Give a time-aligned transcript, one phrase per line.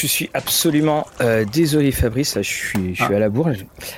[0.00, 3.16] Je suis absolument euh, désolé Fabrice, là, je suis, je suis Ah.
[3.16, 3.50] à la bourre,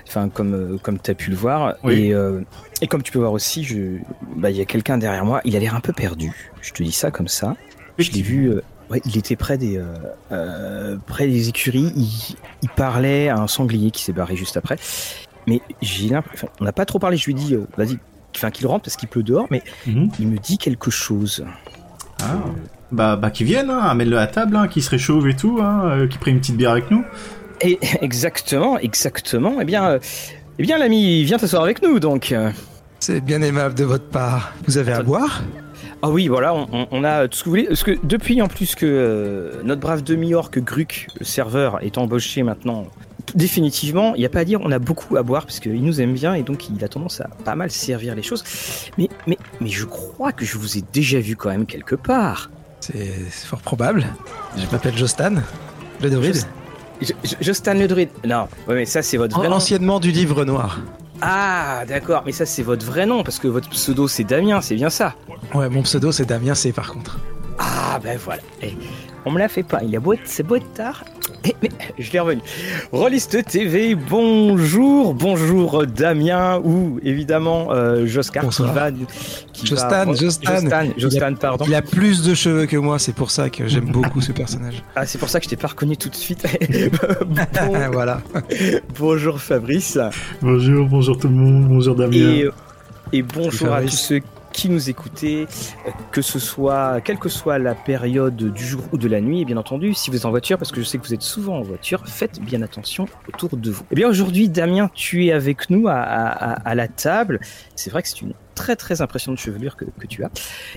[0.06, 1.74] enfin comme, euh, comme tu as pu le voir.
[1.84, 1.94] Oui.
[2.08, 2.42] Et, euh,
[2.82, 3.66] et comme tu peux voir aussi,
[4.36, 6.32] bah, il y a quelqu'un derrière moi, il a l'air un peu perdu.
[6.61, 7.56] Je te dis ça comme ça.
[7.98, 8.52] Je l'ai vu,
[8.90, 9.80] ouais, il était près des,
[11.06, 14.76] près des écuries, il, il parlait à un sanglier qui s'est barré juste après.
[15.46, 17.99] Mais j'ai l'impression, on n'a pas trop parlé, je lui dis, vas-y,
[18.36, 20.10] enfin qu'il rentre parce qu'il pleut dehors, mais Mhm.
[20.18, 21.44] il me dit quelque chose.
[22.22, 22.40] Ah.
[22.93, 25.58] Bah, bah, qu'ils viennent, hein, amène-le à la table, hein, qu'il se réchauffe et tout,
[25.61, 27.04] hein, euh, qu'il prenne une petite bière avec nous.
[27.61, 29.54] Et exactement, exactement.
[29.61, 29.99] Eh bien, euh,
[30.58, 32.33] eh bien, l'ami, viens t'asseoir avec nous, donc.
[33.00, 34.53] C'est bien aimable de votre part.
[34.67, 35.42] Vous avez à boire?
[36.03, 37.64] Ah oui, voilà, on, on- on a tout ce que vous voulez.
[37.67, 42.42] Parce que depuis, en plus que euh, notre brave demi-orc Gruc, le serveur, est embauché
[42.42, 42.86] maintenant,
[43.34, 46.00] définitivement, il n'y a pas à dire, on a beaucoup à boire parce qu'il nous
[46.00, 48.44] aime bien et donc il a tendance à pas mal servir les choses.
[48.98, 52.50] Mais, mais, mais je crois que je vous ai déjà vu quand même quelque part.
[52.86, 54.06] C'est c'est fort probable.
[54.56, 55.34] Je m'appelle Jostan,
[56.00, 56.42] le druide.
[57.40, 58.10] Jostan le druide.
[58.24, 59.56] Non, ouais, mais ça c'est votre vrai nom.
[59.56, 60.78] Anciennement du livre noir.
[61.20, 64.76] Ah, d'accord, mais ça c'est votre vrai nom parce que votre pseudo c'est Damien, c'est
[64.76, 65.14] bien ça.
[65.54, 67.18] Ouais, mon pseudo c'est Damien C par contre.
[67.58, 68.42] Ah ben voilà.
[68.62, 68.76] Eh,
[69.27, 69.80] on me la fait pas.
[69.82, 71.05] Il a beau être, c'est beau être tard.
[71.44, 72.41] Eh, mais je l'ai revenu.
[72.92, 78.91] Rolliste TV, bonjour, bonjour Damien ou évidemment euh, Joscar qui va,
[79.52, 80.52] qui Jostan, va- Jostan.
[80.60, 81.64] Jostan, Il a- Jostan, pardon.
[81.69, 84.82] Il a plus de cheveux que moi, c'est pour ça que j'aime beaucoup ce personnage.
[84.97, 86.47] Ah c'est pour ça que je t'ai pas reconnu tout de suite.
[87.27, 88.22] Bon- voilà.
[88.98, 89.98] bonjour Fabrice
[90.41, 92.14] Bonjour, bonjour tout le monde, bonjour Damien.
[92.16, 92.48] et,
[93.12, 94.27] et bonjour à tous ceux qui
[94.64, 95.46] nous écoutaient,
[95.86, 99.42] euh, que ce soit, quelle que soit la période du jour ou de la nuit,
[99.42, 101.22] et bien entendu, si vous êtes en voiture, parce que je sais que vous êtes
[101.22, 103.84] souvent en voiture, faites bien attention autour de vous.
[103.90, 107.40] Eh bien aujourd'hui, Damien, tu es avec nous à la table.
[107.74, 110.30] C'est vrai que c'est une très très impressionnante chevelure que, tu as.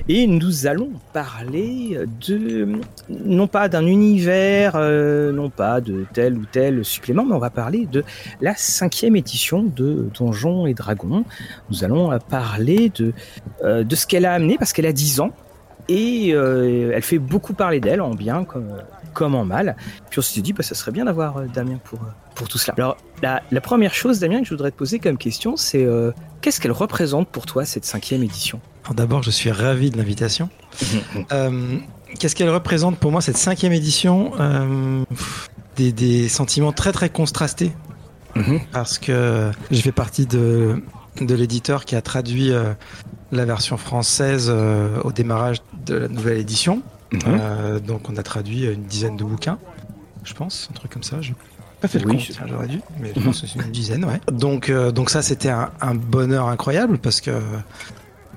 [0.07, 2.67] Et nous allons parler de,
[3.09, 7.49] non pas d'un univers, euh, non pas de tel ou tel supplément, mais on va
[7.49, 8.03] parler de
[8.41, 11.23] la cinquième édition de Donjons et Dragons.
[11.71, 13.13] Nous allons euh, parler de,
[13.63, 15.31] euh, de ce qu'elle a amené, parce qu'elle a 10 ans,
[15.87, 18.75] et elle fait beaucoup parler d'elle, en bien comme,
[19.13, 19.75] comme en mal.
[20.09, 22.57] Puis on s'est dit, bah, ça serait bien d'avoir euh, Damien pour, euh, pour tout
[22.57, 22.73] cela.
[22.77, 26.11] Alors, la, la première chose, Damien, que je voudrais te poser comme question, c'est euh,
[26.41, 28.59] qu'est-ce qu'elle représente pour toi, cette cinquième édition?
[28.95, 30.49] D'abord, je suis ravi de l'invitation.
[31.31, 31.77] Euh,
[32.17, 34.31] Qu'est-ce qu'elle représente pour moi cette cinquième édition?
[34.39, 35.03] Euh,
[35.75, 37.71] des, des sentiments très très contrastés
[38.35, 38.59] Mhm.
[38.71, 40.83] parce que je fais partie de,
[41.19, 42.51] de l'éditeur qui a traduit
[43.31, 44.53] la version française
[45.03, 46.83] au démarrage de la nouvelle édition.
[47.27, 49.57] Euh, donc on a traduit une dizaine de bouquins,
[50.23, 51.21] je pense, un truc comme ça.
[51.21, 51.33] Je
[51.81, 53.25] pas fait le compte, je- tiens, j'aurais dû, mais je Mhm.
[53.27, 54.19] pense que c'est une dizaine, ouais.
[54.31, 57.31] Donc, euh, donc ça, c'était un, un bonheur incroyable parce que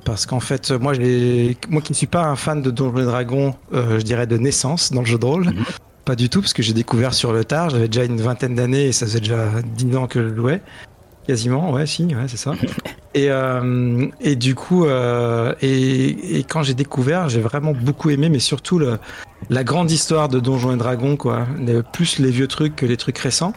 [0.05, 3.05] parce qu'en fait, moi, j'ai- moi qui ne suis pas un fan de Donjons et
[3.05, 5.45] Dragons, euh, je dirais de naissance dans le jeu de rôle.
[5.47, 5.65] Mhm.
[6.05, 7.71] Pas du tout, parce que j'ai découvert sur le tard.
[7.71, 10.61] J'avais déjà une vingtaine d'années et ça faisait déjà 10 ans que je le jouais.
[11.27, 12.55] Quasiment, ouais, si, ouais, c'est ça.
[13.15, 18.31] Et, euh, et du coup, euh, et, et quand j'ai découvert, j'ai vraiment beaucoup aimé,
[18.31, 18.99] mais surtout le,
[19.51, 21.47] la grande histoire de Donjons et Dragons, quoi.
[21.93, 23.53] Plus les vieux trucs que les trucs récents.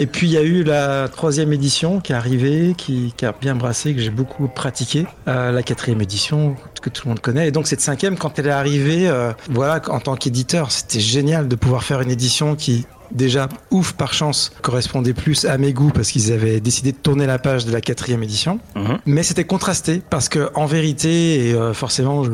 [0.00, 3.32] Et puis il y a eu la troisième édition qui est arrivée, qui, qui a
[3.38, 5.06] bien brassé, que j'ai beaucoup pratiqué.
[5.26, 7.48] Euh, la quatrième édition que tout le monde connaît.
[7.48, 11.48] Et donc cette cinquième, quand elle est arrivée, euh, voilà, en tant qu'éditeur, c'était génial
[11.48, 15.90] de pouvoir faire une édition qui déjà ouf par chance correspondait plus à mes goûts
[15.92, 18.60] parce qu'ils avaient décidé de tourner la page de la quatrième édition.
[18.76, 18.98] Mhm.
[19.06, 22.30] Mais c'était contrasté parce que en vérité, et euh, forcément, je-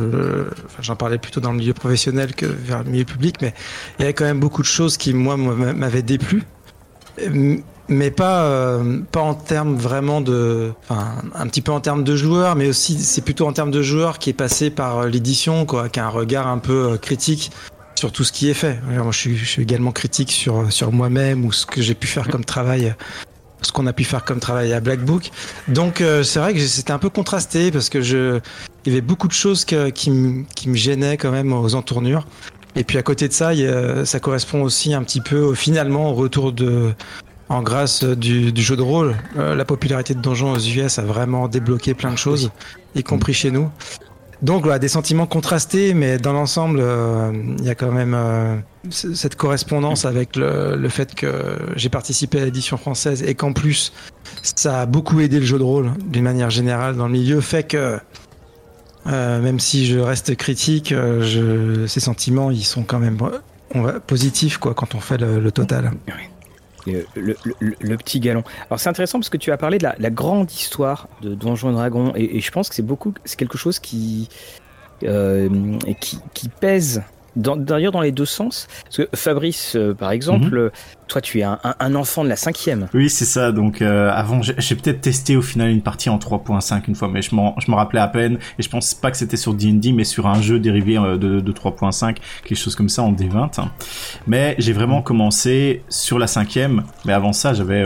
[0.67, 3.55] enfin, j'en parlais plutôt dans le milieu professionnel que vers le milieu public, mais
[3.99, 6.43] il y avait quand même beaucoup de choses qui moi m'a- m'avaient déplu,
[7.89, 12.17] mais pas euh, pas en termes vraiment de, enfin un petit peu en termes de
[12.17, 15.67] joueurs, mais aussi c'est plutôt en termes de joueurs qui est passé par euh, l'édition,
[15.67, 17.51] quoi, qui a un regard un peu euh, critique
[17.95, 18.81] sur tout ce qui est fait.
[18.91, 22.45] Moi, je suis, également critique sur sur moi-même ou ce que j'ai pu faire comme
[22.45, 22.95] travail
[23.63, 25.31] ce qu'on a pu faire comme travail à Black Book.
[25.69, 28.41] Donc euh, c'est vrai que c'était un peu contrasté parce que je
[28.85, 32.27] il y avait beaucoup de choses qui, me- qui me gênaient quand même aux entournures.
[32.77, 36.11] Et puis à côté de ça, a- ça correspond aussi un petit peu au- finalement
[36.11, 36.93] au retour de
[37.51, 39.15] en grâce du, du jeu de rôle.
[39.37, 42.51] Euh, la popularité de Donjons aux US a vraiment débloqué plein de choses,
[42.95, 43.69] y compris chez nous.
[44.43, 48.57] Donc voilà, des sentiments contrastés, mais dans l'ensemble, euh, il y a quand même euh,
[48.91, 53.93] cette correspondance avec le, le fait que j'ai participé à l'édition française et qu'en plus,
[54.43, 57.63] ça a beaucoup aidé le jeu de rôle d'une manière générale dans le milieu, fait
[57.63, 57.99] que
[59.07, 63.19] euh, même si je reste critique, euh, ces sentiments, ils sont quand même
[64.07, 65.93] positifs quand on fait le, total.
[66.87, 68.43] le, petit galon.
[68.71, 71.75] Alors c'est intéressant parce que tu as parlé de la, grande histoire de Donjons et
[71.75, 74.29] Dragons et, je pense que c'est beaucoup, c'est quelque chose qui,
[75.03, 75.49] euh,
[76.61, 77.03] pèse
[77.37, 78.69] d'ailleurs dans les deux sens.
[78.85, 80.71] Parce que Fabrice, euh, par exemple, mhm.
[81.09, 82.89] toi tu es un, un, enfant de la cinquième.
[82.95, 83.53] Oui, c'est ça.
[83.53, 87.23] Donc euh, avant, j'ai peut-être testé au final une partie en 3.5 une fois, mais
[87.23, 88.39] je me rappelais à peine.
[88.59, 91.41] Et je pense pas que c'était sur D&D, mais sur un jeu dérivé euh, de,
[91.41, 93.67] de 3.5, quelque chose comme ça en D20.
[94.27, 96.85] Mais j'ai vraiment commencé sur la cinquième.
[97.05, 97.85] Mais avant ça, j'avais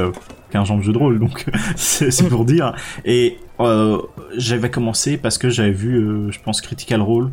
[0.51, 1.45] 15 ans de jeu de rôle, donc
[1.77, 2.75] c'est pour dire.
[3.05, 4.01] Et euh,
[4.37, 7.31] j'avais commencé parce que j'avais vu, euh, je pense, Critical Role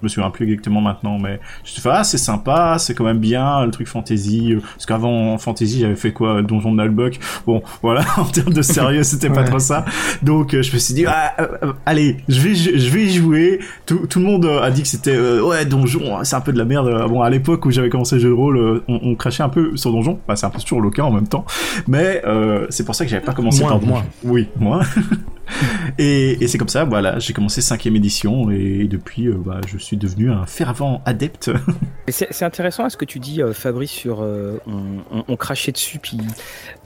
[0.00, 3.04] je me souviens plus exactement maintenant, mais je te fais ah c'est sympa, c'est quand
[3.04, 4.52] même bien le truc fantasy.
[4.52, 7.18] Euh, parce qu'avant en fantasy j'avais fait quoi, Donjon de Nalbuck?
[7.46, 9.84] Bon voilà, en termes de sérieux c'était pas trop ça.
[10.22, 13.60] Donc euh, je me suis dit ah, euh, allez, je vais je vais y jouer.
[13.86, 16.64] Tout, tout le monde a dit que c'était ouais Donjon, c'est un peu de la
[16.64, 17.08] merde.
[17.08, 19.76] Bon à l'époque où j'avais commencé le jeu de rôle, on, on, crachait un peu
[19.76, 20.20] sur Donjon.
[20.28, 21.44] Bah, c'est un peu toujours le cas en même temps,
[21.88, 22.22] mais
[22.70, 24.02] c'est pour ça que j'avais pas commencé par Donjon.
[24.24, 24.80] Oui moi.
[25.98, 29.96] et, et c'est comme ça, voilà, j'ai commencé cinquième édition et, depuis, bah, je suis
[29.96, 31.50] devenu un fervent adepte.
[32.08, 36.18] c'est intéressant ce que tu dis, euh, Fabrice, sur euh, on, crachait dessus, puis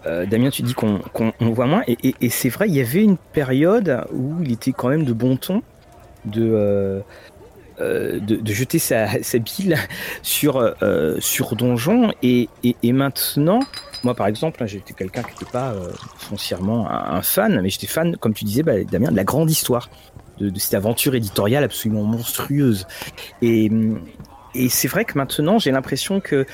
[0.06, 1.00] euh, Damien, tu dis qu'on
[1.40, 1.82] voit moins.
[1.86, 5.36] Et, c'est vrai, il y avait une période où il était quand même de bon
[5.36, 5.62] ton
[6.24, 7.02] de.
[7.80, 9.06] De, jeter sa,
[9.38, 9.76] bile
[10.22, 10.74] sur,
[11.18, 12.48] sur Donjon et,
[12.84, 13.60] maintenant,
[14.04, 15.74] moi par exemple, hein, j'étais quelqu'un qui n'était pas
[16.16, 19.88] foncièrement un, fan, mais j'étais fan, comme tu disais, bah, Damien, de la grande histoire
[20.38, 22.86] de, cette aventure éditoriale absolument monstrueuse.
[23.42, 23.70] Et,
[24.54, 26.46] et c'est vrai que maintenant, j'ai l'impression que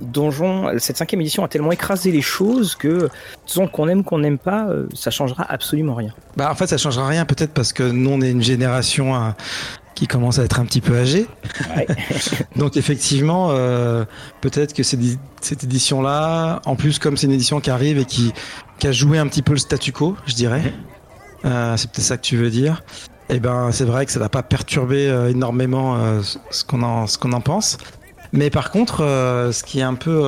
[0.00, 3.08] Donjon, cette cinquième édition a tellement écrasé les choses que,
[3.46, 6.12] disons qu'on aime, qu'on n'aime pas, euh, ça changera absolument rien.
[6.36, 9.30] Bah en fait, ça changera rien peut-être parce que nous, on est une génération euh,
[10.02, 11.26] qui commence à être un petit peu âgée.
[12.56, 14.04] Donc effectivement, euh,
[14.40, 18.32] peut-être que cette édition-là, en plus comme c'est une édition qui arrive et qui,
[18.78, 20.72] qui a joué un petit peu le statu quo, je dirais.
[21.42, 22.82] c'est peut-être ça que tu veux dire
[23.34, 26.20] eh ben, c'est vrai que ça n'a pas perturbé euh, énormément euh,
[26.50, 27.78] ce qu'on en, ce qu'on en pense.
[28.32, 30.22] Mais par contre, euh, ce qui est un peu,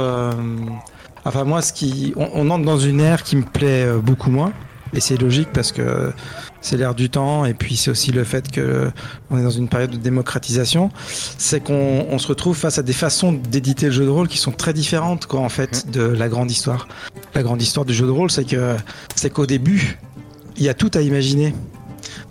[1.24, 4.52] enfin moi, ce qui, on, entre dans une ère qui me plaît beaucoup moins.
[4.94, 6.12] Et c'est logique parce que
[6.60, 8.90] c'est l'ère du temps et puis c'est aussi le fait que
[9.30, 10.90] on est dans une période de démocratisation.
[11.38, 14.38] C'est qu'on on se retrouve face à des façons d'éditer le jeu de rôle qui
[14.38, 16.88] sont très différentes quoi en fait de la grande histoire.
[17.34, 18.76] La grande histoire du jeu de rôle, c'est que
[19.16, 19.98] c'est qu'au début,
[20.56, 21.52] il y a tout à imaginer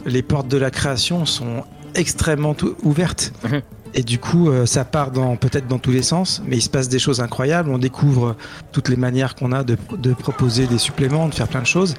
[0.06, 1.64] les portes de la création sont
[1.96, 3.34] extrêmement ouvertes.
[3.44, 3.62] Mhm.
[3.96, 6.70] Et du coup, euh, ça part dans peut-être dans tous les sens, mais il se
[6.70, 7.70] passe des choses incroyables.
[7.70, 8.36] On découvre
[8.72, 9.76] toutes les manières qu'on a de,
[10.18, 11.94] proposer des suppléments, de faire plein de choses.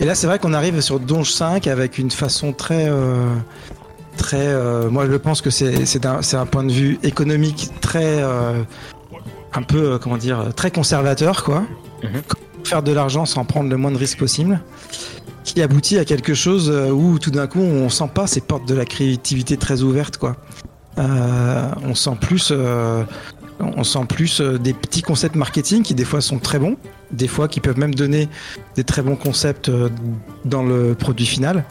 [0.00, 3.34] Et là, c'est vrai qu'on arrive sur Donge 5 avec une façon très, euh,
[4.16, 4.48] très.
[4.48, 9.98] Euh, moi, je pense que c'est un, un, point de vue économique très, un peu,
[9.98, 11.64] comment dire, très conservateur, quoi.
[12.02, 12.22] Mhm.
[12.64, 14.60] Faire de l'argent sans prendre le moins de risques possible
[15.44, 18.66] qui aboutit à quelque chose euh, où tout d'un coup on sent pas ces portes
[18.66, 20.36] de la créativité très ouvertes quoi.
[20.98, 23.02] Euh, on sent plus, euh,
[23.62, 26.76] on sent plus des petits concepts marketing qui des fois sont très bons,
[27.10, 28.28] des fois qui peuvent même donner
[28.76, 29.70] des très bons concepts
[30.44, 31.64] dans le produit final.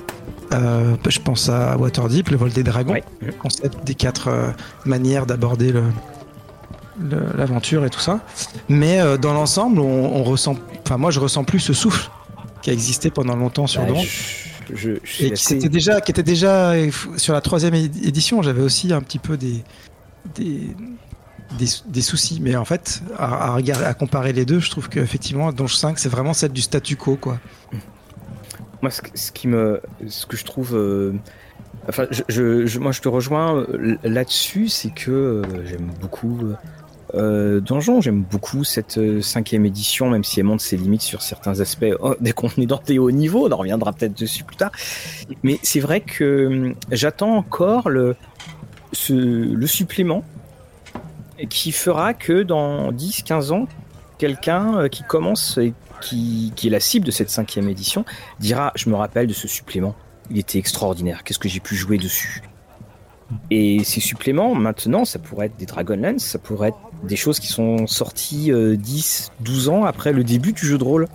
[0.52, 4.30] je pense à Waterdeep, le vol des dragons, le concept des quatre
[4.86, 5.74] manières d'aborder
[7.36, 8.22] l'aventure et tout ça.
[8.70, 10.56] Mais dans l'ensemble, on, on, ressent,
[10.86, 12.10] enfin moi je ressens plus ce souffle
[12.62, 13.94] qui a existé pendant longtemps sur bah,
[14.74, 16.74] Je, et qui, était déjà, qui était déjà
[17.18, 18.42] sur la troisième édition.
[18.42, 19.64] J'avais aussi un petit peu des,
[20.36, 20.76] des,
[21.58, 25.76] des, soucis, mais en fait, à, regarder, à comparer les deux, je trouve qu'effectivement, Donge
[25.76, 27.40] 5, c'est vraiment celle du statu quo, quoi.
[28.82, 31.14] Moi, ce, qui me, ce que je trouve, euh,
[31.88, 36.40] enfin, je, moi, je te rejoins euh, là-dessus, c'est que euh, j'aime beaucoup
[37.14, 41.60] euh, Donjon, j'aime beaucoup cette cinquième édition, même si elle montre ses limites sur certains
[41.60, 44.72] aspects oh, des contenus dans des on en reviendra peut-être dessus plus tard.
[45.44, 48.16] Mais c'est vrai que j'attends encore le,
[49.10, 50.24] le supplément
[51.50, 53.68] qui fera que dans 10-15 ans,
[54.18, 58.06] quelqu'un euh, qui commence et qui, est la cible de cette cinquième édition
[58.40, 59.96] dira Je me rappelle de ce supplément,
[60.30, 62.42] il était extraordinaire, qu'est-ce que j'ai pu jouer dessus?
[63.50, 67.48] Et ces suppléments, maintenant, ça pourrait être des Dragonlance, ça pourrait être des choses qui
[67.48, 71.08] sont sorties 10, euh, 12 ans après le début du jeu de rôle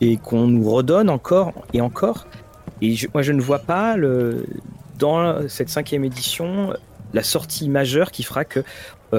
[0.00, 2.26] et qu'on nous redonne encore et encore.
[2.82, 3.96] Et moi, je ne vois pas
[4.98, 6.74] dans cette cinquième édition
[7.14, 8.64] la sortie majeure qui fera que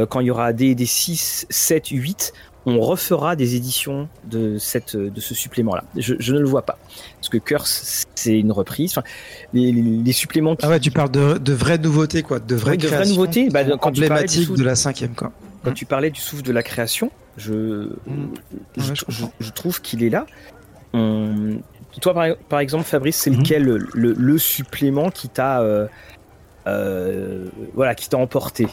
[0.10, 2.34] quand il y aura des, des 6, 7, 8,
[2.66, 5.84] on refera des éditions de, cette, de ce supplément-là.
[5.98, 6.78] Je, ne le vois pas.
[7.20, 8.92] Parce que Curse, c'est une reprise.
[8.92, 9.04] Enfin,
[9.54, 10.56] les, suppléments.
[10.62, 12.40] Ah ouais, tu parles de, vraies nouveautés, quoi.
[12.40, 13.50] De vraies, de vraies nouveautés.
[13.50, 15.32] Bah, quand parlais de la cinquième, quoi.
[15.64, 18.34] Quand tu parlais du souffle de la création, je, mm.
[19.40, 20.26] je, trouve qu'il est là.
[22.02, 23.38] Toi, par, exemple, Fabrice, c'est mm-hmm.
[23.38, 25.88] lequel le, le, supplément qui t'a euh,
[26.68, 28.68] euh, voilà, qui t'a emporté?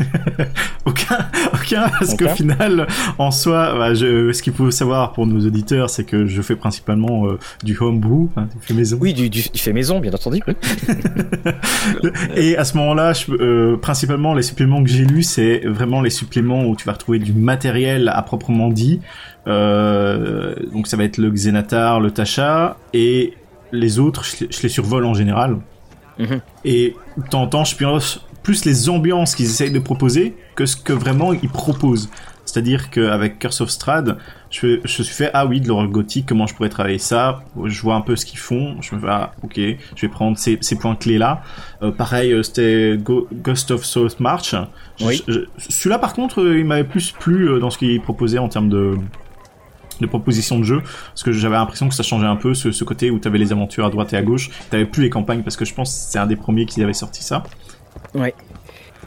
[0.84, 1.18] aucun,
[1.52, 2.86] aucun, parce qu'au final,
[3.18, 6.56] en soi, bah, je, ce qu'il faut savoir pour nos auditeurs, c'est que je fais
[6.56, 8.98] principalement euh, du homebrew, hein, du fait maison.
[9.00, 10.40] Oui, du, du, fait maison, bien entendu.
[12.36, 16.64] Et à ce moment-là, euh, principalement, les suppléments que j'ai lus, c'est vraiment les suppléments
[16.64, 19.00] où tu vas retrouver du matériel à proprement dit.
[19.46, 23.34] Euh, donc ça va être le Xenatar, le Tasha, et
[23.72, 25.58] les autres, je, les survole en général.
[26.18, 26.40] Mhm.
[26.64, 30.66] Et de temps en temps, je pense plus les ambiances qu'ils essayent de proposer que
[30.66, 32.10] ce que vraiment ils proposent.
[32.44, 34.18] C'est-à-dire qu'avec Curse of Strad,
[34.50, 37.44] je, je suis fait, ah oui, de l'horreur gothique, comment je pourrais travailler ça?
[37.64, 40.36] Je vois un peu ce qu'ils font, je me fais, ah ok, je vais prendre
[40.36, 41.42] ces, ces points clés-là.
[41.82, 44.56] Euh, pareil, euh, c'était Ghost of South March.
[45.00, 45.22] Oui.
[45.58, 48.96] Celui-là, par contre, euh, il m'avait plus plu dans ce qu'il proposait en termes de,
[50.00, 52.84] de propositions de jeu parce que j'avais l'impression que ça changeait un peu ce, ce
[52.84, 55.42] côté où tu avais les aventures à droite et à gauche t'avais plus les campagnes
[55.42, 57.42] parce que je pense que c'est un des premiers qui avait sorti ça
[58.14, 58.34] Ouais.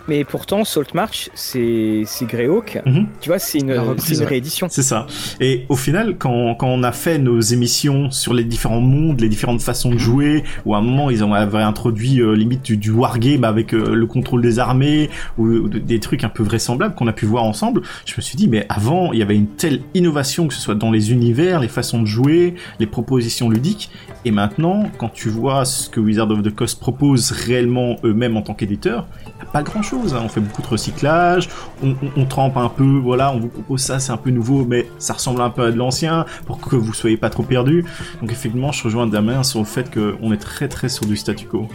[0.07, 2.81] Mais pourtant, Salt March, c'est Greyhawk.
[2.85, 3.07] Mhm.
[3.21, 4.67] Tu vois, c'est une, une, réédition.
[4.69, 5.07] C'est ça.
[5.39, 9.29] Et au final, quand, quand on a fait nos émissions sur les différents mondes, les
[9.29, 12.77] différentes façons de jouer, ou à un moment ils ont avaient introduit euh, limite du,
[12.77, 17.07] du wargame avec euh, le contrôle des armées ou, des trucs un peu vraisemblables qu'on
[17.07, 19.81] a pu voir ensemble, je me suis dit mais avant il y avait une telle
[19.93, 23.89] innovation que ce soit dans les univers, les façons de jouer, les propositions ludiques,
[24.25, 28.41] et maintenant quand tu vois ce que Wizard of the Coast propose réellement eux-mêmes en
[28.41, 29.07] tant qu'éditeur,
[29.51, 30.21] pas grand Hein.
[30.23, 31.49] On fait beaucoup de recyclage,
[31.83, 35.13] on, trempe un peu, voilà, on vous propose ça, c'est un peu nouveau, mais ça
[35.13, 37.85] ressemble un peu à de l'ancien pour que vous soyez pas trop perdu.
[38.21, 41.47] Donc effectivement, je rejoins Damien sur le fait qu'on est très très sur du statu
[41.47, 41.67] quo.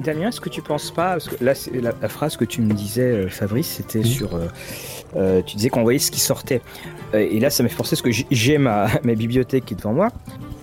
[0.00, 2.72] Damien, est-ce que tu penses pas, parce que là, la, la, phrase que tu me
[2.72, 4.46] disais, euh, Fabrice, c'était sur, euh,
[5.16, 6.62] euh, tu disais qu'on voyait ce qui sortait.
[7.14, 9.92] et là, ça m'a fait penser parce que j'ai ma, ma bibliothèque qui est devant
[9.92, 10.08] moi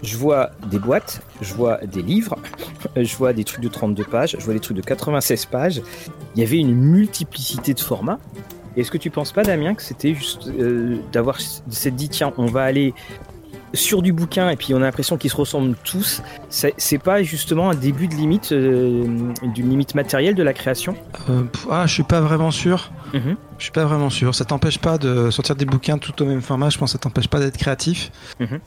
[0.04, 2.36] je vois des boîtes, je vois des livres,
[2.96, 5.82] je vois des trucs de 32 pages, je vois des trucs de 96 pages.
[6.36, 8.20] Il y avait une multiplicité de formats.
[8.76, 12.46] Est-ce que tu penses pas, Damien, que c'était juste euh, d'avoir s'être dit tiens, on
[12.46, 12.94] va aller
[13.78, 16.22] sur du bouquin et puis on a l'impression qu'ils se ressemblent tous.
[16.50, 19.06] C'est pas justement un début de limite, euh,
[19.44, 20.96] d'une limite matérielle de la création?
[21.30, 22.92] Euh, Ah, je suis pas vraiment sûr.
[23.14, 23.38] Mhm.
[23.58, 24.36] Je suis pas vraiment sûr.
[24.36, 26.70] Ça t'empêche pas de sortir des bouquins tout au même format.
[26.70, 28.12] Je pense que ça t'empêche pas d'être créatif.
[28.40, 28.60] Mhm.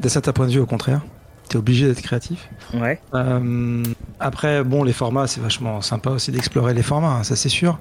[0.00, 1.00] De certain point de vue, au contraire.
[1.48, 2.48] T'es obligé d'être créatif.
[2.74, 3.00] Ouais.
[3.14, 3.82] Euh,
[4.20, 7.78] après, bon, les formats, c'est vachement sympa aussi d'explorer les formats, hein, ça c'est sûr.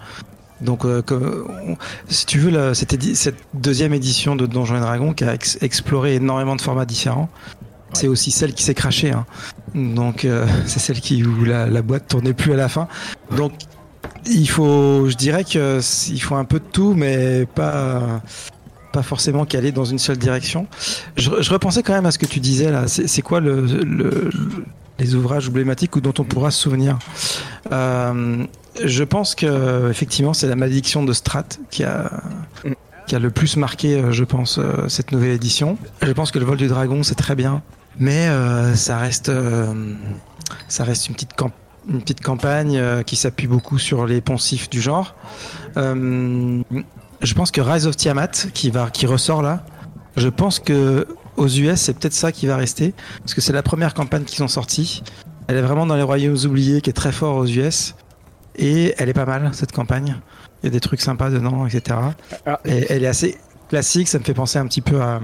[0.62, 1.02] Donc, euh,
[2.08, 6.56] si tu veux, cette, cette, deuxième édition de Donjons et Dragons qui a exploré énormément
[6.56, 7.30] de formats différents,
[7.94, 9.12] c'est aussi celle qui s'est crachée.
[9.12, 9.26] Hein.
[9.76, 12.88] Donc, euh, c'est celle qui où la, la, boîte tournait plus à la fin.
[13.36, 13.54] Donc,
[14.26, 18.22] il faut, je dirais que il faut un peu de tout, mais pas
[18.94, 20.66] pas forcément qu'aller dans une seule direction.
[21.18, 22.88] Je, je, repensais quand même à ce que tu disais là.
[22.88, 24.30] C'est quoi le, le,
[24.98, 26.98] les ouvrages emblématiques ou dont on pourra se souvenir?
[27.72, 28.46] Euh,
[28.84, 32.22] Je pense que effectivement c'est la malédiction de Strat qui a
[33.08, 35.78] qui a le plus marqué, euh, je pense, euh, cette nouvelle édition.
[36.02, 37.64] Je pense que le vol du dragon c'est très bien,
[38.00, 39.94] mais euh, ça reste euh,
[40.68, 41.58] ça reste une petite campagne
[41.90, 45.16] une petite campagne qui s'appuie beaucoup sur les poncifs du genre.
[45.78, 46.62] Euh,
[47.22, 49.64] je pense que Rise of Tiamat, qui, va, qui ressort là,
[50.18, 51.08] je pense que
[51.38, 54.44] aux US, c'est peut-être ça qui va rester, parce que c'est la première campagne qu'ils
[54.44, 55.02] ont sortie.
[55.48, 57.96] Elle est vraiment dans les royaumes oubliés, qui est très fort aux US,
[58.58, 60.18] et elle est pas mal cette campagne.
[60.62, 62.00] Il y a des trucs sympas dedans, etc.
[62.46, 63.38] Ah, et elle est assez
[63.70, 64.08] classique.
[64.08, 65.20] Ça me fait penser un petit peu à,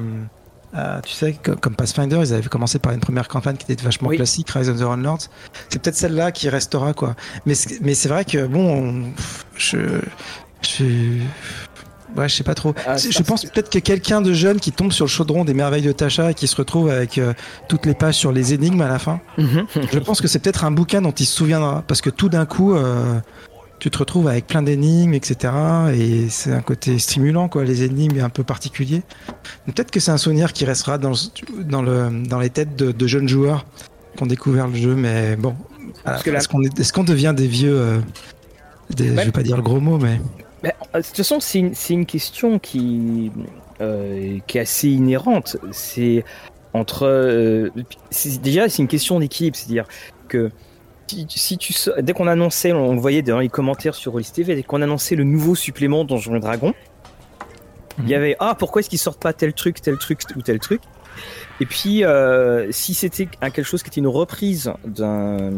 [1.04, 4.50] tu sais, comme Pathfinder, ils avaient commencé par une première campagne qui était vachement classique,
[4.52, 5.30] Rise of the Lords.
[5.70, 7.16] C'est peut-être celle-là qui restera, quoi.
[7.46, 9.12] Mais mais c'est vrai que bon,
[9.56, 10.02] je,
[10.62, 11.20] je
[12.16, 12.74] Ouais, je sais pas trop.
[12.86, 15.82] Ah, je pense peut-être que quelqu'un de jeune qui tombe sur le chaudron des merveilles
[15.82, 17.34] de Tasha et qui se retrouve avec euh,
[17.68, 19.20] toutes les pages sur les énigmes à la fin.
[19.38, 19.66] Mhm.
[19.92, 22.46] je pense que c'est peut-être un bouquin dont il se souviendra parce que tout d'un
[22.46, 23.20] coup, euh,
[23.80, 25.54] tu te retrouves avec plein d'énigmes, etc.
[25.94, 27.66] Et c'est un côté stimulant, quoi.
[27.66, 29.02] Les énigmes un peu particulier.
[29.66, 31.14] Peut-être que c'est un souvenir qui restera dans,
[31.66, 33.66] dans, le, dans les têtes de, jeunes joueurs
[34.16, 35.56] qui ont découvert le jeu, mais bon.
[36.06, 38.00] Est-ce qu'on est, devient des vieux euh,
[38.92, 40.22] des, Je vais pas dire le gros mot, mais
[40.64, 43.32] de toute façon, c'est une, une, question qui,
[43.82, 45.58] euh, qui est assez inhérente.
[45.72, 46.24] C'est
[46.74, 47.06] entre.
[47.06, 47.70] Euh,
[48.42, 49.58] déjà, c'est une question d'équilibre.
[49.58, 49.86] C'est-à-dire
[50.28, 50.52] que
[51.08, 54.64] si, tu, dès qu'on annonçait, on le voyait dans les commentaires sur Rollis TV, dès
[54.64, 56.74] qu'on annonçait le nouveau supplément Donjons et Dragons,
[58.00, 58.18] il y mhm.
[58.18, 60.82] avait Ah, pourquoi est-ce qu'ils sortent pas tel truc, tel truc ou tel truc?
[61.60, 65.52] Et puis, euh, si c'était quelque chose qui était une reprise d'un.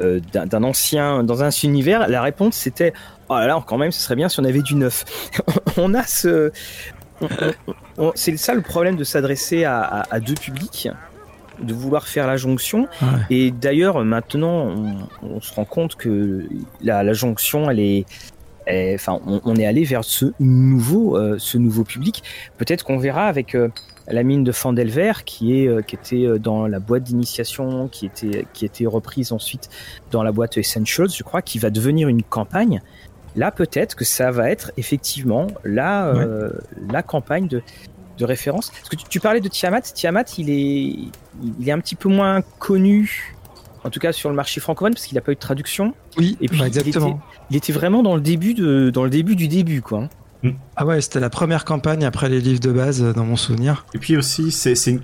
[0.00, 2.92] D'un ancien dans un univers, la réponse c'était
[3.30, 5.04] oh là là, quand même, ce serait bien si on avait du neuf.
[5.78, 6.52] on a ce.
[8.14, 10.88] C'est ça le problème de s'adresser à, deux publics,
[11.62, 12.88] de vouloir faire la jonction.
[13.28, 14.74] Et d'ailleurs, maintenant,
[15.22, 16.48] on, se rend compte que
[16.80, 18.06] la, jonction, elle est,
[18.94, 22.22] enfin, on, est allé vers ce nouveau, ce nouveau public.
[22.58, 23.56] Peut-être qu'on verra avec
[24.08, 28.64] la mine de Fandelver qui est qui était dans la boîte d'initiation, qui était qui
[28.64, 29.68] était reprise ensuite
[30.10, 32.80] dans la boîte Essentials, je crois, qui va devenir une campagne.
[33.36, 36.12] Là, peut-être que ça va être effectivement la
[36.90, 37.62] la campagne de
[38.20, 38.70] de référence.
[38.70, 39.80] Parce que tu, parlais de Tiamat.
[39.80, 41.10] Tiamat, il est,
[41.58, 43.34] il est un petit peu moins connu,
[43.84, 45.94] en tout cas sur le marché francophone, parce qu'il n'a pas eu de traduction.
[46.16, 47.20] Oui, et puis exactement.
[47.50, 50.08] Il était, vraiment dans le début de, dans le début du début, quoi.
[50.42, 50.50] Mm.
[50.76, 53.84] Ah ouais, c'était la première campagne après les livres de base, euh, dans mon souvenir.
[53.94, 55.00] Et puis aussi, c'est une,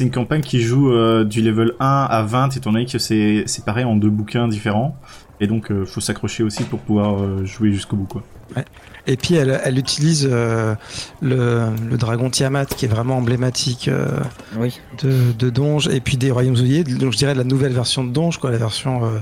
[0.00, 3.84] une, campagne qui joue euh, du level 1 à 20, étant donné que c'est séparé
[3.84, 4.96] en deux bouquins différents.
[5.40, 8.22] Et donc, il euh, faut s'accrocher aussi pour pouvoir jouer jusqu'au bout, quoi.
[8.56, 8.64] Ouais.
[9.06, 10.74] Et puis elle, elle utilise euh,
[11.20, 14.08] le, le, dragon Tiamat qui est vraiment emblématique euh,
[14.56, 14.80] oui.
[15.02, 16.84] de, de Donge et puis des Royaumes Oubliés.
[16.84, 19.18] Donc je dirais la nouvelle version de Donge, quoi, la version euh,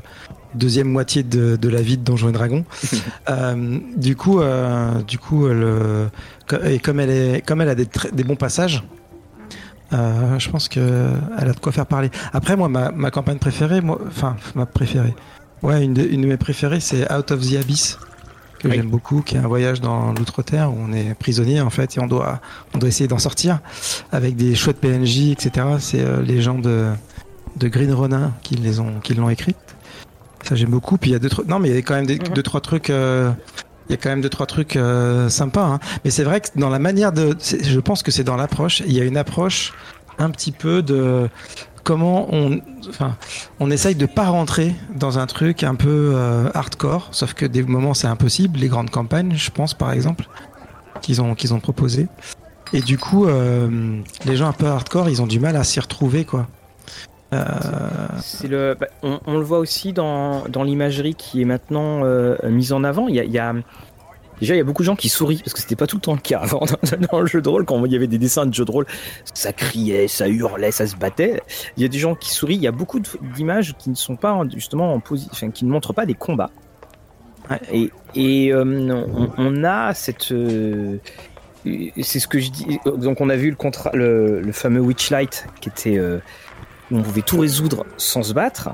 [0.55, 2.65] deuxième moitié de, de, la vie de Donjons et Dragons.
[3.97, 4.41] du coup,
[5.09, 6.09] du coup, le,
[6.65, 8.85] et comme elle est, comme elle a des, des bons passages.
[9.91, 11.09] je pense que
[11.39, 12.11] elle a de quoi faire parler.
[12.33, 15.15] Après, moi, ma, ma campagne préférée, moi, enfin, ma préférée,
[15.63, 17.99] ouais, une de, une de mes préférées, c'est Out of the Abyss
[18.63, 21.97] que j'aime beaucoup, qui est un voyage dans l'outre-terre où on est prisonnier en fait
[21.97, 22.41] et on doit,
[22.75, 23.61] on doit essayer d'en sortir
[24.13, 25.67] avec des chouettes PNJ, etc.
[25.79, 26.91] C'est euh, les gens de,
[27.57, 29.57] de Green Ronin qui les ont, qui l'ont écrite.
[30.45, 30.97] Ça j'aime beaucoup.
[30.97, 32.61] Puis il y a deux, non mais il y a quand même des, deux trois
[32.61, 32.91] trucs.
[32.91, 33.33] Euh,
[33.89, 35.67] il y a quand même deux trois trucs euh, sympas.
[35.67, 35.81] Hein.
[36.05, 38.81] Mais c'est vrai que dans la manière de, je pense que c'est dans l'approche.
[38.87, 39.73] Il y a une approche
[40.19, 41.29] un petit peu de
[41.85, 43.17] comment on, enfin,
[43.61, 47.63] on essaye de pas rentrer dans un truc un peu euh, hardcore, sauf que des
[47.63, 48.59] moments c'est impossible.
[48.59, 50.27] Les grandes campagnes, je pense par exemple,
[51.01, 52.09] qu'ils ont qu'ils ont proposé.
[52.73, 55.79] Et du coup, euh, les gens un peu hardcore, ils ont du mal à s'y
[55.81, 56.47] retrouver, quoi.
[57.35, 57.45] Euh...
[58.49, 62.03] Le, bah, on, le voit aussi dans, dans l'imagerie qui est maintenant
[62.45, 63.09] mise en avant.
[63.09, 63.55] Il y a
[64.43, 66.01] Déjà, il y a beaucoup de gens qui sourient parce que c'était pas tout le
[66.03, 66.65] temps le cas avant
[67.13, 67.65] dans le jeu de rôle.
[67.65, 68.87] Quand il y avait des dessins de jeux de rôle,
[69.35, 71.41] ça criait, ça hurlait, ça se battait.
[71.77, 72.57] Il y a des gens qui sourient.
[72.57, 72.99] Il y a beaucoup
[73.37, 76.51] d'images qui ne sont pas justement en position, qui ne montrent pas des combats.
[77.73, 79.05] Et, et euh,
[79.39, 80.33] on, a cette.
[80.33, 80.97] Euh,
[81.65, 82.81] c'est ce que je dis.
[82.85, 83.57] Donc, on a vu
[83.95, 85.99] le, fameux Witchlight qui était.
[85.99, 86.19] Euh,
[86.91, 88.71] où on pouvait tout résoudre sans se battre.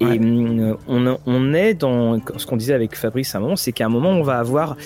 [0.00, 3.86] Et mm, on, est dans ce qu'on disait avec Fabrice à un moment, c'est qu'à
[3.86, 4.76] un moment on va avoir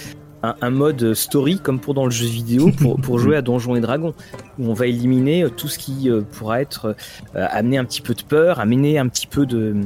[0.43, 2.71] un, mode story comme pour dans le jeu vidéo
[3.03, 4.15] pour, jouer à Donjons et Dragons
[4.59, 6.97] où on va éliminer tout ce qui euh, pourra être
[7.37, 9.77] euh, amener un petit peu de peur, amener un petit peu de,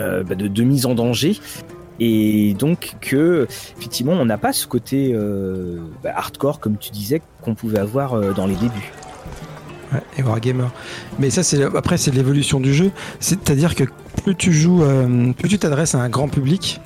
[0.00, 1.38] euh, bah, de, mise en danger
[2.00, 3.46] et donc que
[3.78, 5.14] effectivement on n'a pas ce côté
[6.02, 8.92] bah, hardcore comme tu disais qu'on pouvait avoir dans les débuts
[10.16, 10.68] et Wargamer.
[11.18, 12.90] Mais ça, c'est après, c'est l'évolution du jeu.
[13.20, 13.84] C'est-à-dire que
[14.22, 16.80] plus tu joues, euh, plus tu t'adresses à un grand public,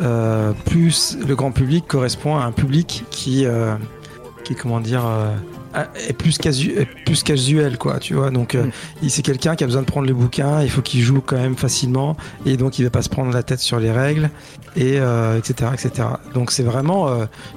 [0.00, 3.74] euh, plus le grand public correspond à un public qui, euh,
[4.44, 5.04] qui comment dire,
[6.08, 8.30] est plus, casu plus casuel, quoi, tu vois?
[8.30, 9.08] Donc, mm.
[9.08, 11.56] c'est quelqu'un qui a besoin de prendre le bouquin, il faut qu'il joue quand même
[11.56, 14.30] facilement, et donc il va pas se prendre la tête sur les règles,
[14.76, 14.96] et
[15.36, 16.08] etc., etc.
[16.34, 17.08] Donc, c'est vraiment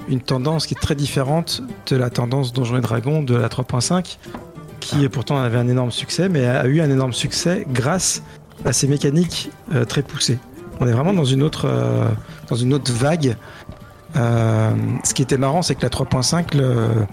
[0.08, 4.18] une tendance qui est très différente de la tendance Donjons et Dragons de la 3.5
[4.78, 8.22] qui pourtant avait un énorme succès, mais a eu un énorme succès grâce
[8.64, 10.38] à ses mécaniques euh, très poussées.
[10.80, 12.08] On est vraiment dans une autre, euh,
[12.48, 13.36] dans une autre vague.
[14.16, 14.70] Euh,
[15.04, 17.06] ce qui était marrant, c'est que la 3.5,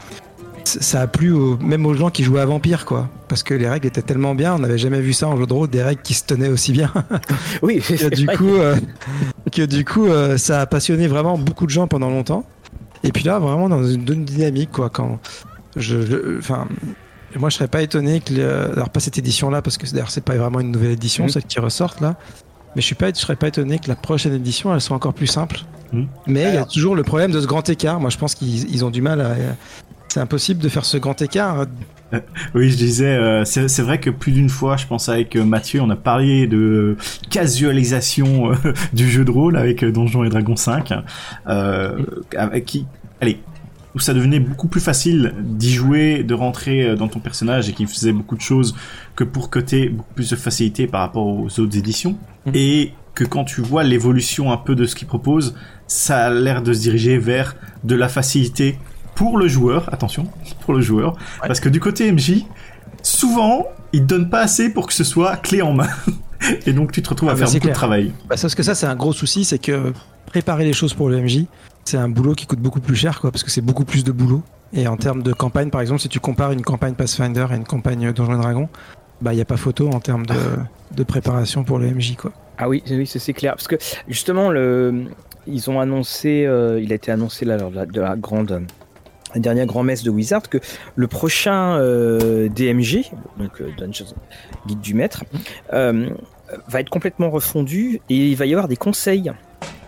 [0.64, 3.10] ça a plu même aux gens qui jouaient à Vampire, quoi.
[3.28, 5.54] Parce que les règles étaient tellement bien, on n'avait jamais vu ça en jeu de
[5.54, 6.92] rôle, des règles qui se tenaient aussi bien.
[7.62, 8.58] oui, que du, coup,
[9.52, 12.46] que du coup, ça a passionné vraiment beaucoup de gens pendant longtemps.
[13.04, 14.90] Et puis là, vraiment dans une, dynamique, quoi.
[14.90, 15.20] Quand
[15.76, 16.68] je, enfin,
[17.40, 20.36] moi, je serais pas étonné que, alors pas cette édition-là, parce que d'ailleurs c'est pas
[20.36, 21.30] vraiment une nouvelle édition, mm.
[21.30, 22.16] celle qui ressorte là.
[22.76, 25.14] Mais je suis pas, je serais pas étonné que la prochaine édition, elle soit encore
[25.14, 25.60] plus simple.
[25.92, 26.04] Mm.
[26.28, 28.00] Mais il y a toujours le problème de ce grand écart.
[28.00, 29.36] Moi, je pense qu'ils ont du mal à.
[30.10, 31.62] C'est impossible de faire ce grand écart.
[32.14, 32.20] Euh,
[32.54, 35.82] oui, je disais, euh, c'est vrai que plus d'une fois, je pense avec euh, Mathieu,
[35.82, 36.98] on a parlé de
[37.32, 38.52] casualisation
[38.94, 40.94] du jeu de rôle avec Donjons et Dragons 5,
[41.48, 42.86] avec qui,
[43.22, 43.40] allez,
[43.96, 47.74] où ça devenait beaucoup plus facile d'y jouer, de rentrer euh, dans ton personnage et
[47.74, 48.76] qui faisait beaucoup de choses
[49.16, 52.18] que pour tu beaucoup plus de facilité par rapport aux autres éditions.
[52.46, 52.54] Mhm.
[52.56, 55.56] Et que quand tu vois l'évolution un peu de ce qu'ils proposent,
[55.88, 58.80] ça a l'air de se diriger vers de la facilité
[59.16, 60.28] pour le joueur, attention,
[60.62, 62.46] pour le joueur, parce que du côté MJ,
[63.04, 65.90] souvent, ils donnent pas assez pour que ce soit clé en main.
[66.66, 68.12] et donc tu te retrouves à ah, faire beaucoup de travail.
[68.28, 69.94] Bah, parce que ça, c'est un gros souci, c'est que
[70.26, 71.46] préparer les choses pour le MJ,
[71.86, 74.12] c'est un boulot qui coûte beaucoup plus cher, quoi, parce que c'est beaucoup plus de
[74.12, 74.42] boulot.
[74.74, 77.66] Et en termes de campagne, par exemple, si tu compares une campagne Pathfinder à une
[77.66, 78.70] campagne Donjons Dragon,
[79.22, 80.36] bah il n'y a pas photo en termes de,
[80.96, 82.32] de, préparation pour le MJ, quoi.
[82.58, 83.54] Ah oui, oui c'est clair.
[83.54, 83.76] Parce que
[84.08, 85.06] justement, le,
[85.46, 88.66] ils ont annoncé, euh, il a été annoncé là, lors de la, de la grande
[89.34, 90.60] la dernière grand-messe de Wizard que
[90.96, 93.06] le prochain euh, DMG,
[93.38, 94.14] donc euh, Dungeons
[94.68, 95.24] Guide du Maître,
[95.74, 96.10] euh,
[96.68, 99.32] va être complètement refondu et il va y avoir des conseils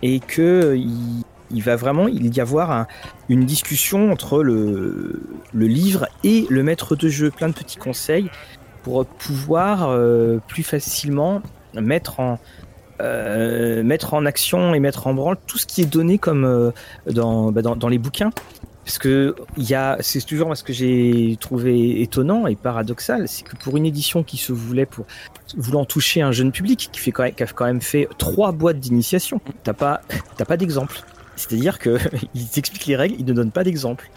[0.02, 2.86] et que il, il va vraiment il y avoir un-
[3.28, 5.20] une discussion entre le,
[5.52, 8.30] livre et le maître de jeu, plein de petits conseils
[8.82, 11.42] pour pouvoir euh, plus facilement
[11.74, 12.38] mettre en
[13.02, 16.70] euh, mettre en action et mettre en branle tout ce qui est donné comme euh,
[17.10, 18.30] dans, bah, dans, dans les bouquins.
[18.86, 19.34] Parce que
[20.00, 24.36] c'est toujours ce que j'ai trouvé étonnant et paradoxal, c'est que pour une édition qui
[24.36, 25.06] se voulait pour
[25.56, 28.52] voulant toucher un jeune public, qui fait quand même, qui a quand même fait trois
[28.52, 30.02] boîtes d'initiation, t'as pas,
[30.46, 31.00] pas d'exemple.
[31.36, 31.98] C'est-à-dire que
[32.34, 34.10] ils expliquent les règles, ils ne donnent pas d'exemple.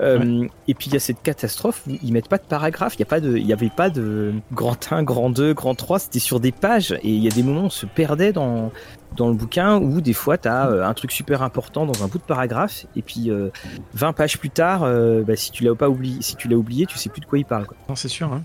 [0.00, 3.00] Euh, Et puis il y a cette catastrophe où ils mettent pas de paragraphe, il
[3.00, 6.00] y a pas de, il y avait pas de grand 1, grand 2, grand 3,
[6.00, 8.72] c'était sur des pages et il y a des moments où on se perdait dans
[9.16, 12.18] dans le bouquin où des fois tu as un truc super important dans un bout
[12.18, 13.50] de paragraphe et puis euh,
[13.92, 16.86] 20 pages plus tard, euh, bah, si tu l'as pas oublié, si tu l'as oublié,
[16.86, 17.66] tu sais plus de quoi il parle.
[17.66, 17.76] Quoi.
[17.88, 18.32] Non, c'est sûr.
[18.32, 18.42] Hein.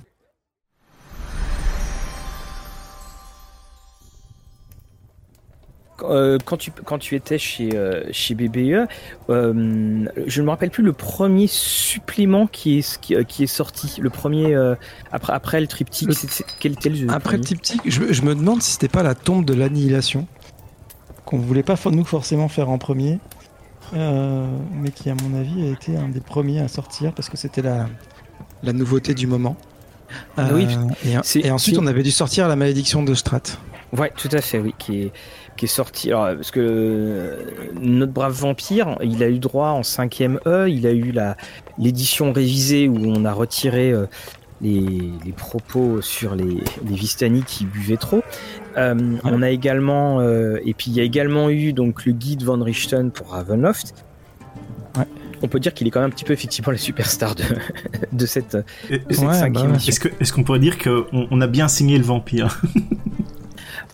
[5.99, 8.87] Quand tu quand tu étais chez euh, chez BBE,
[9.29, 13.47] euh, je ne me rappelle plus le premier supplément qui est qui, euh, qui est
[13.47, 14.75] sorti, le premier euh,
[15.11, 16.09] après après le triptyque.
[16.59, 19.45] Quel était le Après le triptyque, je, je me demande si c'était pas la tombe
[19.45, 20.27] de l'annihilation
[21.29, 23.19] qu'on voulait pas nous forcément faire en premier,
[23.93, 27.37] euh, mais qui à mon avis a été un des premiers à sortir parce que
[27.37, 27.87] c'était la,
[28.63, 29.55] la nouveauté du moment.
[30.39, 30.67] Euh, Oui,
[31.05, 33.43] et, ensuite on avait dû sortir la malédiction de Strat.
[33.95, 35.11] Ouais, tout à fait, oui, qui est,
[35.59, 36.09] qui est sorti.
[36.09, 37.35] Alors, parce que euh,
[37.81, 41.35] notre brave vampire, il a eu droit en 5ème E, il a eu la
[41.77, 44.05] l'édition révisée où on a retiré euh,
[44.61, 44.79] les,
[45.25, 46.45] les propos sur les,
[46.87, 48.21] les Vistani qui buvaient trop.
[48.77, 52.43] Euh, On a également, euh, et puis il y a également eu donc le guide
[52.43, 53.93] Van Richten pour Ravenloft.
[54.97, 55.05] Ouais.
[55.41, 57.43] On peut dire qu'il est quand même un petit peu effectivement la superstar de,
[58.11, 59.69] de cette, de Et- cette Ouais, cinquième bah ouais.
[59.75, 60.09] édition.
[60.19, 62.61] Est-ce qu'on pourrait dire qu'on on a bien signé le vampire?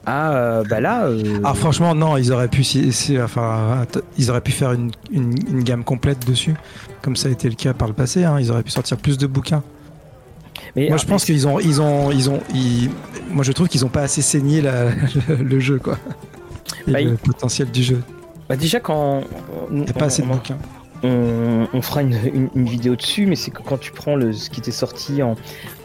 [0.05, 1.05] Ah, euh, bah là.
[1.05, 3.85] euh, Ah franchement non, ils auraient pu si- si- enfin
[4.17, 6.53] ils auraient pu faire une, une, une gamme complète dessus,
[7.01, 8.23] comme ça a été le cas par le passé.
[8.23, 8.37] hein.
[8.39, 9.63] Ils auraient pu sortir plus de bouquins.
[10.75, 12.89] mais, Moi, je pense qu'ils ont, ils ont, ils ont, ils-
[13.31, 14.89] moi, je trouve qu'ils ont pas assez saigné la-
[15.29, 15.97] le, le jeu, quoi.
[16.87, 18.01] Et Bah, le il- potentiel du jeu.
[18.47, 19.21] Bah déjà quand
[19.87, 20.57] a pas assez de on, bouquins.
[21.03, 24.33] On, on fera une, une- une vidéo dessus, mais c'est que quand tu prends le,
[24.33, 25.35] ce qui était sorti en,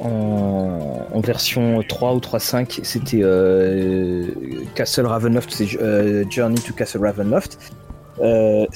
[0.01, 4.27] en, en version 3 ou 3.5, c'était euh,
[4.75, 7.59] Castle Ravenloft, c'est euh, Journey to Castle Ravenloft.
[8.23, 8.67] Euh,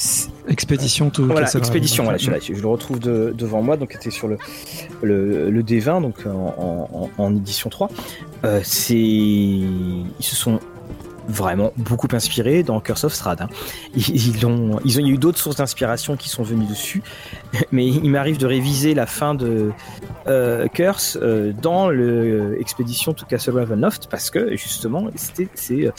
[0.49, 1.27] Expédition tout.
[1.27, 4.38] voilà, Castle expédition, voilà, je le retrouve de- devant moi, donc était sur le,
[5.03, 7.90] le, le D20, donc en, en- en édition 3.
[8.44, 10.61] Euh, c'est, ils se sont
[11.28, 13.40] vraiment beaucoup inspirés dans Curse of Strahd.
[13.42, 13.48] hein.
[13.94, 17.02] Ils, ont, ils ont, il y a eu d'autres sources d'inspiration qui sont venues dessus,
[17.72, 19.72] mais il m'arrive de réviser la fin de
[20.26, 25.48] euh, Curse euh, dans le expédition to Castle Ravenloft parce que justement, c'était,
[25.87, 25.90] euh,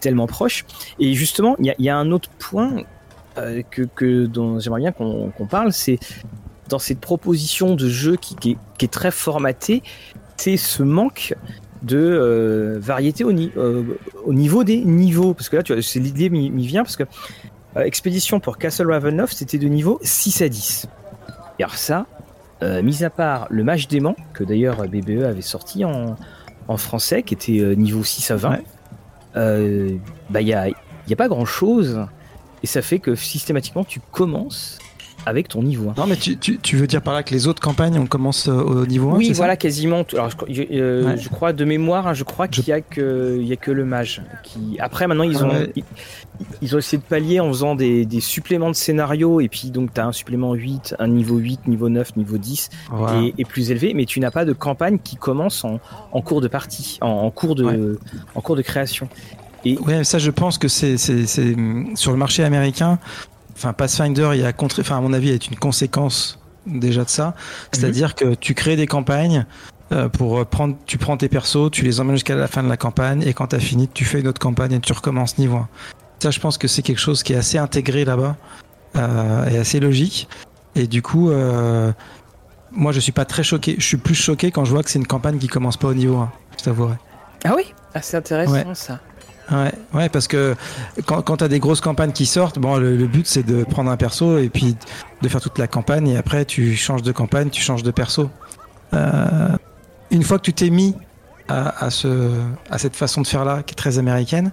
[0.00, 0.64] tellement proche.
[0.98, 2.82] Et justement, il y a, un autre point
[3.38, 5.98] euh, que, dont j'aimerais bien qu'on parle, c'est
[6.68, 9.82] dans cette proposition de jeu qui, qui est, qui est très formatée,
[10.36, 11.34] c'est ce manque
[11.82, 13.82] de euh, variété au, ni- euh,
[14.24, 15.34] au niveau des niveaux.
[15.34, 17.04] Parce que là, tu vois, c'est l'idée m'y vient parce que
[17.76, 20.86] euh, Expédition pour Castle Ravenloft, c'était de niveau 6 à 10.
[21.58, 22.06] Et alors ça,
[22.62, 26.16] euh, mis à part le match dément, que d'ailleurs BBE avait sorti en,
[26.68, 28.64] en français, qui était niveau 6 à 20, Ouais.
[29.36, 29.90] euh,
[30.30, 32.06] bah il y a, y a pas grand chose.
[32.62, 34.78] Et ça fait que systématiquement, tu commences
[35.26, 35.94] avec ton niveau 1.
[36.00, 38.48] Non, mais tu, tu, tu veux dire par là que les autres campagnes, on commence
[38.48, 40.02] euh, au niveau 1 Oui, voilà, quasiment.
[40.12, 41.16] Alors, je, euh, Ouais.
[41.18, 43.70] je crois de mémoire, hein, je crois qu'il y a que il y a que
[43.70, 44.22] le mage.
[44.42, 45.72] Qui après maintenant ils Ah ont ouais.
[45.76, 45.84] ils,
[46.62, 49.94] ils ont essayé de pallier en faisant des, des suppléments de scénario et puis donc
[49.94, 53.20] tu as un supplément 8, un niveau 8, niveau 9, niveau 10 Voilà.
[53.22, 55.78] et, et plus élevé, mais tu n'as pas de campagne qui commence en,
[56.12, 57.78] en cours de partie, en, en cours de Ouais.
[58.34, 59.08] en cours de création.
[59.64, 62.98] Ouais, ça, je pense que c'est, sur le marché américain.
[63.62, 67.08] Enfin, Pathfinder, il y a contre, enfin, à mon avis, est une conséquence déjà de
[67.08, 67.34] ça.
[67.70, 69.46] C'est-à-dire que tu crées des campagnes
[69.92, 72.68] euh, pour euh, prendre, tu prends tes persos, tu les emmènes jusqu'à la fin de
[72.68, 75.58] la campagne, et quand t'as fini, tu fais une autre campagne et tu recommences niveau
[75.58, 75.68] 1.
[76.18, 78.36] Ça, je pense que c'est quelque chose qui est assez intégré là-bas
[78.96, 80.28] euh, et assez logique.
[80.74, 81.92] Et du coup, euh,
[82.72, 83.76] moi, je suis pas très choqué.
[83.78, 85.94] Je suis plus choqué quand je vois que c'est une campagne qui commence pas au
[85.94, 86.32] niveau 1.
[86.58, 86.94] Je t'avouerai.
[87.44, 88.74] Ah oui, ah, c'est intéressant Ouais.
[88.74, 88.98] ça.
[89.50, 90.54] Ouais, ouais, parce que
[91.04, 93.90] quand, quand t'as des grosses campagnes qui sortent, bon, le, le but c'est de prendre
[93.90, 94.76] un perso et puis
[95.20, 98.30] de faire toute la campagne et après tu changes de campagne, tu changes de perso.
[98.94, 99.48] Euh,
[100.10, 100.94] une fois que tu t'es mis
[101.48, 102.30] à, à ce,
[102.70, 104.52] à cette façon de faire là, qui est très américaine,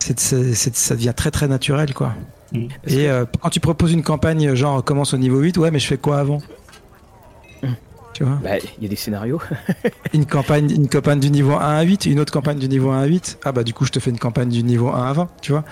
[0.00, 2.14] ça devient très très naturel quoi.
[2.52, 2.66] Mm.
[2.86, 5.86] Et euh, quand tu proposes une campagne genre commence au niveau 8, ouais mais je
[5.86, 6.38] fais quoi avant?
[8.20, 9.40] Bah, il y a des scénarios.
[10.12, 13.02] une campagne, une campagne du niveau 1 à 8, une autre campagne du niveau 1
[13.02, 13.38] à 8.
[13.44, 15.52] Ah bah du coup, je te fais une campagne du niveau 1 à 20, tu
[15.52, 15.64] vois.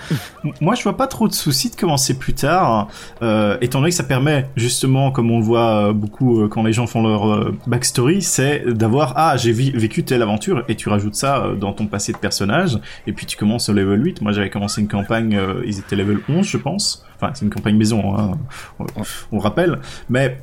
[0.61, 2.87] Moi, je vois pas trop de soucis de commencer plus tard,
[3.21, 6.63] euh, étant donné que ça permet justement, comme on le voit euh, beaucoup euh, quand
[6.63, 10.89] les gens font leur euh, backstory, c'est d'avoir ah j'ai vécu telle aventure et tu
[10.89, 14.21] rajoutes ça dans ton passé de personnage et puis tu commences au level 8.
[14.21, 17.05] Moi, j'avais commencé une campagne, ils étaient level 11, je pense.
[17.15, 18.31] Enfin, c'est une campagne maison, hein,
[18.79, 18.85] on,
[19.31, 19.79] on rappelle,
[20.09, 20.37] mais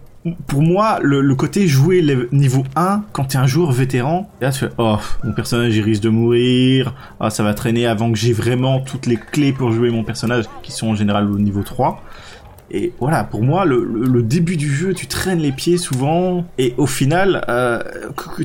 [0.47, 4.69] pour moi, le, côté jouer niveau 1 quand t'es un joueur vétéran, là tu fais
[4.77, 8.81] oh mon personnage il risque de mourir, ah ça va traîner avant que j'ai vraiment
[8.81, 12.03] toutes les clés pour jouer mon personnage qui sont en général au niveau 3.
[12.73, 16.87] Et voilà, pour moi, le, début du jeu, tu traînes les pieds souvent, et au
[16.87, 17.83] final, euh,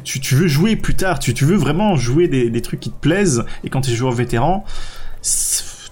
[0.03, 2.99] tu, veux jouer plus tard, tu, tu veux vraiment jouer des, des trucs qui te
[2.99, 4.65] plaisent, et quand t'es joueur vétéran,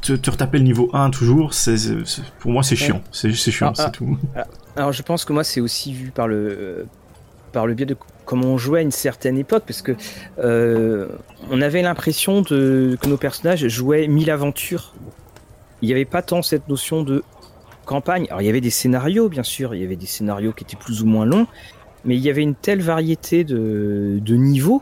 [0.04, 1.76] te, te retaper le niveau 1 toujours, c'est,
[2.40, 4.18] pour moi c'est chiant, c'est, chiant, c'est tout.
[4.76, 6.86] Alors je pense que moi c'est aussi vu par le
[7.52, 9.96] par le biais de comment on jouait à une certaine époque, parce que
[10.40, 11.08] euh,
[11.50, 14.94] on avait l'impression de que nos personnages jouaient mille aventures.
[15.82, 17.24] Il n'y avait pas tant cette notion de
[17.86, 18.26] campagne.
[18.30, 20.78] Alors il y avait des scénarios, bien sûr, il y avait des scénarios qui étaient
[20.78, 21.48] plus ou moins longs,
[22.06, 24.82] mais il y avait une telle variété de, de niveaux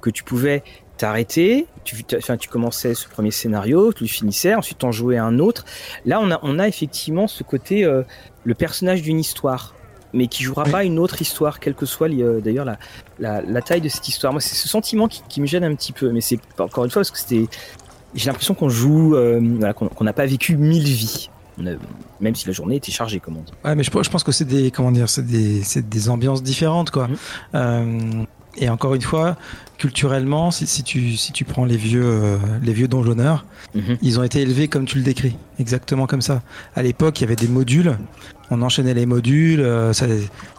[0.00, 0.62] que tu pouvais
[0.98, 5.38] t'arrêter, tu, enfin, tu commençais ce premier scénario, tu le finissais, ensuite en jouais un
[5.38, 5.64] autre.
[6.04, 8.02] Là, on a, on a effectivement ce côté euh,
[8.44, 9.74] le personnage d'une histoire,
[10.12, 12.78] mais qui jouera pas une autre histoire, quelle que soit euh, d'ailleurs la,
[13.18, 14.32] la, la, taille de cette histoire.
[14.32, 16.90] Moi, c'est ce sentiment qui, qui, me gêne un petit peu, mais c'est encore une
[16.90, 17.46] fois parce que c'était,
[18.14, 21.30] j'ai l'impression qu'on joue, euh, voilà, qu'on n'a pas vécu mille vies.
[22.20, 23.52] même si la journée était chargée, comme on dit.
[23.64, 26.90] Ouais, mais je, je pense que c'est des, comment dire, c'est des, des, ambiances différentes,
[26.90, 27.08] quoi.
[27.52, 28.26] Mmh.
[28.60, 29.36] Et encore une fois,
[29.78, 33.96] culturellement, si, si, tu, si tu prends les vieux, euh, les vieux donjonneurs, mhm.
[34.02, 36.42] ils ont été élevés comme tu le décris, exactement comme ça.
[36.74, 37.96] À l'époque, il y avait des modules,
[38.50, 40.06] on enchaînait les modules, euh, ça,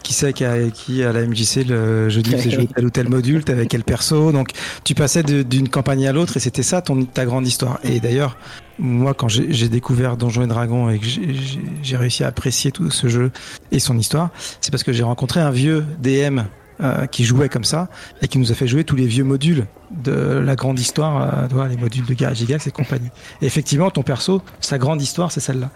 [0.03, 3.09] qui sait qui, a, qui à la MJC le jeudi c'est joué tel ou tel
[3.09, 4.51] module, t'avais quel perso, donc
[4.85, 7.79] tu passais d'une campagne à l'autre et c'était ça ton, ta grande histoire.
[7.83, 8.37] Et d'ailleurs,
[8.77, 13.07] moi quand j'ai découvert Donjons et Dragons et que j'ai réussi à apprécier tout ce
[13.07, 13.31] jeu
[13.73, 14.29] et son histoire,
[14.61, 16.41] c'est parce que j'ai rencontré un vieux DM
[16.81, 17.89] euh, qui jouait comme ça
[18.21, 21.67] et qui nous a fait jouer tous les vieux modules de la grande histoire, euh,
[21.67, 23.09] les modules de Garage Gigax et compagnie.
[23.41, 25.71] Et effectivement, ton perso, sa grande histoire, c'est celle-là.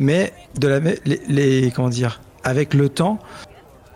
[0.00, 3.20] Mais de la, les, les, comment dire, avec le temps,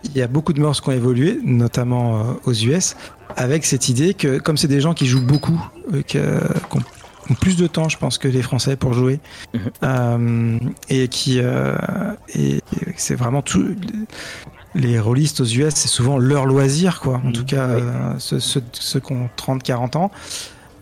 [0.05, 2.95] il y a beaucoup de morts qui ont évolué, notamment euh, aux US,
[3.35, 5.61] avec cette idée que comme c'est des gens qui jouent beaucoup,
[6.07, 9.19] qui ont plus de temps, je pense, que les Français pour jouer,
[9.81, 10.71] mhm.
[10.89, 12.61] et qui et
[12.95, 13.75] c'est vraiment tout
[14.75, 17.21] les rôlistes aux US, c'est souvent leur loisir, quoi.
[17.23, 17.33] En mmh.
[17.33, 20.11] tout cas, euh, ceux, ceux, qui ont 30, 40 ans.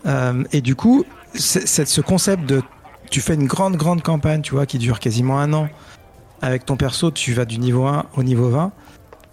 [0.06, 2.62] Euh, et du coup, c'est ce concept de
[3.10, 5.68] tu fais une grande, grande campagne, tu vois, qui dure quasiment un an.
[6.40, 8.72] Avec ton perso, tu vas du niveau 1 au niveau 20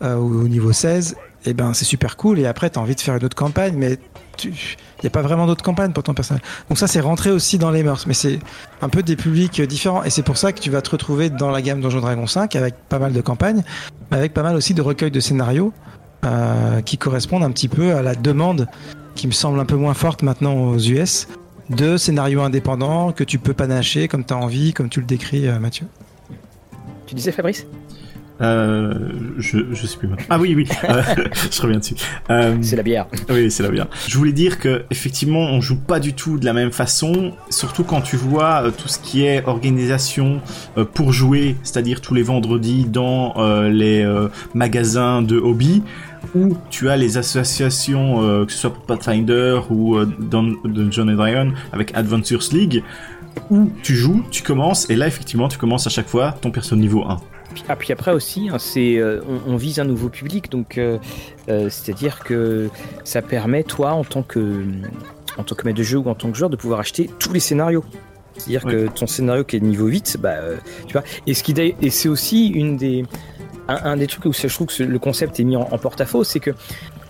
[0.01, 1.15] euh, ou au niveau 16.
[1.45, 2.39] Et ben, c'est super cool.
[2.39, 3.97] Et après, tu as envie de faire une autre campagne, mais
[4.99, 6.41] il n'y a pas vraiment d'autres campagnes pour ton personnage.
[6.67, 8.39] Donc ça, c'est rentré aussi dans les mœurs, mais c'est
[8.81, 10.03] un peu des publics différents.
[10.03, 12.55] Et c'est pour ça que tu vas te retrouver dans la gamme Donjon Dragon 5
[12.55, 13.63] avec pas mal de campagnes,
[14.11, 15.73] mais avec pas mal aussi de recueils de scénarios
[16.25, 18.67] euh, qui correspondent un petit peu à la demande
[19.15, 21.27] qui me semble un peu moins forte maintenant aux US
[21.69, 25.47] de scénarios indépendants que tu peux panacher comme tu as envie, comme tu le décris,
[25.47, 25.87] euh, Mathieu.
[27.05, 27.65] Tu disais Fabrice?
[28.41, 28.93] Euh,
[29.37, 30.09] je, je sais plus.
[30.29, 31.01] Ah oui, oui, euh,
[31.51, 31.95] je reviens dessus.
[32.29, 33.07] Euh, c'est la bière.
[33.29, 33.87] Oui, c'est la bière.
[34.07, 37.83] Je voulais dire que effectivement, on joue pas du tout de la même façon, surtout
[37.83, 40.41] quand tu vois tout ce qui est organisation
[40.93, 43.33] pour jouer, c'est-à-dire tous les vendredis dans
[43.69, 44.07] les
[44.53, 45.83] magasins de hobby
[46.35, 51.95] où tu as les associations, que ce soit pour Pathfinder ou dans Dungeon Dragon avec
[51.95, 52.83] Adventures League,
[53.49, 56.75] où tu joues, tu commences, et là effectivement tu commences à chaque fois ton perso
[56.75, 57.17] niveau 1.
[57.67, 60.97] Ah, puis après aussi, hein, c'est, euh, on, vise un nouveau public, donc euh,
[61.49, 62.69] euh, c'est-à-dire que
[63.03, 64.63] ça permet, toi, en tant que,
[65.37, 67.33] en tant que maître de jeu ou en tant que joueur, de pouvoir acheter tous
[67.33, 67.83] les scénarios.
[68.37, 70.35] C'est-à-dire que ton scénario qui est niveau 8, bah,
[70.87, 73.03] tu vois, et, ce qui, et c'est aussi une des,
[73.67, 76.51] un, des trucs où je trouve que le concept est mis en, porte-à-faux, c'est que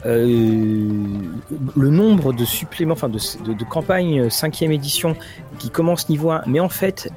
[0.05, 5.15] le nombre de suppléments, enfin de, de, de campagnes 5 édition
[5.59, 7.11] qui commencent niveau 1, mais en fait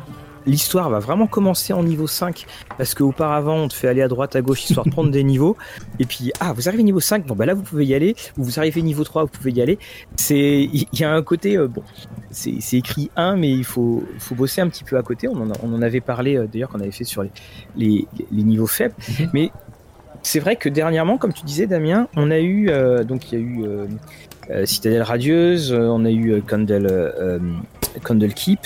[0.47, 2.47] l'histoire va vraiment commencer en niveau 5
[2.79, 5.57] parce qu'auparavant on te fait aller à droite à gauche histoire de prendre des niveaux.
[5.99, 8.15] Et puis ah vous arrivez niveau 5 bon bah là vous pouvez y aller.
[8.39, 9.79] Ou vous arrivez niveau 3 vous pouvez y aller.
[10.17, 11.83] C'est il y a un côté euh, bon
[12.31, 15.29] c'est écrit 1 mais il faut faut bosser un petit peu à côté.
[15.29, 17.31] On en, on en avait parlé euh, d'ailleurs qu'on avait fait sur les,
[17.77, 18.95] les, les niveaux faibles.
[19.19, 19.31] Mhm.
[19.33, 19.51] mais
[20.23, 23.43] c'est vrai que dernièrement comme tu disais Damien on a eu euh, donc il y
[23.43, 27.41] a eu Citadelle radieuse on a eu Candle
[28.03, 28.61] Candlekeep.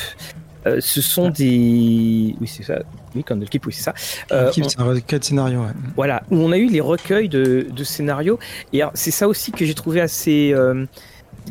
[0.67, 2.35] Euh, ce sont des.
[2.41, 2.81] Oui, c'est ça.
[3.15, 3.95] Oui, Candlekeep, oui, c'est ça.
[4.33, 5.61] Euh, c'est un recueil de scénarios.
[5.61, 5.73] Ouais.
[5.95, 8.39] Voilà, où on a eu les recueils de, de scénarios.
[8.73, 10.53] Et c'est ça aussi que j'ai trouvé assez.
[10.53, 10.85] Euh,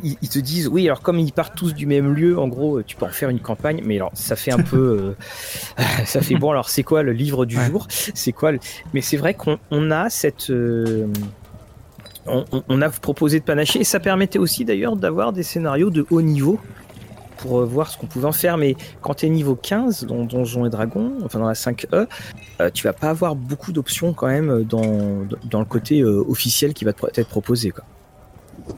[0.03, 2.97] ils, te disent, oui, alors comme ils partent tous du même lieu, en gros, tu
[2.97, 5.15] peux en faire une campagne, mais alors ça fait un peu.
[5.79, 7.87] Euh, ça fait bon, alors c'est quoi le livre du jour?
[7.89, 8.51] C'est quoi
[8.93, 10.51] Mais c'est vrai qu'on a cette.
[12.27, 16.07] On, on, a proposé de panacher et ça permettait aussi d'ailleurs d'avoir des scénarios de
[16.09, 16.59] haut niveau
[17.35, 18.57] pour euh, voir ce qu'on pouvait en faire.
[18.57, 22.07] Mais quand tu es niveau 15 dans Donjons et Dragons, enfin dans la 5E,
[22.61, 26.73] euh, tu vas pas avoir beaucoup d'options quand même dans, dans le côté euh, officiel
[26.73, 27.71] qui va être proposé.
[27.71, 27.83] Quoi.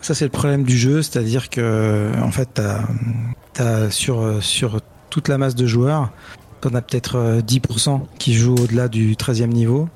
[0.01, 2.61] Ça, c'est le problème du jeu, c'est-à-dire que en fait,
[3.53, 6.11] tu as, sur, sur toute la masse de joueurs,
[6.61, 9.87] tu en as peut-être 10% qui jouent au-delà du 13e niveau.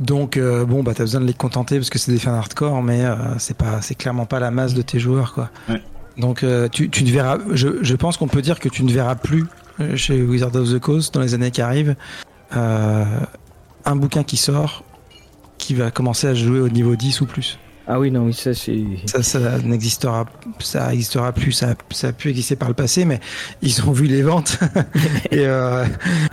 [0.00, 3.02] Donc bon bah t'as besoin de les contenter parce que c'est des fans hardcore mais
[3.38, 5.48] c'est pas c'est clairement pas la masse de tes joueurs quoi.
[6.16, 9.14] Donc euh, tu, tu, ne verras, je, pense qu'on peut dire que tu ne verras
[9.14, 9.46] plus
[9.80, 11.96] euh, chez Wizard of the Coast dans les années qui arrivent
[12.56, 13.04] euh,
[13.84, 14.84] un bouquin qui sort
[15.58, 17.58] qui va commencer à jouer au niveau 10 ou plus.
[17.86, 18.80] Ah oui, non, oui, ça c'est.
[19.06, 20.26] Ça, n'existera,
[20.60, 23.18] ça existera plus, ça, ça, a pu exister par le passé, mais
[23.60, 24.58] ils ont vu les ventes
[25.32, 25.46] et,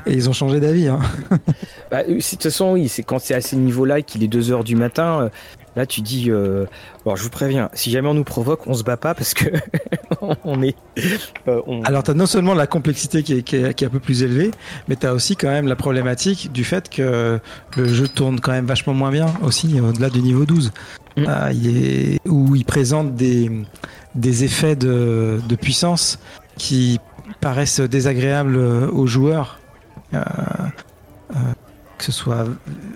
[0.05, 0.87] ils ont changé d'avis.
[0.87, 0.99] Hein.
[1.91, 4.63] bah, de toute façon, oui, c'est quand c'est à ces niveaux-là qu'il est 2 heures
[4.63, 5.31] du matin,
[5.79, 6.65] Là, tu dis, euh,
[7.05, 9.45] bon, je vous préviens, si jamais on nous provoque, on se bat pas parce que
[10.43, 10.75] on est.
[11.47, 14.21] Euh, Alors, tu as non seulement la complexité qui est, qui, est, un peu plus
[14.23, 14.51] élevée,
[14.89, 17.39] mais tu as aussi quand même la problématique du fait que
[17.77, 20.73] le jeu tourne quand même vachement moins bien aussi au-delà du niveau 12.
[21.15, 21.23] Mm.
[21.29, 23.49] Ah, il est, où il présente des,
[24.15, 26.19] des effets de, de puissance
[26.57, 26.99] qui
[27.39, 29.61] paraissent désagréables aux joueurs.
[30.13, 30.19] Euh,
[31.99, 32.45] que ce soit,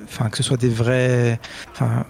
[0.06, 1.40] enfin, que ce soit des vrais,
[1.72, 2.06] enfin,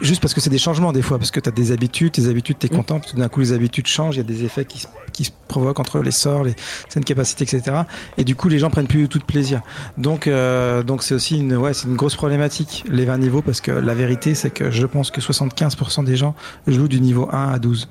[0.00, 2.28] juste parce que c'est des changements des fois, parce que tu as des habitudes, tes
[2.28, 2.76] habitudes, tu es mm.
[2.76, 4.80] content, puis tout d'un coup les habitudes changent, il y a des effets qui,
[5.24, 6.54] se provoquent entre les sorts, les
[6.88, 7.82] scènes capacités, etc.
[8.18, 9.60] Et du coup, les gens prennent plus tout de plaisir.
[9.96, 13.60] Donc, euh, donc c'est aussi une, ouais, c'est une grosse problématique, les 20 niveaux, parce
[13.60, 16.34] que la vérité, c'est que je pense que 75% des gens
[16.66, 17.88] jouent du niveau 1 à 12.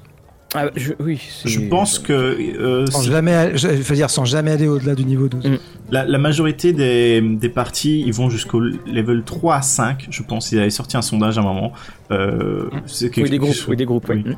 [0.56, 4.68] Ah, je, oui, je pense que euh, sans jamais, je veux dire sans jamais aller
[4.68, 5.46] au-delà du niveau 12.
[5.46, 5.58] Mm.
[5.90, 10.52] La, la, majorité des, des parties, ils vont jusqu'au level 3 à 5, je pense.
[10.52, 11.74] Ils avaient sorti un sondage à un moment.
[12.12, 12.82] Euh, mm.
[13.18, 14.24] oui, des groupes, oui, des groupes, oui.
[14.24, 14.36] Mm.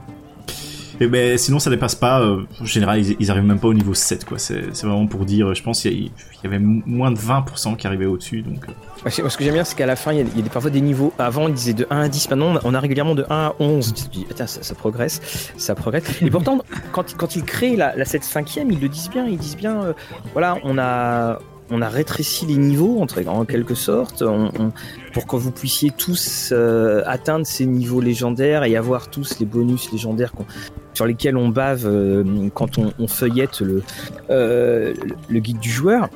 [0.99, 2.21] Et ben, sinon, ça dépasse pas.
[2.21, 4.37] Euh, en général, ils, ils, arrivent même pas au niveau 7, quoi.
[4.39, 5.53] C'est vraiment pour dire.
[5.53, 8.65] Je pense qu'il y, avait moins de 20% qui arrivaient au-dessus, donc.
[8.69, 9.09] Euh.
[9.09, 11.13] ce que j'aime bien, c'est qu'à la fin, il y, a, parfois des niveaux.
[11.19, 12.29] Avant, ils disaient de 1 à 10.
[12.29, 13.93] Maintenant, on a régulièrement de 1 à 11.
[14.35, 15.21] ça, ça, progresse,
[15.57, 16.03] ça progresse.
[16.21, 16.59] Et pourtant,
[16.91, 19.25] quand, quand ils créent la, la 7 5 ils le disent bien.
[19.25, 19.93] Ils disent bien, euh,
[20.33, 21.39] voilà, on a
[21.71, 24.23] on a rétréci les niveaux en quelque sorte
[25.13, 29.91] pour que vous puissiez tous euh, atteindre ces niveaux légendaires et avoir tous les bonus
[29.91, 30.33] légendaires
[30.93, 33.81] sur lesquels on bave euh, quand on, feuillette le,
[34.29, 34.93] euh,
[35.27, 36.09] le guide du joueur.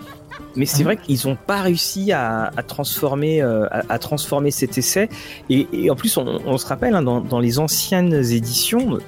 [0.56, 5.10] Mais c'est vrai qu'ils n'ont pas réussi à, transformer, à, transformer cet essai.
[5.50, 9.00] Et, en plus, on, se rappelle, hein, dans, les anciennes éditions,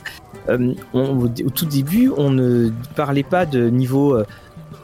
[0.93, 4.23] au tout début, on ne parlait pas de niveau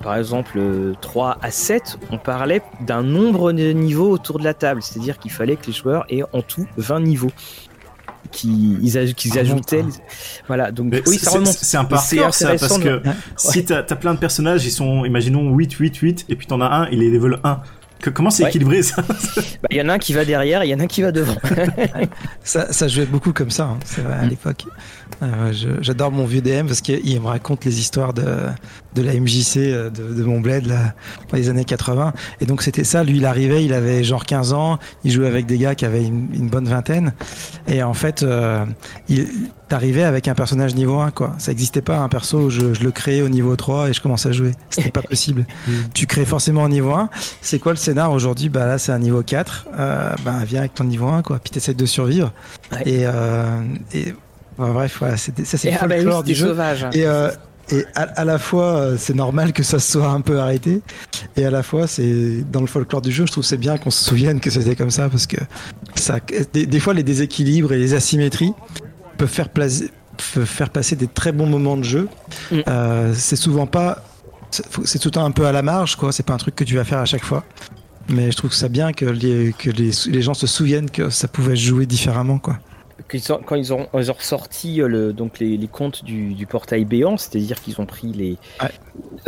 [0.01, 0.59] par exemple
[1.01, 5.31] 3 à 7, on parlait d'un nombre de niveaux autour de la table, c'est-à-dire qu'il
[5.31, 7.31] fallait que les joueurs aient en tout 20 niveaux
[8.31, 9.85] qu'ils ajoutaient.
[10.47, 11.47] Voilà, donc oui, ça remonte.
[11.47, 13.01] C'est un parcours, ça, parce que
[13.37, 16.61] si t'as as plein de personnages, ils sont, imaginons 8, 8, 8, et puis t'en
[16.61, 17.61] as un, il est level 1.
[17.99, 19.01] Que, comment c'est équilibré ça?
[19.63, 21.01] Bah, Il y en a un qui va derrière, il y en a un qui
[21.01, 21.35] va devant.
[22.43, 24.29] ça, ça jouait beaucoup comme ça, hein, c'est vrai, à mm.
[24.29, 24.65] l'époque.
[25.23, 28.25] Euh, J'adore mon vieux DM parce qu'il me raconte les histoires de,
[28.95, 30.93] de la MJC euh, de, de mon bled là,
[31.29, 32.13] dans les années 80.
[32.41, 35.45] Et donc c'était ça, lui il arrivait, il avait genre 15 ans, il jouait avec
[35.45, 37.13] des gars qui avaient une, une bonne vingtaine.
[37.67, 38.65] Et en fait, euh,
[39.09, 39.27] il
[39.69, 41.33] arrivait avec un personnage niveau 1 quoi.
[41.37, 44.01] Ça n'existait pas un perso où je, je, le créais au niveau 3 et je
[44.01, 44.51] commençais à jouer.
[44.69, 45.45] C'était pas possible.
[45.67, 45.71] Mm.
[45.93, 47.09] tu crées forcément au niveau 1.
[47.41, 48.49] C'est quoi le scénar aujourd'hui?
[48.49, 49.67] Bah là c'est un niveau 4.
[49.77, 51.39] Euh, bah viens avec ton niveau 1 quoi.
[51.39, 52.31] Puis t'essaies de survivre.
[52.85, 53.61] Et, euh,
[54.57, 55.17] bref, ça
[55.57, 56.47] c'est ah bah oui, du jeu.
[56.47, 56.87] Sauvage.
[56.93, 57.29] Et, euh,
[57.69, 60.81] et à, la fois, euh, c'est normal que ça soit un peu arrêté,
[61.35, 63.91] et à la fois, c'est dans le folklore du jeu, je trouve c'est bien qu'on
[63.91, 65.37] se souvienne que c'était comme ça, parce que
[65.95, 66.19] ça,
[66.53, 68.53] des, fois, les déséquilibres et les asymétries
[69.17, 72.07] peuvent faire, passer des très bons moments de jeu.
[72.51, 72.59] Mm.
[72.69, 74.01] Euh, c'est souvent pas,
[74.49, 76.13] c'est tout le temps un peu à la marge, quoi.
[76.13, 77.43] C'est pas un truc que tu vas faire à chaque fois.
[78.07, 81.27] Mais je trouve ça bien que les, que les, les gens se souviennent que ça
[81.27, 82.59] pouvait jouer différemment, quoi
[83.45, 86.85] quand ils ont, ils ont ressorti euh, le, donc les, les comptes du, du, portail
[86.85, 88.37] béant, c'est-à-dire qu'ils ont pris les,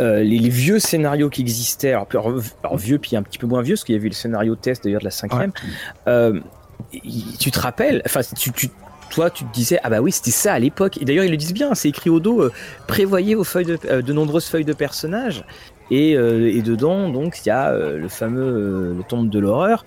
[0.00, 2.08] euh, les, vieux scénarios qui existaient, alors,
[2.62, 4.84] alors, vieux puis un petit peu moins vieux, parce qu'il y avait le scénario test
[4.84, 5.52] d'ailleurs de la cinquième.
[6.08, 6.40] Euh,
[7.38, 8.68] tu te rappelles, enfin tu, tu
[9.10, 10.96] toi, tu te disais, ah bah oui, c'était ça à l'époque.
[11.00, 12.48] Et d'ailleurs, ils le disent bien, c'est écrit au dos,
[12.86, 15.44] prévoyez vos feuilles de, de nombreuses feuilles de personnages.
[15.90, 19.84] Et, et dedans, donc, il y a le fameux le tombe de l'horreur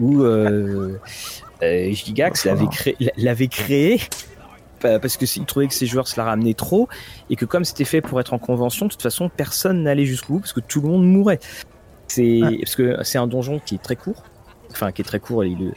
[0.00, 0.24] où
[1.62, 4.00] Gigax l'avait créé, l'avait créé
[4.80, 6.88] parce que s'il trouvait que ses joueurs se la ramenaient trop
[7.30, 10.34] et que comme c'était fait pour être en convention, de toute façon personne n'allait jusqu'au
[10.34, 11.38] bout parce que tout le monde mourait.
[12.08, 14.24] C'est parce que c'est un donjon qui est très court,
[14.70, 15.44] enfin qui est très court.
[15.44, 15.72] Il,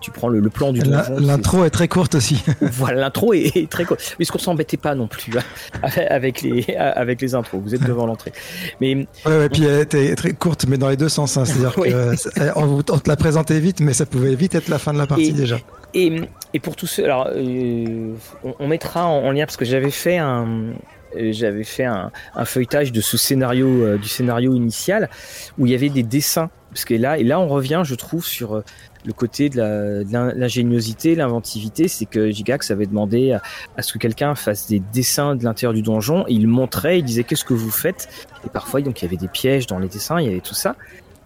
[0.00, 1.18] tu prends le, plan du donjon.
[1.18, 1.70] L'intro est...
[1.70, 2.42] très courte aussi.
[2.60, 4.16] voilà, l'intro est, très courte.
[4.18, 7.60] Mais ce qu'on s'embêtait pas non plus hein, avec les avec les intros.
[7.62, 8.32] Vous êtes devant l'entrée.
[8.80, 11.36] Mais ouais, ouais, puis elle était très courte, mais dans les deux sens.
[11.36, 11.44] Hein.
[11.44, 15.06] C'est-à-dire qu'on te la présentait vite, mais ça pouvait vite être la fin de la
[15.06, 15.58] partie déjà.
[15.92, 16.20] Et,
[16.54, 18.14] et, pour tous ceux, alors euh,
[18.60, 20.74] on, mettra en, lien parce que j'avais fait un
[21.16, 22.10] j'avais fait un,
[22.44, 25.10] feuilletage de ce scénario euh, du scénario initial
[25.58, 28.24] où il y avait des dessins parce que là et là on revient je trouve
[28.24, 28.62] sur
[29.04, 33.32] le côté de l'ingéniosité, l'inventivité, c'est que Gigax avait demandé
[33.76, 36.26] à, ce que quelqu'un fasse des dessins de l'intérieur du donjon.
[36.28, 38.10] Il montrait, il disait qu'est-ce que vous faites?
[38.44, 40.54] Et parfois, donc il y avait des pièges dans les dessins, il y avait tout
[40.54, 40.76] ça.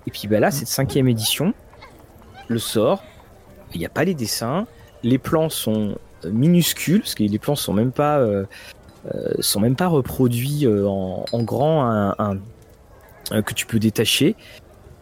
[0.07, 1.53] Et puis bah là, cette cinquième édition,
[2.49, 3.03] le sort,
[3.74, 4.66] il n'y a pas les dessins,
[5.03, 8.47] les plans sont euh, minuscules, parce que les plans sont même pas, euh, euh,
[9.40, 12.38] sont même pas reproduits en, grand, un,
[13.42, 14.36] que tu peux détacher.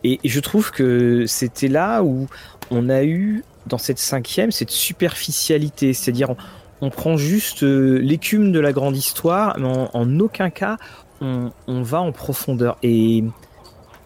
[0.04, 2.26] Et, je trouve que c'était là où
[2.70, 6.34] on a eu dans cette cinquième cette superficialité, c'est-à-dire
[6.80, 10.78] on, prend juste l'écume de la grande histoire, mais en, aucun cas
[11.20, 12.76] on, va en profondeur.
[12.82, 13.22] Et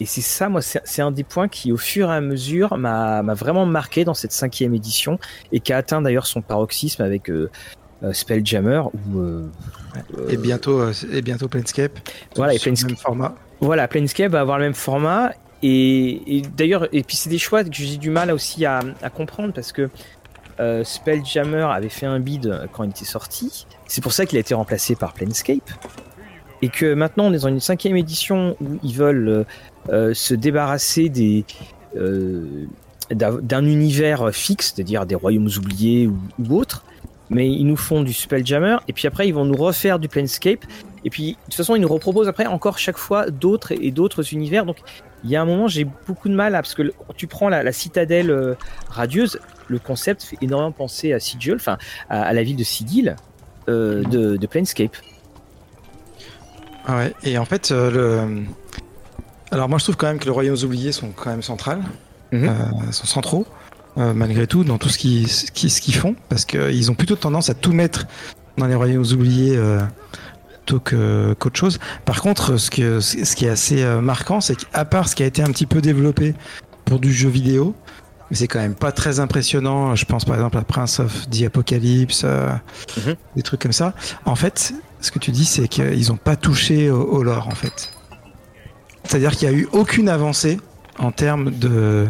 [0.05, 3.65] c'est ça, moi, c'est un des points qui, au fur et à mesure, m'a vraiment
[3.65, 5.19] marqué dans cette cinquième édition
[5.53, 7.51] et qui a atteint d'ailleurs son paroxysme avec euh,
[8.03, 8.83] euh, Spelljammer
[9.17, 9.47] euh,
[10.29, 11.99] et bientôt et bientôt Planescape.
[12.35, 12.99] Voilà, et Planescape.
[12.99, 13.35] format.
[13.61, 15.33] Voilà, Planescape va avoir le même format.
[15.63, 19.53] Et, d'ailleurs, et puis c'est des choix que j'ai du mal aussi à, à comprendre
[19.53, 19.89] parce que
[20.85, 23.67] Spelljammer avait fait un bid quand il était sorti.
[23.87, 25.71] C'est pour ça qu'il a été remplacé par Planescape
[26.63, 29.45] et que maintenant on est dans une cinquième édition où ils veulent
[29.91, 31.45] euh, se débarrasser des
[31.97, 32.67] euh,
[33.11, 36.85] d'un univers fixe, c'est-à-dire des royaumes oubliés ou, ou autres,
[37.31, 40.65] mais ils nous font du Spelljammer, et puis après ils vont nous refaire du Planescape,
[41.05, 44.33] et puis de toute façon ils nous reproposent après encore chaque fois d'autres et d'autres
[44.33, 44.79] univers, donc
[45.25, 47.73] il y a un moment j'ai beaucoup de mal à, parce que tu prends la,
[47.73, 48.55] citadelle euh,
[48.89, 53.17] radieuse, le concept fait énormément penser à Sigil, enfin à, la ville de Sigil
[53.67, 54.05] de,
[54.37, 54.97] de Planescape.
[56.87, 58.45] Ah ouais, et en fait le
[59.51, 61.83] alors moi je trouve quand même que les royaumes oubliés sont quand même centrales,
[62.33, 62.49] mhm.
[62.49, 63.47] euh, sont centraux
[63.99, 67.51] euh, malgré tout dans tout ce qu'ils ce qu'ils font parce qu'ils ont plutôt tendance
[67.51, 68.07] à tout mettre
[68.59, 69.81] dans les royaumes oubliés euh,
[70.65, 71.79] plutôt qu'autre chose.
[72.05, 75.27] Par contre, ce que ce qui est assez marquant, c'est qu'à part ce qui a
[75.27, 76.35] été un petit peu développé
[76.85, 77.75] pour du jeu vidéo,
[78.31, 79.95] mais c'est quand même pas très impressionnant.
[79.95, 83.15] Je pense par exemple à Prince of the Apocalypse, mhm.
[83.37, 83.95] des trucs comme ça.
[84.25, 87.93] En fait, ce que tu dis, c'est qu'ils n'ont pas touché au lore en fait.
[89.07, 90.59] C'est-à-dire qu'il n'y a eu aucune avancée
[90.99, 92.09] en termes de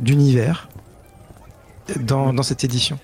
[0.00, 0.68] d'univers
[2.00, 2.98] dans, dans, cette édition.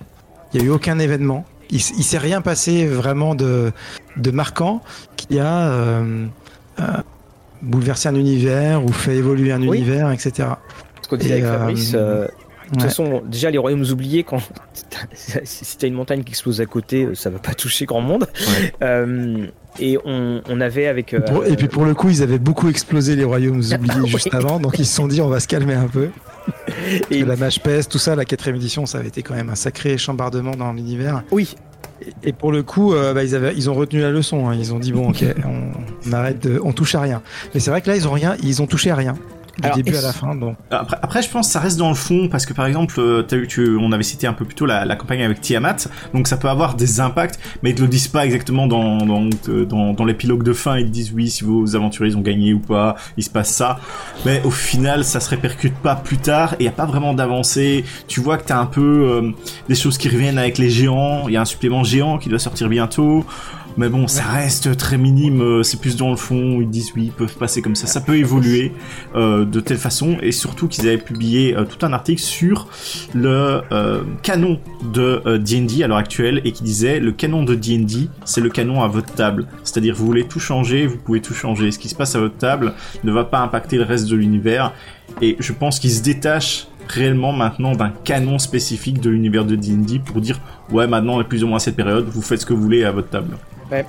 [0.53, 1.45] Il n'y a eu aucun événement.
[1.71, 3.73] Il, ne s'est rien passé vraiment de,
[4.17, 4.83] de marquant
[5.17, 6.27] qui a euh,
[6.81, 6.85] euh,
[7.63, 10.49] bouleversé un univers ou fait évoluer un univers, etc.
[11.01, 12.27] Ce qu'on disait avec Fabrice, euh,
[12.73, 14.39] de toute façon, déjà les royaumes oubliés, quand
[15.15, 18.27] si t'as une montagne qui explose à côté, ça va pas toucher grand monde.
[18.83, 19.47] Euh,
[19.79, 21.15] et on, on, avait avec.
[21.15, 24.61] Euh, et puis pour le coup, ils avaient beaucoup explosé les royaumes oubliés juste avant,
[24.61, 26.09] donc ils se sont dit on va se calmer un peu.
[27.11, 29.55] et la mage peste, tout ça, la quatrième édition, ça avait été quand même un
[29.55, 31.23] sacré chambardement dans l'univers.
[31.31, 31.55] Oui.
[32.25, 34.49] Et pour le coup, euh, bah, ils, avaient, ils ont retenu la leçon.
[34.49, 34.57] Hein.
[34.59, 37.23] Ils ont dit bon, ok, on, on arrête, de, on touche à rien.
[37.55, 39.15] Mais c'est vrai que là, ils ont rien, ils ont touché à rien
[39.59, 40.35] du début à la fin.
[40.35, 40.57] Donc.
[40.71, 43.27] Après, après, je pense que ça reste dans le fond parce que par exemple, euh,
[43.31, 45.89] as eu, tu, on avait cité un peu plus tôt la, la, campagne avec Tiamat,
[46.15, 49.29] donc ça peut avoir des impacts, mais ils te le disent pas exactement dans dans,
[49.67, 50.79] dans, dans l'épilogue de fin.
[50.79, 53.79] Ils te disent oui, si vos aventuriers ont gagné ou pas, il se passe ça,
[54.25, 57.85] mais au final, ça se répercute pas plus tard et y a pas vraiment d'avancée.
[58.09, 59.31] Tu vois que t'as un peu euh,
[59.69, 61.29] des choses qui reviennent avec les géants.
[61.29, 63.25] Il y a un supplément géant qui doit sortir bientôt.
[63.77, 67.07] Mais bon, ça reste très minime, euh, c'est plus dans le fond, ils disent oui,
[67.07, 68.73] ils peuvent passer comme ça, ça peut évoluer
[69.15, 72.69] euh, de telle façon, et surtout qu'ils avaient publié euh, tout un article sur
[73.15, 74.61] le euh, canon
[74.93, 78.83] de D&D à l'heure actuelle, et qui disait le canon de D&D, c'est le canon
[78.83, 79.47] à votre table.
[79.65, 81.71] C'est-à-dire, vous voulez tout changer, vous pouvez tout changer.
[81.71, 84.73] Ce qui se passe à votre table ne va pas impacter le reste de l'univers,
[85.21, 90.01] et je pense qu'ils se détachent réellement maintenant d'un canon spécifique de l'univers de D&D
[90.05, 92.47] pour dire ouais maintenant on est plus ou moins à cette période, vous faites ce
[92.47, 93.37] que vous voulez à votre table.
[93.73, 93.85] Ouais.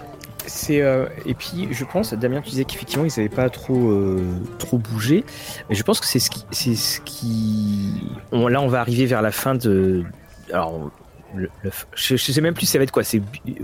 [0.45, 4.19] C'est euh, et puis je pense Damien tu disais qu'effectivement ils n'avaient pas trop euh,
[4.59, 5.23] trop bougé
[5.69, 7.93] mais je pense que c'est ce qui c'est ce qui
[8.31, 10.03] là on va arriver vers la fin de
[10.51, 10.91] alors
[11.36, 13.21] le- le- je, je sais même plus ça va être quoi, c'est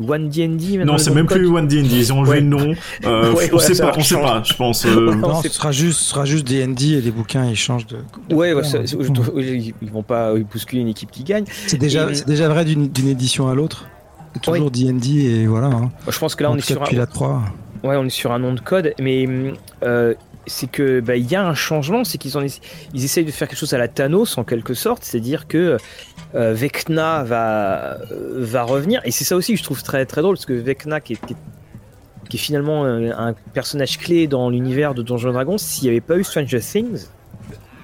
[0.07, 1.87] One D&D maintenant Non, c'est même plus One D&D.
[1.87, 2.39] Ils ont enlevé Ouais.
[2.41, 2.73] le nom.
[3.05, 4.41] Euh, Ouais, on ouais, sait pas, on sait pas.
[4.43, 4.85] Je pense.
[4.87, 7.97] euh, Non, ce sera juste, ce sera juste D&D et les bouquins ils changent de.
[8.29, 11.43] de Ouais, ouais, couleur, ça- je- je- ils vont pas bousculer une équipe qui gagne.
[11.67, 13.85] C'est déjà, Et- c'est déjà vrai d'une d'une édition à l'autre?
[14.41, 15.67] Toujours D&D et voilà.
[15.67, 15.91] hein.
[16.07, 17.41] Je pense que là on est sur un, la 3.
[17.83, 19.27] Ouais, on est sur un nom de code, mais
[19.83, 20.13] euh,
[20.47, 22.45] c'est que bah, il y a un changement, c'est qu'ils ont
[22.93, 25.77] ils essayent de faire quelque chose à la Thanos en quelque sorte, c'est-à-dire que
[26.35, 30.21] euh, Vecna va euh, va revenir, et c'est ça aussi que je trouve très très
[30.21, 31.37] drôle parce que Vecna qui est, qui est,
[32.29, 36.01] qui est finalement euh, un personnage clé dans l'univers de Donjons Dragons, s'il n'y avait
[36.01, 37.07] pas eu Stranger Things,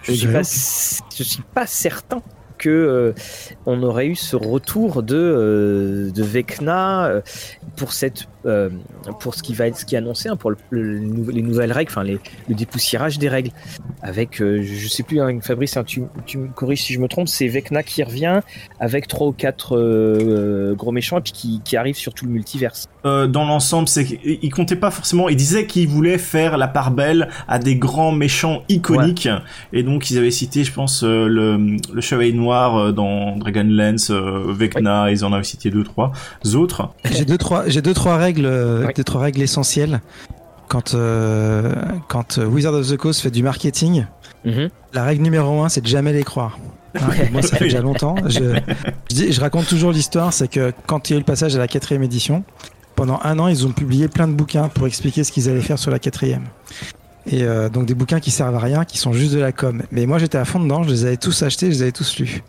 [0.03, 0.33] je suis Exact.
[0.33, 2.21] pas je suis pas certain
[2.57, 3.13] que euh,
[3.65, 7.21] on aurait eu ce retour de euh, de Vecna euh,
[7.75, 8.69] pour cette euh,
[9.19, 11.29] pour ce qui va être ce qui est annoncé hein, pour le- le- les nou-
[11.31, 13.49] les nouvelles règles enfin les, le dépoussiérage des règles.
[14.01, 17.27] Avec je sais plus hein, Fabrice hein, tu, tu me corriges si je me trompe
[17.27, 18.41] c'est Vecna qui revient
[18.79, 19.75] avec trois ou quatre
[20.75, 22.87] gros méchants et puis qui, qui arrive sur tout le multiverse.
[23.03, 25.29] Dans l'ensemble, c'est qu'il comptait pas forcément.
[25.29, 29.29] Il disait qu'il voulait faire la part belle à des grands méchants iconiques,
[29.73, 34.43] et donc ils avaient cité, je pense, le, le Chevalier Noir euh, dans Dragonlance, euh,
[34.47, 35.11] Vecna.
[35.11, 36.11] Ils en avaient cité deux trois
[36.55, 36.89] autres.
[37.11, 38.93] J'ai deux trois, j'ai deux trois règles, euh, Oui.
[38.95, 40.01] deux trois règles essentielles.
[40.67, 40.95] Quand
[42.07, 44.05] quand Wizard of the Coast fait du marketing,
[44.45, 44.69] Mhm.
[44.93, 46.57] la règle numéro un, c'est de jamais les croire.
[46.95, 46.99] Hein,
[47.31, 48.15] moi, ça fait déjà longtemps.
[48.27, 48.39] Je,
[49.09, 51.55] je, dis- je raconte toujours l'histoire, c'est que quand il y a eu le passage
[51.55, 52.43] à la quatrième édition,
[52.95, 55.77] pendant un an, ils ont publié plein de bouquins pour expliquer ce qu'ils allaient faire
[55.79, 56.43] sur la quatrième.
[57.27, 59.81] Et euh, donc des bouquins qui servent à rien, qui sont juste de la com.
[59.91, 62.19] Mais moi, j'étais à fond dedans, je les avais tous achetés, je les avais tous
[62.19, 62.43] lus.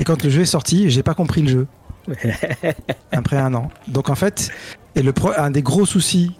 [0.00, 1.66] Et quand le jeu est sorti, j'ai pas compris le jeu
[3.12, 3.70] après un an.
[3.86, 4.50] Donc en fait,
[4.94, 6.32] et le pro- un des gros soucis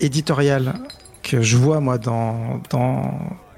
[0.00, 0.74] éditorial
[1.22, 3.14] que je vois moi dans dans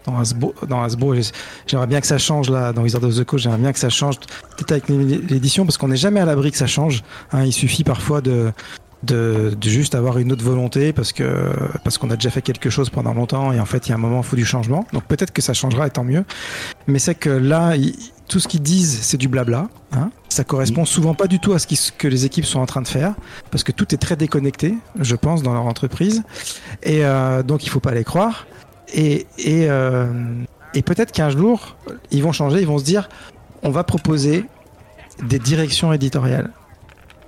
[0.07, 1.23] dans Hasbro, dans Hasbro, j'ai-
[1.67, 3.89] j'aimerais bien que ça change là dans Wizard of the Coast, j'aimerais bien que ça
[3.89, 4.19] change
[4.59, 7.03] peut-être avec l'édition parce qu'on n'est jamais à l'abri que ça change.
[7.33, 7.45] hein.
[7.45, 8.53] il suffit parfois de
[9.05, 11.53] de, de juste avoir une autre volonté parce que
[11.85, 13.97] parce qu'on a déjà fait quelque chose pendant longtemps et en fait il y a
[13.97, 14.87] un moment il faut du changement.
[14.93, 16.25] Donc peut-être que ça changera et tant mieux.
[16.87, 17.75] Mais c'est que là
[18.29, 19.69] tout ce qu'ils disent c'est du blabla.
[19.93, 20.11] Hein.
[20.29, 22.67] Ça correspond souvent pas du tout à ce, qui- ce que les équipes sont en
[22.67, 23.15] train de faire
[23.51, 26.23] parce que tout est très déconnecté, je pense, dans leur entreprise.
[26.83, 28.47] Et euh, donc il faut pas les croire.
[28.93, 30.07] Et et, euh,
[30.75, 31.77] et peut-être qu'un jour
[32.11, 33.09] ils vont changer, ils vont se dire
[33.63, 34.45] on va proposer
[35.23, 36.51] des directions éditoriales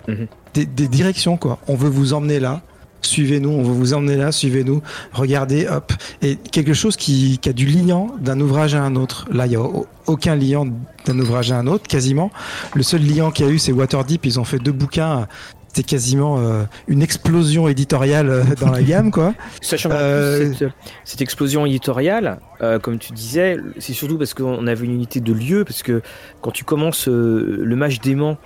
[0.09, 0.27] Mhm.
[0.57, 1.59] Des, des directions quoi.
[1.69, 2.63] On veut vous emmener là.
[3.03, 4.83] Suivez-nous, on veut vous emmener là, suivez-nous,
[5.13, 5.93] regardez, hop.
[6.23, 9.29] Et quelque chose qui, qui a du liant d'un ouvrage à un autre.
[9.31, 10.67] Là, il n'y a au- aucun liant
[11.05, 12.33] d'un ouvrage à un autre, quasiment.
[12.75, 14.27] Le seul liant qu'il y a eu, c'est Waterdeep.
[14.27, 15.29] Ils ont fait deux bouquins.
[15.69, 19.35] C'était quasiment euh, une explosion éditoriale euh, dans la gamme, quoi.
[19.61, 20.71] Sachant qu'en Euh, cette,
[21.05, 22.41] cette explosion éditoriale,
[22.83, 26.03] comme tu disais, c'est surtout parce qu'on avait une unité de lieu, parce que
[26.41, 28.37] quand tu commences le match d'aimant,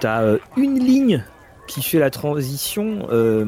[0.00, 1.24] tu as une ligne
[1.72, 3.46] qui fait la transition, euh,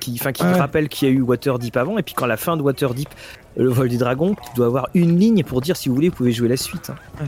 [0.00, 0.52] qui, enfin, qui Ouais.
[0.52, 3.08] rappelle qu'il y a eu Waterdeep avant, et puis quand la fin de Waterdeep,
[3.56, 6.14] le vol des dragons, tu dois avoir une ligne pour dire si vous voulez, vous
[6.16, 6.90] pouvez jouer la suite.
[6.90, 7.24] hein.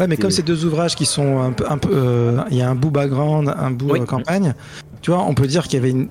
[0.00, 2.62] Ouais, mais comme ces deux ouvrages qui sont un peu, un peu, euh, il y
[2.62, 4.00] a un bout background, un bout Oui.
[4.00, 4.54] euh, campagne.
[5.02, 6.08] Tu vois, on peut dire qu'il y avait une.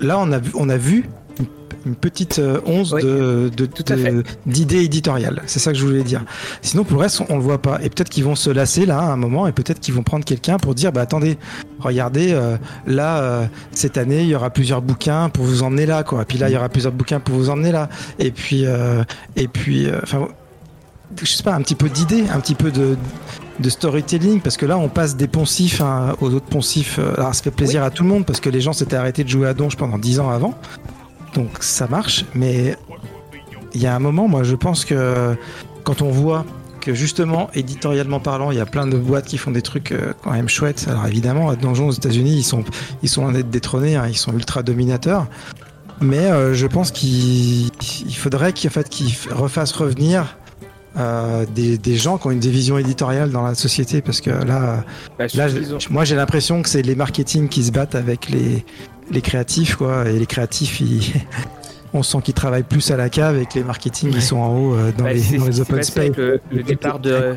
[0.00, 1.08] Là, on a vu, on a vu
[1.86, 3.02] une, petite euh, once Oui.
[3.02, 3.50] de,
[4.46, 5.42] d'idées éditoriales.
[5.46, 6.24] C'est ça que je voulais dire.
[6.62, 7.78] Sinon, pour le reste, on, on le voit pas.
[7.82, 10.24] Et peut-être qu'ils vont se lasser là à un moment, et peut-être qu'ils vont prendre
[10.24, 11.38] quelqu'un pour dire, bah attendez,
[11.80, 16.02] regardez, euh, là euh, cette année, il y aura plusieurs bouquins pour vous emmener là,
[16.02, 16.22] quoi.
[16.22, 17.88] Et puis là, il y aura plusieurs bouquins pour vous emmener là.
[18.18, 19.02] Et puis, euh,
[19.36, 20.28] et puis, enfin
[21.20, 22.96] je sais pas, un petit peu d'idées, un petit peu de,
[23.58, 27.00] de storytelling, parce que là, on passe des poncifs hein, aux autres poncifs.
[27.16, 29.28] Alors, ça fait plaisir à tout le monde, parce que les gens s'étaient arrêtés de
[29.28, 30.54] jouer à Donge pendant 10 ans avant.
[31.34, 32.76] Donc, ça marche, mais
[33.74, 35.36] il y a un moment, moi, je pense que
[35.84, 36.44] quand on voit
[36.80, 40.12] que justement, éditorialement parlant, il y a plein de boîtes qui font des trucs euh,
[40.22, 40.86] quand même chouettes.
[40.88, 42.64] Alors évidemment, à Donjon aux États-Unis, ils sont,
[43.02, 45.26] ils sont loin d'être détrônés, hein, ils sont ultra dominateurs.
[46.00, 50.38] Mais euh, je pense qu'il il faudrait qu'ils en fait, qu'ils refassent revenir
[50.96, 54.82] euh, des, des gens qui ont une division éditoriale dans la société parce que là,
[55.18, 55.46] Bah, là
[55.90, 58.64] moi j'ai l'impression que c'est les marketing qui se battent avec les,
[59.10, 61.12] les créatifs quoi et les créatifs ils,
[61.92, 64.56] on sent qu'ils travaillent plus à la cave et que les marketing ils sont en
[64.56, 67.36] haut euh, dans, Bah, les, dans les qui open space avec le, le départ de.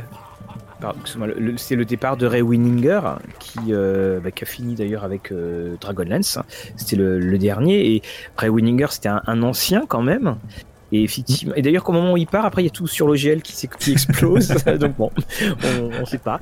[1.55, 2.99] C'est le départ de Ray Winninger
[3.39, 6.39] qui, euh, bah, qui a fini d'ailleurs avec euh, Dragonlance.
[6.75, 8.01] C'était le, le dernier et
[8.35, 10.35] Ray Winninger c'était un, un ancien quand même.
[10.91, 13.07] Et effectivement, et d'ailleurs, qu'au moment où il part, après il y a tout sur
[13.07, 14.49] l'OGL qui, qui explose.
[14.79, 15.09] Donc bon,
[15.63, 16.39] on, on sait pas.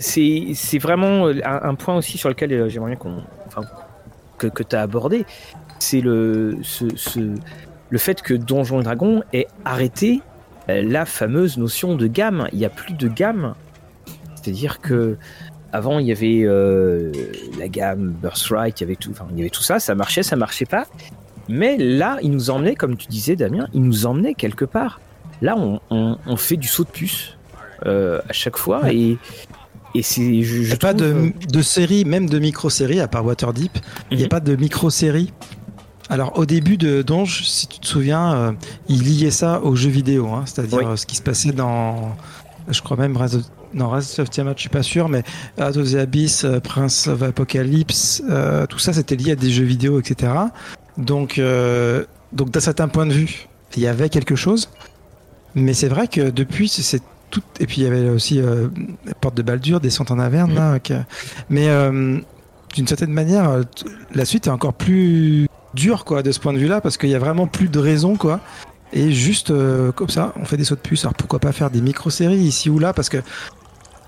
[0.00, 3.62] C'est vraiment un, un point aussi sur lequel euh, j'aimerais bien qu'on, enfin,
[4.38, 5.24] que, que tu as abordé.
[5.78, 7.34] C'est le, ce, ce-
[7.90, 10.20] le fait que Donjons et Dragons ait arrêté
[10.68, 12.48] la fameuse notion de gamme.
[12.52, 13.54] Il n'y a plus de gamme.
[14.34, 15.16] C'est-à-dire que
[15.72, 17.12] avant, il y avait euh,
[17.58, 20.22] la gamme Birthright, il y avait tout, enfin, il y avait tout ça, ça marchait,
[20.22, 20.86] ça marchait pas.
[21.48, 25.00] Mais là, il nous emmenait, comme tu disais, Damien, il nous emmenait quelque part.
[25.42, 27.36] Là, on, on, on fait du saut de puce
[27.84, 29.18] euh, à chaque fois et,
[29.98, 30.42] et c'est.
[30.42, 33.78] Je, je pas de, de série, même de micro-série, à part Waterdeep,
[34.10, 34.30] il n'y a Mhm.
[34.30, 35.32] pas de micro-série.
[36.08, 38.52] Alors, au début de Donge, si tu te souviens, euh,
[38.88, 40.84] il liait ça aux jeux vidéo, hein, c'est-à-dire Oui.
[40.86, 42.14] euh, ce qui se passait dans.
[42.68, 43.42] Je crois même Rise of,
[43.74, 45.22] non, Rise of Tiamat, je suis pas sûr, mais
[45.60, 49.50] Out of the Abyss, euh, Prince of Apocalypse, euh, tout ça c'était lié à des
[49.50, 50.32] jeux vidéo, etc.
[50.96, 54.68] Donc, euh, donc d'un certain point de vue, il y avait quelque chose.
[55.54, 57.02] Mais c'est vrai que depuis, c'est
[57.40, 57.42] tout.
[57.60, 58.68] Et puis il y avait aussi euh,
[59.04, 60.72] la porte de Baldur, descente en Averne, là.
[61.50, 62.18] Mais euh,
[62.74, 63.62] d'une certaine manière, euh,
[64.14, 67.14] la suite est encore plus dure, quoi, de ce point de vue-là, parce qu'il y
[67.14, 68.40] a vraiment plus de raison, quoi.
[68.92, 71.04] Et juste euh, comme ça, on fait des sauts de puce.
[71.04, 73.18] Alors pourquoi pas faire des micro-séries ici ou là Parce que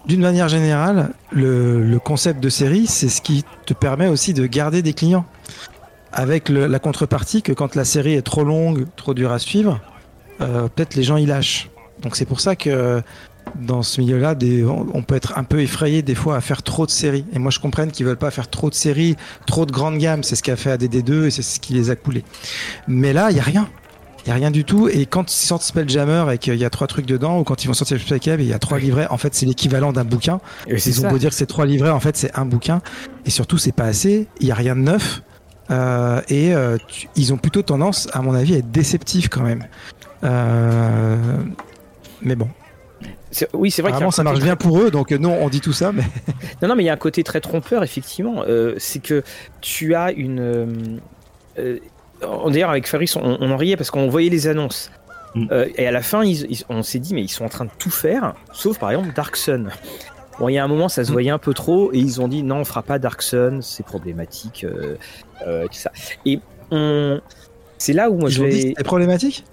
[0.06, 4.46] d'une manière générale, le, le concept de série, c'est ce qui te permet aussi de
[4.46, 5.26] garder des clients.
[6.12, 9.80] Avec le- la contrepartie que quand la série est trop longue, trop dure à suivre,
[10.40, 11.68] euh, peut-être les gens y lâchent.
[12.02, 13.02] Donc c'est pour ça que
[13.56, 14.34] dans ce milieu-là,
[14.94, 17.24] on, peut être un peu effrayé des fois à faire trop de séries.
[17.32, 20.22] Et moi je comprends qu'ils veulent pas faire trop de séries, trop de grandes gammes.
[20.22, 22.24] C'est ce qu'a fait ADD2 et c'est ce qui les a coulés.
[22.86, 23.68] Mais là, il y a rien.
[24.24, 24.88] Il y a rien du tout.
[24.88, 27.66] Et quand ils sortent Spelljammer et qu'il y a trois trucs dedans, ou quand ils
[27.66, 30.40] vont sortir Spellcave et il y a trois livrets, en fait c'est l'équivalent d'un bouquin.
[30.66, 32.82] Et Ils ont beau dire que c'est trois livrets, en fait c'est un bouquin.
[33.24, 34.26] Et surtout c'est pas assez.
[34.40, 35.22] Il y a rien de neuf.
[35.70, 39.42] Euh, et euh, tu- ils ont plutôt tendance, à mon avis, à être déceptifs quand
[39.42, 39.64] même.
[40.24, 41.16] Euh,
[42.22, 42.48] mais bon,
[43.30, 45.48] C'est- Oui, c'est vrai apparemment ça marche très- bien pour eux, donc euh, non, on
[45.48, 46.02] dit tout ça, mais
[46.62, 48.42] Non, non, mais il y a un côté très trompeur, effectivement.
[48.48, 49.22] Euh, c'est que
[49.60, 51.00] tu as une.
[51.58, 51.78] euh,
[52.50, 54.90] D'ailleurs, avec Faris, on, on en riait parce qu'on voyait les annonces.
[55.36, 55.46] Mm.
[55.52, 57.64] Euh, et à la fin, ils- ils- on s'est dit, mais ils sont en train
[57.66, 59.70] de tout faire, sauf par exemple Dark Sun.
[60.40, 61.12] Bon, il y a un moment, ça se Mm.
[61.12, 63.84] voyait un peu trop, et ils ont dit, non, on fera pas Dark Sun, c'est
[63.86, 64.96] problématique, euh,
[65.46, 65.92] euh, tout ça.
[66.26, 66.40] Et
[66.72, 67.20] on...
[67.76, 68.68] c'est là où moi ils je ont dit que vais.
[68.70, 69.44] c'était problématique?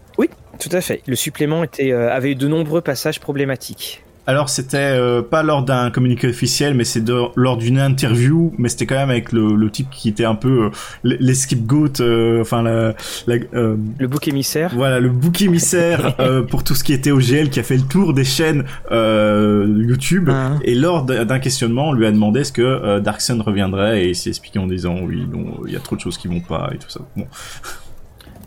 [0.58, 1.02] Tout à fait.
[1.06, 4.02] Le supplément était, euh, avait eu de nombreux passages problématiques.
[4.28, 8.70] Alors c'était euh, pas lors d'un communiqué officiel, mais c'est de- lors d'une interview, mais
[8.70, 10.72] c'était quand même avec le, le type qui était un peu
[11.04, 12.96] euh, les scapegoats, euh, enfin la,
[13.28, 14.72] la- euh, Le bouc émissaire.
[14.74, 17.84] voilà le bouc émissaire euh, pour tout ce qui était OGL, qui a fait le
[17.84, 20.30] tour des chaînes euh, YouTube.
[20.30, 20.58] Hein.
[20.64, 24.10] Et lors d'un questionnement, on lui a demandé est-ce que euh, Dark Sun reviendrait, et
[24.10, 26.40] il s'est expliqué en disant oui, non, il y a trop de choses qui vont
[26.40, 27.02] pas et tout ça.
[27.16, 27.28] Bon.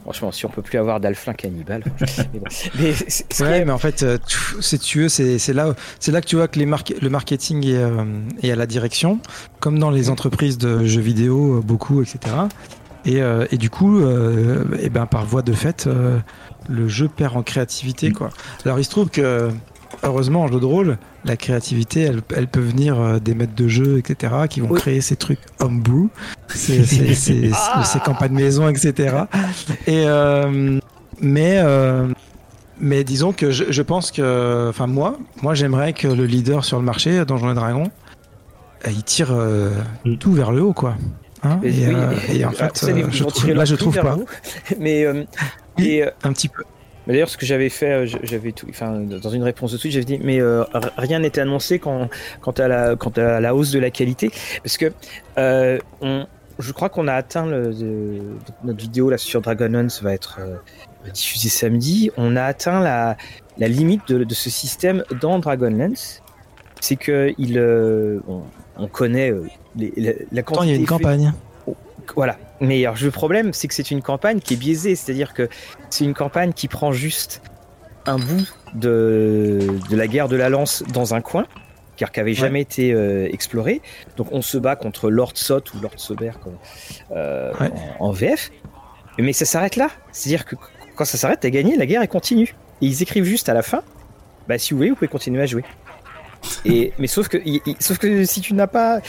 [0.09, 1.85] Franchement, si on peut plus avoir d'Alflin cannibale.
[2.33, 2.47] mais bon.
[2.79, 2.93] Mais
[3.45, 6.37] Ouais, est- mais en fait, euh, tu- c'est tueux, c'est là, c'est là que tu
[6.37, 8.05] vois que les le marketing est, euh,
[8.43, 9.21] est à la direction,
[9.61, 12.19] comme dans les entreprises de jeux vidéo, euh, beaucoup, etc.
[13.05, 16.19] Et, euh, et du coup, euh, et ben par voie de fait, euh,
[16.71, 18.31] le jeu perd en créativité, quoi.
[18.65, 19.51] Alors il se trouve que
[20.05, 20.97] heureusement en jeu de rôle,
[21.27, 24.81] la créativité, elle, elle peut venir des maîtres de jeu, etc., qui vont Oui.
[24.81, 26.09] créer ces trucs homebrew,
[27.75, 29.17] Ah ces campagnes maison, etc.
[29.87, 30.79] Et euh,
[31.21, 32.09] mais euh,
[32.81, 36.79] mais disons que je, je pense que, enfin moi, moi j'aimerais que le leader sur
[36.79, 37.91] le marché, Donjons et Dragons,
[38.87, 39.71] euh, il tire euh,
[40.05, 40.17] Mm.
[40.17, 40.95] tout vers le haut, quoi.
[41.43, 41.95] Hein et, oui,
[42.41, 44.15] et en ah, fait, je trouve- là je trouve pas.
[44.15, 44.27] vous.
[44.81, 45.07] Mais
[45.79, 46.63] et, Un petit peu.
[47.07, 50.19] d'ailleurs, ce que j'avais fait, j'avais tout, enfin, dans une réponse de tweet, j'avais dit,
[50.23, 50.65] mais euh,
[50.97, 52.09] rien n'était annoncé quand,
[52.41, 54.31] quant à la, quant à la hausse de la qualité,
[54.65, 54.93] parce que
[55.39, 56.27] euh, on,
[56.59, 58.21] je crois qu'on a atteint le, de-
[58.65, 60.57] notre vidéo là sur Dragonlance va être euh,
[61.13, 62.11] diffusée samedi.
[62.17, 63.17] On a atteint la,
[63.59, 66.23] la limite de, de ce système dans Dragonlance.
[66.81, 68.43] C'est que il, euh, on,
[68.77, 69.47] on connaît euh,
[69.77, 71.33] les, la, la Pourtant, il y a une campagne.
[72.15, 72.37] voilà.
[72.61, 74.97] Mais alors, le problème, c'est que c'est une campagne qui est biaisée.
[74.97, 75.49] C'est-à-dire que
[75.91, 77.41] c'est une campagne qui prend juste
[78.07, 79.59] un bout de,
[79.91, 81.47] de la guerre de la lance dans un coin,
[81.99, 83.83] car qui avait jamais été euh, exploré.
[84.17, 86.57] Donc, on se bat contre Lord Sot ou Lord Sober comme,
[87.11, 87.71] euh, Ouais.
[87.99, 88.51] en, en VF.
[89.19, 89.89] Mais ça s'arrête là.
[90.13, 90.55] C'est-à-dire que
[90.97, 92.55] quand ça s'arrête, t'as gagné, la guerre est continue.
[92.81, 93.83] Et ils écrivent juste à la fin.
[94.47, 95.65] Bah, si vous voulez, vous pouvez continuer à jouer.
[96.65, 97.39] Et, mais sauf que,
[97.81, 99.01] sauf que si tu n'as pas,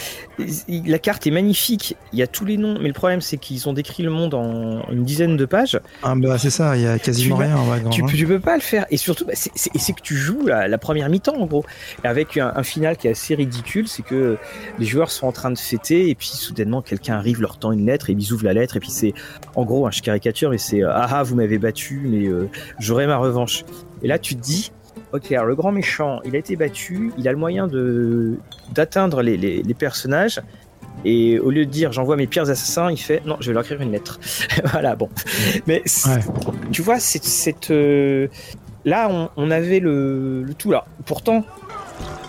[0.67, 3.67] la carte est magnifique, il y a tous les noms, mais le problème c'est qu'ils
[3.69, 5.79] ont décrit le monde en une dizaine de pages.
[6.03, 7.81] Ah, bah, c'est ça, il y a quasiment Tu rien en vrai.
[7.81, 8.07] grand, Tu, hein.
[8.07, 11.09] tu peux pas le faire, et surtout, bah, c'est que tu joues la, la première
[11.09, 11.65] mi-temps en gros,
[12.03, 14.37] avec un, un final qui est assez ridicule, c'est que
[14.79, 17.85] les joueurs sont en train de fêter, et puis soudainement quelqu'un arrive, leur tend une
[17.85, 19.13] lettre, et ils ouvrent la lettre, et puis c'est,
[19.55, 22.49] en gros, un je caricature, et c'est euh, ah ah vous m'avez battu, mais euh,
[22.79, 23.63] j'aurai ma revanche.
[24.01, 24.71] Et là tu te dis,
[25.13, 28.37] ok, alors le grand méchant, il a été battu, il a le moyen de
[28.73, 30.41] d'atteindre les, les, les personnages.
[31.05, 33.63] Et au lieu de dire j'envoie mes pires assassins, il fait non, je vais leur
[33.63, 34.19] écrire une lettre.
[34.65, 35.09] voilà, bon.
[35.65, 36.19] Mais Ouais.
[36.71, 37.71] tu vois, c'est cette.
[37.71, 38.27] euh,
[38.85, 40.85] là, on, avait le, tout là.
[41.05, 41.45] Pourtant,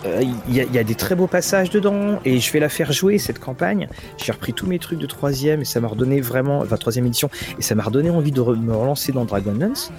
[0.05, 3.17] euh, il y, a des très beaux passages dedans et je vais la faire jouer
[3.17, 3.87] cette campagne.
[4.17, 7.29] J'ai repris tous mes trucs de troisième et ça m'a redonné vraiment, enfin troisième édition,
[7.59, 9.91] et ça m'a redonné envie de me relancer dans Dragonlance.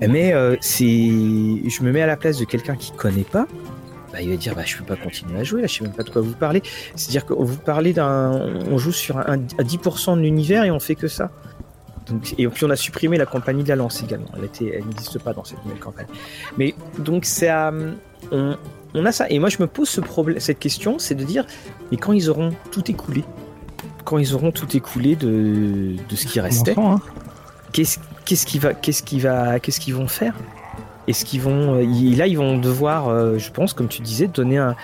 [0.00, 3.46] Mais euh, je me mets à la place de quelqu'un qui connaît pas.
[4.12, 5.92] Bah, il va dire bah je peux pas continuer à jouer là, je sais même
[5.92, 6.62] pas de quoi vous parlez.
[6.94, 8.30] C'est-à-dire que vous parlez d'un,
[8.70, 11.32] on joue sur un, à 10% de l'univers et on fait que ça.
[12.06, 14.28] Donc, et puis on a supprimé la compagnie de la lance également.
[14.36, 16.06] Elle, était, elle n'existe pas dans cette nouvelle campagne.
[16.58, 17.26] Mais donc
[18.30, 18.56] on,
[18.94, 19.28] on a ça.
[19.30, 21.44] Et moi, je me pose ce problème, cette question, c'est de dire,
[21.90, 23.24] mais quand ils auront tout écoulé,
[24.04, 27.00] quand ils auront tout écoulé de, de ce qui restait, hein.
[27.72, 30.34] qu'est-ce qu'est-ce qui va, qu'est-ce qui va, qu'est-ce qu'ils vont faire?
[31.06, 34.58] Est-ce qu'ils vont, euh, là, ils vont devoir, euh, je pense, comme tu disais, donner
[34.58, 34.74] un,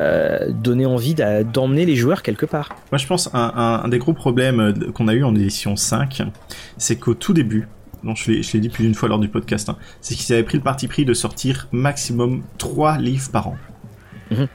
[0.00, 2.70] euh, donner envie d'emmener les joueurs quelque part.
[2.90, 6.22] Moi, je pense un, un, un des gros problèmes qu'on a eu en édition 5,
[6.78, 7.68] c'est qu'au tout début,
[8.02, 10.58] non, je l'ai dit plus d'une fois lors du podcast, hein, c'est qu'ils avaient pris
[10.58, 13.56] le parti pris de sortir maximum 3 livres par an.
[14.30, 14.48] Mhm.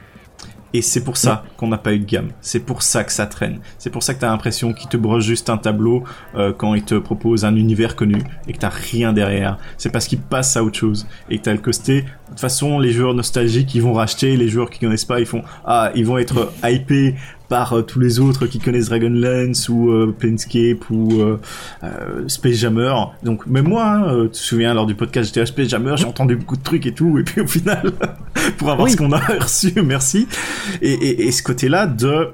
[0.74, 2.28] Et c'est pour ça qu'on n'a pas eu de gamme.
[2.40, 3.60] C'est pour ça que ça traîne.
[3.78, 6.04] C'est pour ça que t'as l'impression qu'ils te brochent juste un tableau
[6.34, 9.58] euh, quand ils te proposent un univers connu et que t'as rien derrière.
[9.78, 12.04] C'est parce qu'ils passent à autre chose et que t'as le costé.
[12.28, 14.36] De toute façon, les joueurs nostalgiques, ils vont racheter.
[14.36, 17.14] Les joueurs qui connaissent pas, ils font ah, ils vont être hypés
[17.48, 21.40] par euh, tous les autres qui connaissent Dragonlance ou euh, Planescape ou euh,
[21.82, 22.94] euh, Space Jammer.
[23.22, 26.04] Donc même moi, hein, tu te souviens lors du podcast j'étais à Space Jammer, j'ai
[26.04, 27.92] entendu beaucoup de trucs et tout, et puis au final,
[28.58, 30.28] pour avoir ce qu'on a reçu, merci.
[30.82, 32.28] Et, et, et ce côté-là de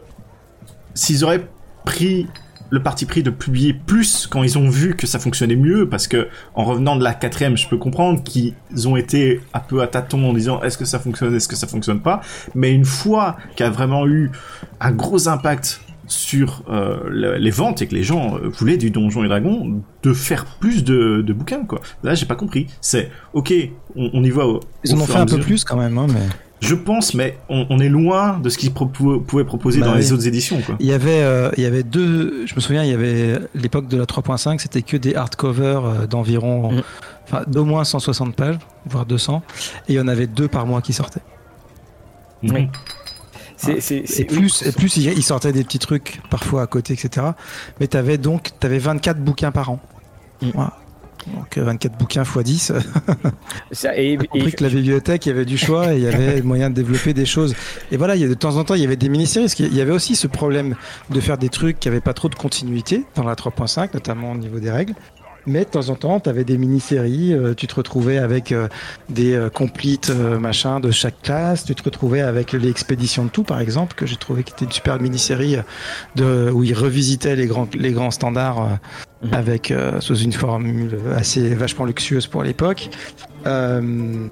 [0.94, 1.46] s'ils auraient
[1.84, 2.26] pris
[2.74, 6.08] le parti pris de publier plus quand ils ont vu que ça fonctionnait mieux, parce
[6.08, 8.54] que en revenant de la quatrième, je peux comprendre qu'ils
[8.86, 11.68] ont été un peu à tâtons en disant est-ce que ça fonctionne, est-ce que ça
[11.68, 12.20] fonctionne pas,
[12.56, 14.32] mais une fois qu'il a vraiment eu
[14.80, 19.22] un gros impact sur euh, les ventes et que les gens euh, voulaient du Donjon
[19.22, 21.80] et Dragon, de faire plus de, bouquins quoi.
[22.02, 22.66] Là j'ai pas compris.
[22.80, 23.54] C'est ok,
[23.94, 24.58] on, y voit.
[24.84, 26.26] Ils en ont fait un peu plus quand même, hein, mais.
[26.64, 30.26] Je pense, mais on, est loin de ce qu'ils pouvaient proposer bah dans les autres
[30.26, 30.60] éditions.
[30.62, 30.76] Quoi.
[30.80, 32.46] Il y avait, euh, il y avait deux.
[32.46, 36.06] Je me souviens, il y avait l'époque de la 3.5, c'était que des hardcovers euh,
[36.06, 36.82] d'environ, mm.
[37.24, 39.42] enfin d'au moins 160 pages, voire 200,
[39.88, 41.22] et il y en avait deux par mois qui sortaient.
[42.42, 42.68] Oui.
[43.56, 47.28] C'est plus, et plus il sortait des petits trucs parfois à côté, etc.
[47.80, 49.80] Mais tu avais donc avais 24 bouquins par an.
[50.42, 50.50] Mm.
[51.26, 52.72] Donc 24 euh, bouquins x 10.
[53.72, 56.42] Ça, et, compris que la bibliothèque, il y avait du choix et il y avait
[56.42, 57.54] moyen de développer des choses.
[57.90, 59.52] Et voilà, il y a de temps en temps, il y avait des mini-séries.
[59.58, 60.76] Il y avait aussi ce problème
[61.10, 64.36] de faire des trucs qui n'avaient pas trop de continuité dans la 3.5, notamment au
[64.36, 64.94] niveau des règles.
[65.46, 68.68] Mais de temps en temps, tu avais des mini-séries, euh, tu te retrouvais avec euh,
[69.08, 73.60] des euh, complites machin de chaque classe, tu te retrouvais avec l'expédition de tout, par
[73.60, 75.56] exemple, que j'ai trouvé qui était une super mini-série
[76.16, 78.78] de où ils revisitaient les grands les grands standards
[79.22, 79.34] mhm.
[79.34, 82.90] avec sous une formule assez vachement luxueuse pour l'époque.
[83.46, 84.28] Euh,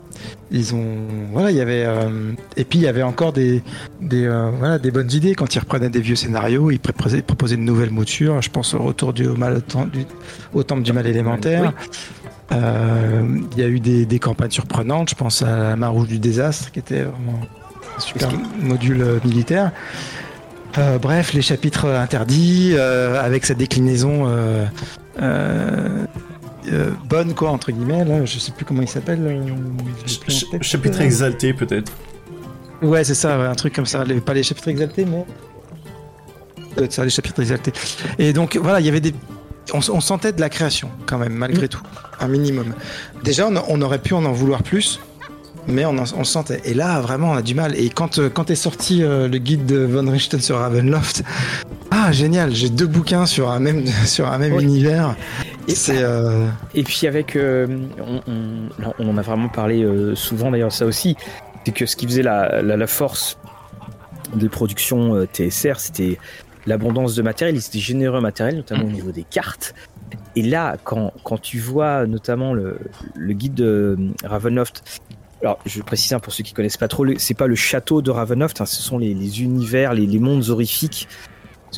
[0.53, 0.87] ils ont,
[1.33, 3.63] voilà, il y avait, euh, et puis il y avait encore des,
[4.01, 7.57] des, euh, voilà, des bonnes idées quand ils reprenaient des vieux scénarios, ils proposaient, proposaient
[7.57, 8.41] de nouvelles moutures.
[8.43, 10.05] Je pense au retour du, au, mal, du,
[10.53, 11.73] au temple du mal élémentaire.
[12.51, 15.09] Il y a eu des, des, campagnes surprenantes.
[15.09, 17.41] Je pense à la main rouge du désastre, qui était vraiment
[17.97, 18.29] un super
[18.61, 19.73] module militaire.
[20.79, 24.27] Euh, bref, les chapitres interdits, euh, avec sa déclinaison
[26.69, 28.05] euh, euh, bonne, quoi, entre guillemets.
[28.05, 29.21] Là, je sais plus comment il s'appelle.
[29.21, 31.93] Euh, chapitre exalté, peut-être.
[32.83, 34.05] Ouais, c'est ça, un truc comme ça.
[34.25, 35.25] pas les chapitres exaltés, mais.
[36.75, 37.73] Peut-être ça, les chapitres exaltés.
[38.19, 39.15] Et donc, voilà, il y avait des.
[39.73, 41.69] On, sentait de la création, quand même, malgré mm.
[41.69, 41.83] tout.
[42.21, 42.75] Un minimum.
[43.23, 45.01] Déjà, on, aurait pu en en vouloir plus
[45.69, 46.61] mais on, on, sentait.
[46.65, 47.79] Et là, vraiment, on a du mal.
[47.79, 51.23] Et quand, euh, quand est sorti le guide de Von Richten sur Ravenloft,
[51.93, 55.15] ah génial, j'ai deux bouquins sur un même, sur un même univers.
[55.69, 57.67] Et, euh, et puis avec, euh,
[58.99, 61.17] on, en a vraiment parlé euh, souvent d'ailleurs ça aussi,
[61.65, 63.39] c'est que ce qui faisait la, la, force
[64.35, 66.19] des productions TSR, c'était
[66.67, 68.93] l'abondance de matériel, ils étaient généreux matériel, notamment au mm.
[68.93, 69.75] niveau des cartes.
[70.35, 72.79] Et là, quand, quand tu vois notamment le,
[73.15, 75.01] le guide de Ravenloft,
[75.43, 78.61] alors je précise pour ceux qui connaissent pas trop, c'est pas le château de Ravenloft,
[78.61, 81.09] hein, ce sont les, les univers, les, les mondes horrifiques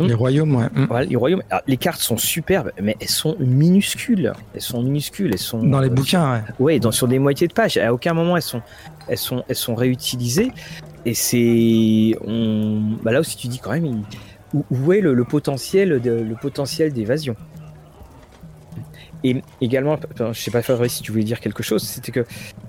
[0.01, 0.67] les royaumes, ouais.
[0.75, 1.09] Mm.
[1.09, 1.43] les royaumes.
[1.67, 4.33] les cartes sont superbes, mais elles sont minuscules.
[4.55, 5.31] Elles sont minuscules.
[5.33, 6.43] Elles sont dans les bouquins.
[6.59, 6.79] Ouais.
[6.79, 7.77] dans sur des moitiés de pages.
[7.77, 8.63] À aucun moment elles sont,
[9.09, 10.53] elles sont, elles sont réutilisées.
[11.07, 14.03] Et c'est, on, bah là aussi tu dis quand même,
[14.71, 17.37] où, est le, potentiel, le potentiel d'évasion?
[19.25, 22.27] Et également, je sais pas Fabrice si tu voulais dire quelque chose, c'était que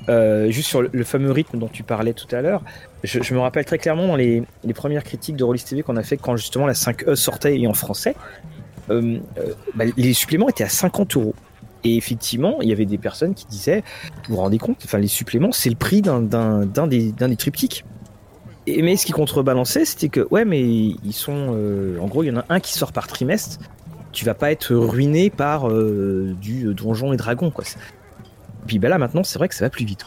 [0.08, 2.64] euh, juste sur le, fameux rythme dont tu parlais tout à l'heure,
[3.03, 4.41] je, me rappelle très clairement dans les,
[4.74, 7.74] premières critiques de Rollis TV qu'on a fait quand justement la 5E sortait et en
[7.74, 8.16] français,
[8.89, 11.36] euh, euh, bah, les suppléments étaient à 50 euros.
[11.84, 13.84] Et effectivement, il y avait des personnes qui disaient,
[14.30, 17.84] vous vous rendez compte, enfin les suppléments, c'est le prix d'un des, des triptyques.
[18.66, 21.53] Et, mais ce qui contrebalançait, c'était que, ouais, mais ils sont.
[22.01, 23.60] en gros, il y en a un qui sort par trimestre.
[24.16, 27.66] Tu vas pas être ruiné par euh, du donjon et dragon, quoi.
[28.66, 30.05] Puis bah là, maintenant, c'est vrai que ça va plus vite.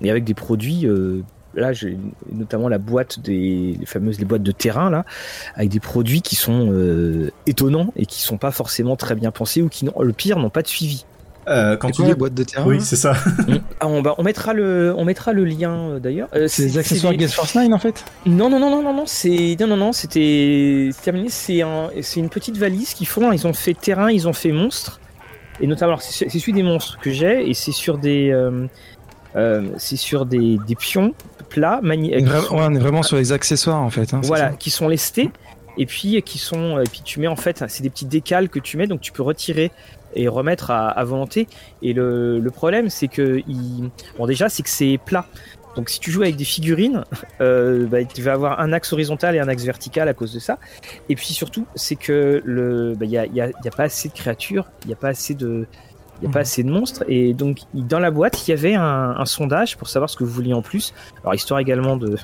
[0.00, 0.86] Et avec des produits.
[0.86, 1.22] euh,
[1.54, 1.98] là, j'ai
[2.32, 5.04] notamment la boîte des les fameuses les boîtes de terrain, là,
[5.54, 9.60] avec des produits qui sont euh, étonnants et qui sont pas forcément très bien pensés
[9.60, 11.04] ou qui, le pire, n'ont pas de suivi.
[11.48, 12.10] Euh, quand tu quoi dis...
[12.10, 13.14] les boîtes de terrain Oui, c'est ça.
[13.80, 16.28] Ah, on, mettra le, on mettra le lien euh, d'ailleurs.
[16.34, 18.94] Euh, C'est des accessoires des- Guess Force 9 en fait Non, non, non, non, non,
[18.94, 21.28] non, c'est non, non, non, c'était c'est terminé.
[21.28, 23.30] C'est un, c'est une petite valise qu'ils font.
[23.32, 24.98] Ils ont fait terrain, ils ont fait monstre,
[25.60, 28.66] et notamment, c'est celui des monstres que j'ai, et c'est sur des, euh,
[29.36, 31.14] euh, c'est sur des, des pions
[31.50, 34.14] plats, mani- qui Vra- sont- ouais, On est vraiment sur les accessoires en fait.
[34.14, 35.30] hein, voilà, ça qui sont lestés,
[35.78, 38.58] et puis qui sont, et puis tu mets en fait, c'est des petits décals que
[38.58, 39.70] tu mets, donc tu peux retirer
[40.16, 41.46] et remettre à, à volonté.
[41.82, 43.90] Et le, le problème, c'est que, il...
[44.18, 45.26] bon, déjà, c'est que c'est plat.
[45.76, 47.04] Donc si tu joues avec des figurines,
[47.42, 50.38] euh, bah, tu vas avoir un axe horizontal et un axe vertical à cause de
[50.38, 50.58] ça.
[51.10, 53.84] Et puis surtout, c'est que le, bah, il y a, il y a- y pas
[53.84, 55.66] assez de créatures, il n'y a pas assez de,
[56.22, 56.42] il y a pas Mhm.
[56.42, 57.04] assez de monstres.
[57.08, 60.24] Et donc dans la boîte, il y avait un, un sondage pour savoir ce que
[60.24, 60.94] vous vouliez en plus.
[61.22, 62.16] Alors histoire également de,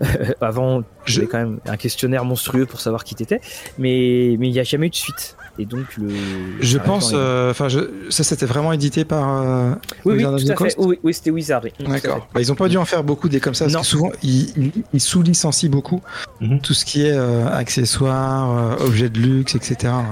[0.40, 3.40] avant, j'avais quand même un questionnaire monstrueux pour savoir qui t'étais,
[3.78, 5.36] mais mais il n'y a jamais eu de suite.
[5.58, 6.08] Et donc le,
[6.60, 7.80] Je pense, euh, enfin, je...
[8.08, 9.42] ça c'était vraiment édité par.
[9.42, 9.72] euh,
[10.04, 10.56] oui, oui, Wizard of tout the à fait.
[10.64, 11.62] Coast Oui, oui, c'était Wizard.
[11.64, 11.72] oui.
[11.86, 12.28] D'accord.
[12.32, 13.80] Bah, ils ont pas dû en faire beaucoup des comme ça parce Non.
[13.80, 16.00] que souvent ils, ils- sous-licencient beaucoup
[16.40, 16.60] Mhm.
[16.60, 19.76] tout ce qui est euh, accessoires, euh, objets de luxe, etc.
[19.92, 20.04] hein.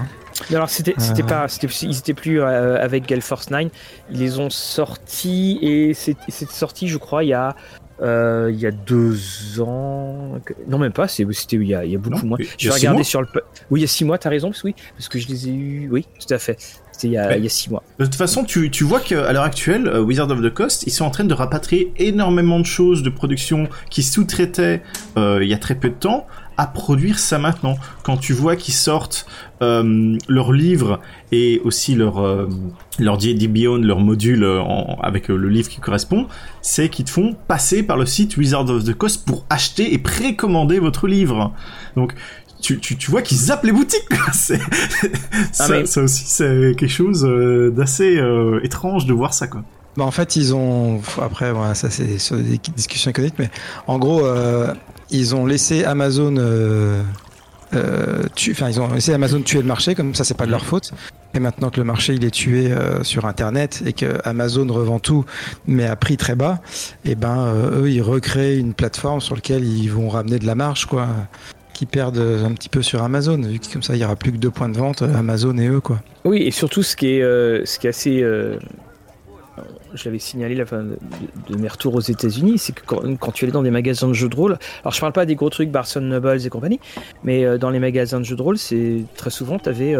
[0.51, 1.27] Mais Alors c'était c'était Euh.
[1.27, 3.69] pas c'était ils étaient plus euh, avec Gale Force 9,
[4.13, 6.17] ils les ont sortis et c'est
[6.51, 7.57] sorti je crois il y a
[8.01, 11.97] euh, il y a deux ans non même pas c'était il y a il y
[11.97, 12.39] a beaucoup Non, moins.
[12.59, 13.27] je vais regarder sur le
[13.71, 15.49] oui il y a six mois t'as raison parce, que oui parce que je les
[15.49, 16.57] ai eu oui tout à fait.
[16.93, 17.39] C'était il y a Ouais.
[17.39, 17.83] il y a six mois.
[18.01, 20.91] De toute façon, tu, tu vois qu'à l'heure actuelle, euh, Wizard of the Coast, ils
[20.91, 24.83] sont en train de rapatrier énormément de choses de production qui sous-traitaient
[25.17, 26.27] euh, il y a très peu de temps
[26.59, 27.79] à produire ça maintenant.
[28.03, 29.25] Quand tu vois qu'ils sortent
[29.63, 31.01] euh, leurs livres
[31.33, 32.47] et aussi leur euh,
[32.99, 36.27] leur D&D Beyond, leur module euh, en- avec euh, le livre qui correspond,
[36.61, 39.99] c'est qu'ils te font passer par le site Wizard of the Coast pour acheter et
[39.99, 41.53] précommander votre livre.
[41.97, 42.13] Donc
[42.61, 44.03] tu, tu, tu vois qu'ils zappent les boutiques.
[44.33, 44.61] C'est-
[45.53, 49.47] ça, aussi, c'est quelque chose euh, d'assez euh, étrange de voir ça.
[49.47, 49.63] Quoi.
[49.97, 51.01] Bah, en fait, ils ont.
[51.23, 53.51] Après, voilà, ça c'est sur des discussions économiques, mais
[53.87, 54.73] en gros, euh,
[55.11, 56.37] ils ont laissé Amazon.
[56.39, 57.03] Euh,
[57.75, 60.51] euh, tu- Enfin, ils ont laissé Amazon tuer le marché, comme ça, c'est pas de
[60.51, 60.93] leur faute.
[61.35, 64.99] Et maintenant que le marché il est tué euh, sur Internet et que Amazon revend
[64.99, 65.27] tout,
[65.67, 66.61] mais à prix très bas,
[67.05, 70.55] et ben euh, eux ils recréent une plateforme sur laquelle ils vont ramener de la
[70.55, 71.07] marge, quoi,
[71.75, 74.33] qui perdent un petit peu sur Amazon, vu que comme ça il y aura plus
[74.33, 76.01] que deux points de vente, Amazon et eux, quoi.
[76.25, 78.23] oui et surtout ce qui est euh, ce qui est assez
[79.95, 83.53] je l'avais signalé la fin de, mes retours aux États-Unis, c'est que quand, tu allais
[83.53, 86.01] dans des magasins de jeux de rôle, alors je parle pas des gros trucs Barson
[86.01, 86.81] Nobles et compagnie,
[87.25, 89.97] mais euh, dans les magasins de jeux de rôle, c'est très souvent tu avais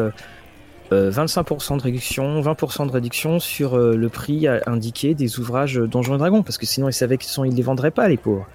[0.91, 6.19] 25% de réduction, 20% de réduction sur euh, le prix indiqué des ouvrages Donjons et
[6.19, 8.47] Dragons, parce que sinon ils savaient qu'ils sont, les vendraient pas les pauvres.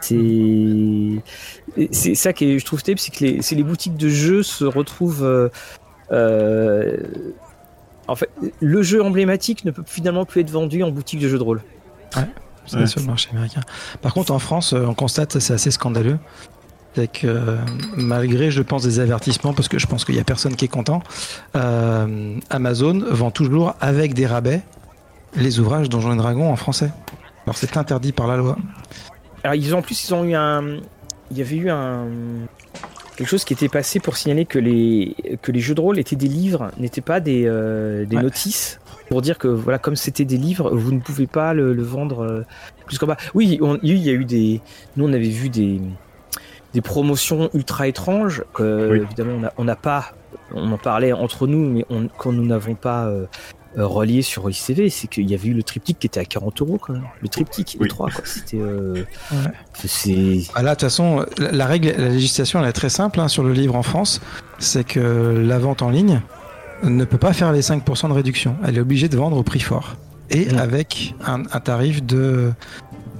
[0.00, 1.22] C'est
[2.14, 5.50] ça qui est, je trouve terrible, c'est que les, boutiques de jeux se retrouvent
[6.12, 6.96] euh,
[8.08, 8.30] en fait,
[8.60, 11.62] le jeu emblématique ne peut finalement plus être vendu en boutique de jeux de rôle.
[12.66, 12.86] C'est Ouais.
[12.86, 13.60] sur le marché américain.
[14.02, 16.18] Par contre, en France, euh, on constate, c'est assez scandaleux.
[16.96, 17.56] C'est que euh,
[17.96, 20.68] malgré, je pense, des avertissements, parce que je pense qu'il y a personne qui est
[20.68, 21.02] content,
[21.54, 24.62] euh, Amazon vend toujours avec des rabais
[25.36, 26.90] les ouvrages Donjons et Dragons en français.
[27.44, 28.56] Alors c'est interdit par la loi.
[29.44, 30.78] Alors ils ont, en plus ils ont eu un,
[31.30, 32.06] il y avait eu un
[33.16, 36.16] quelque chose qui était passé pour signaler que les que les jeux de rôle étaient
[36.16, 38.22] des livres, n'étaient pas des euh, des Ouais.
[38.22, 41.82] notices pour dire que voilà comme c'était des livres, vous ne pouvez pas le, le
[41.82, 42.42] vendre euh,
[42.86, 43.16] plus qu'en bas.
[43.34, 44.60] Oui, on- il y a eu des,
[44.96, 45.80] nous on avait vu des
[46.74, 48.98] des promotions ultra étranges que Oui.
[49.00, 50.12] évidemment on n'a pas,
[50.52, 53.08] on en parlait entre nous, mais on, quand nous n'avons pas
[53.78, 56.60] euh, relié sur TV, c'est qu'il y avait eu le triptyque qui était à 40
[56.62, 57.04] euros quand même.
[57.20, 57.88] Le triptyque, les Oui.
[57.88, 58.24] trois quoi.
[58.24, 59.38] C'était euh, Ouais.
[59.84, 63.20] c'est Ah là, de toute façon, la, la règle, la législation, elle est très simple
[63.20, 64.20] hein, sur le livre en France.
[64.58, 65.00] C'est que
[65.46, 66.20] la vente en ligne
[66.82, 68.56] ne peut pas faire les 5% de réduction.
[68.64, 69.96] Elle est obligée de vendre au prix fort.
[70.30, 70.58] Et Ouais.
[70.58, 72.52] avec un, un tarif de,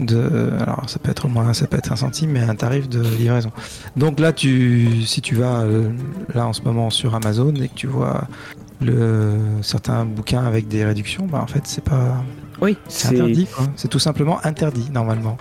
[0.01, 0.51] de.
[0.61, 3.01] Alors, ça peut être au moins, ça peut être un centime, mais un tarif de
[3.01, 3.53] livraison.
[3.97, 5.91] Donc là, tu, si tu vas euh,
[6.35, 8.25] là en ce moment sur Amazon et que tu vois
[8.81, 12.22] le, certains bouquins avec des réductions, bah en fait, c'est pas.
[12.61, 13.49] oui, C'est interdit.
[13.77, 15.37] C'est tout simplement interdit, normalement.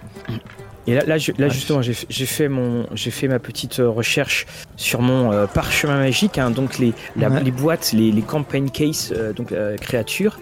[0.87, 5.97] Et là, là, là justement, j'ai fait mon, fait ma petite recherche sur mon parchemin
[5.97, 10.37] magique, hein, donc les, les boîtes, les, les campaign case, donc créatures.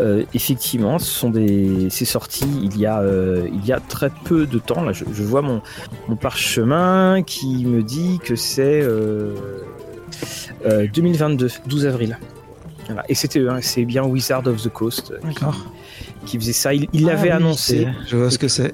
[0.00, 4.10] Euh, effectivement, ce sont des, c'est sorti il y a, euh, il y a très
[4.10, 4.82] peu de temps.
[4.82, 5.60] Là, je, vois mon,
[6.08, 8.86] mon, parchemin qui me dit que c'est
[10.64, 12.18] 2022, euh, 12 avril.
[13.08, 15.12] Et c'était eux, hein, c'est bien Wizard of the Coast
[16.26, 16.72] qui, faisait ça.
[16.74, 17.88] Il l'avait ah annoncé.
[18.06, 18.72] Je vois ce que c'est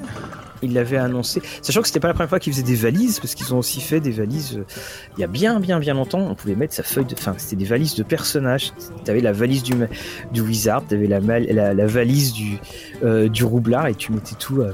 [0.65, 1.43] il l'avait annoncé.
[1.62, 3.81] Sachant que c'était pas la première fois qu'ils faisaient des valises, parce qu'ils ont aussi
[3.81, 4.65] fait des valises euh,
[5.17, 6.21] il y a bien, bien, bien longtemps.
[6.21, 7.15] On pouvait mettre sa feuille de.
[7.15, 8.73] Enfin, c'était des valises de personnages.
[9.05, 9.75] T'avais la valise du,
[10.33, 12.59] du wizard, t'avais la, la, la valise du,
[13.05, 14.73] euh, du roublard, et tu mettais tout, euh,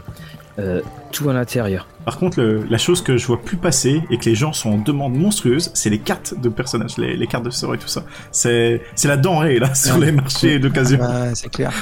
[1.12, 1.86] tout à l'intérieur.
[2.04, 4.78] Par contre, la chose que je vois plus passer et que les gens sont en
[4.78, 8.04] demande monstrueuse, c'est les cartes de personnages, les, cartes de sort et tout ça.
[8.32, 11.00] C'est la denrée là sur les marchés d'occasion.
[11.34, 11.72] c'est clair.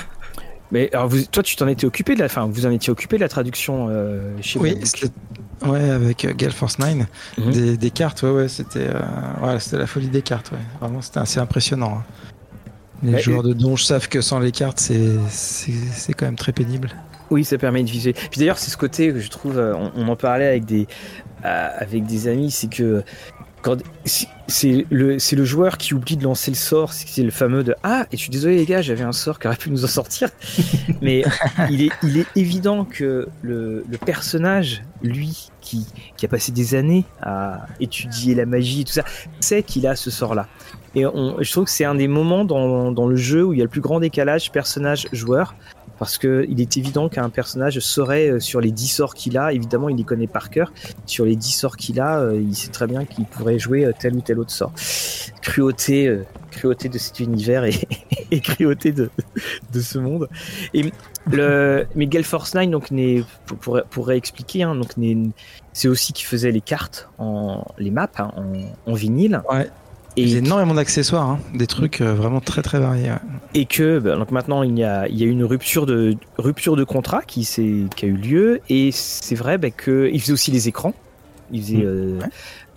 [0.71, 3.17] Mais alors vous, toi, tu t'en étais occupé de la, enfin, vous en étiez occupé
[3.17, 4.77] de la traduction euh, chez Oui,
[5.63, 7.07] ouais, avec euh, Gale Force 9,
[7.39, 7.51] mhm.
[7.51, 10.59] des, des, cartes, ouais, ouais, c'était, euh, c'était la folie des cartes, ouais.
[10.81, 11.99] Vraiment, c'était assez impressionnant.
[12.01, 12.05] Hein.
[13.03, 16.91] Les joueurs de donge savent que sans les cartes, c'est, c'est, quand même très pénible.
[17.31, 18.13] Oui, ça permet de viser.
[18.13, 20.87] Puis d'ailleurs, c'est ce côté que je trouve, euh, on, on en parlait avec des,
[21.43, 23.03] avec des amis, c'est que
[24.47, 27.75] c'est le, c'est le joueur qui oublie de lancer le sort, c'est le fameux de
[27.83, 29.89] Ah, et je suis désolé les gars, j'avais un sort qui aurait pu nous en
[29.89, 30.31] sortir.
[31.03, 31.25] Mais
[31.71, 36.75] il est, il est évident que le, le personnage, lui, qui, qui, a passé des
[36.75, 39.05] années à étudier la magie et tout ça,
[39.41, 40.47] sait qu'il a ce sort-là.
[40.95, 43.59] Et on, je trouve que c'est un des moments dans, dans le jeu où il
[43.59, 45.55] y a le plus grand décalage personnage-joueur
[45.99, 49.53] parce que il est évident qu'un personnage saurait euh, sur les 10 sorts qu'il a,
[49.53, 50.73] évidemment il les connaît par cœur,
[51.07, 53.93] sur les 10 sorts qu'il a, euh, il sait très bien qu'il pourrait jouer euh,
[53.99, 54.73] tel ou tel autre sort.
[55.43, 56.19] Cruauté,
[56.51, 59.11] cruauté de cet univers et, cruauté de,
[59.81, 60.29] ce monde.
[60.75, 60.93] Et
[61.31, 62.89] le, mais Gale Force 9, donc,
[63.61, 64.81] pour, pour, hein,
[65.73, 69.43] c'est aussi qui faisait les cartes, en, les maps hein, en, en vinyle.
[69.51, 69.71] Ouais.
[70.19, 71.39] Et il y a énormément d'accessoires, hein.
[71.55, 73.13] des trucs euh, vraiment très très variés.
[73.55, 76.75] Et que bah, donc maintenant il y a, il y a une rupture de rupture
[76.75, 80.67] de contrat qui, qui a eu lieu et c'est vrai bah, qu'il faisait aussi les
[80.67, 80.93] écrans.
[81.53, 81.85] Il faisait mmh.
[81.85, 82.21] euh,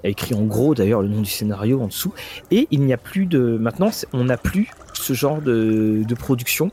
[0.04, 2.14] écrit en gros d'ailleurs le nom du scénario en dessous
[2.52, 6.70] et il n'y a plus de maintenant on n'a plus ce genre de, de production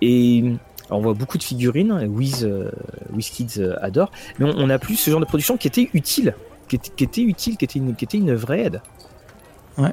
[0.00, 0.56] et
[0.90, 2.70] on voit beaucoup de figurines, Wiz, euh,
[3.20, 6.34] Kids euh, adore, mais on n'a plus ce genre de production qui était utile,
[6.68, 8.82] qui était, qui était utile, qui était, une, qui était une vraie aide.
[9.78, 9.92] Ouais.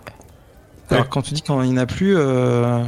[0.89, 2.83] Alors quand tu dis qu'il n'y en a plus, euh,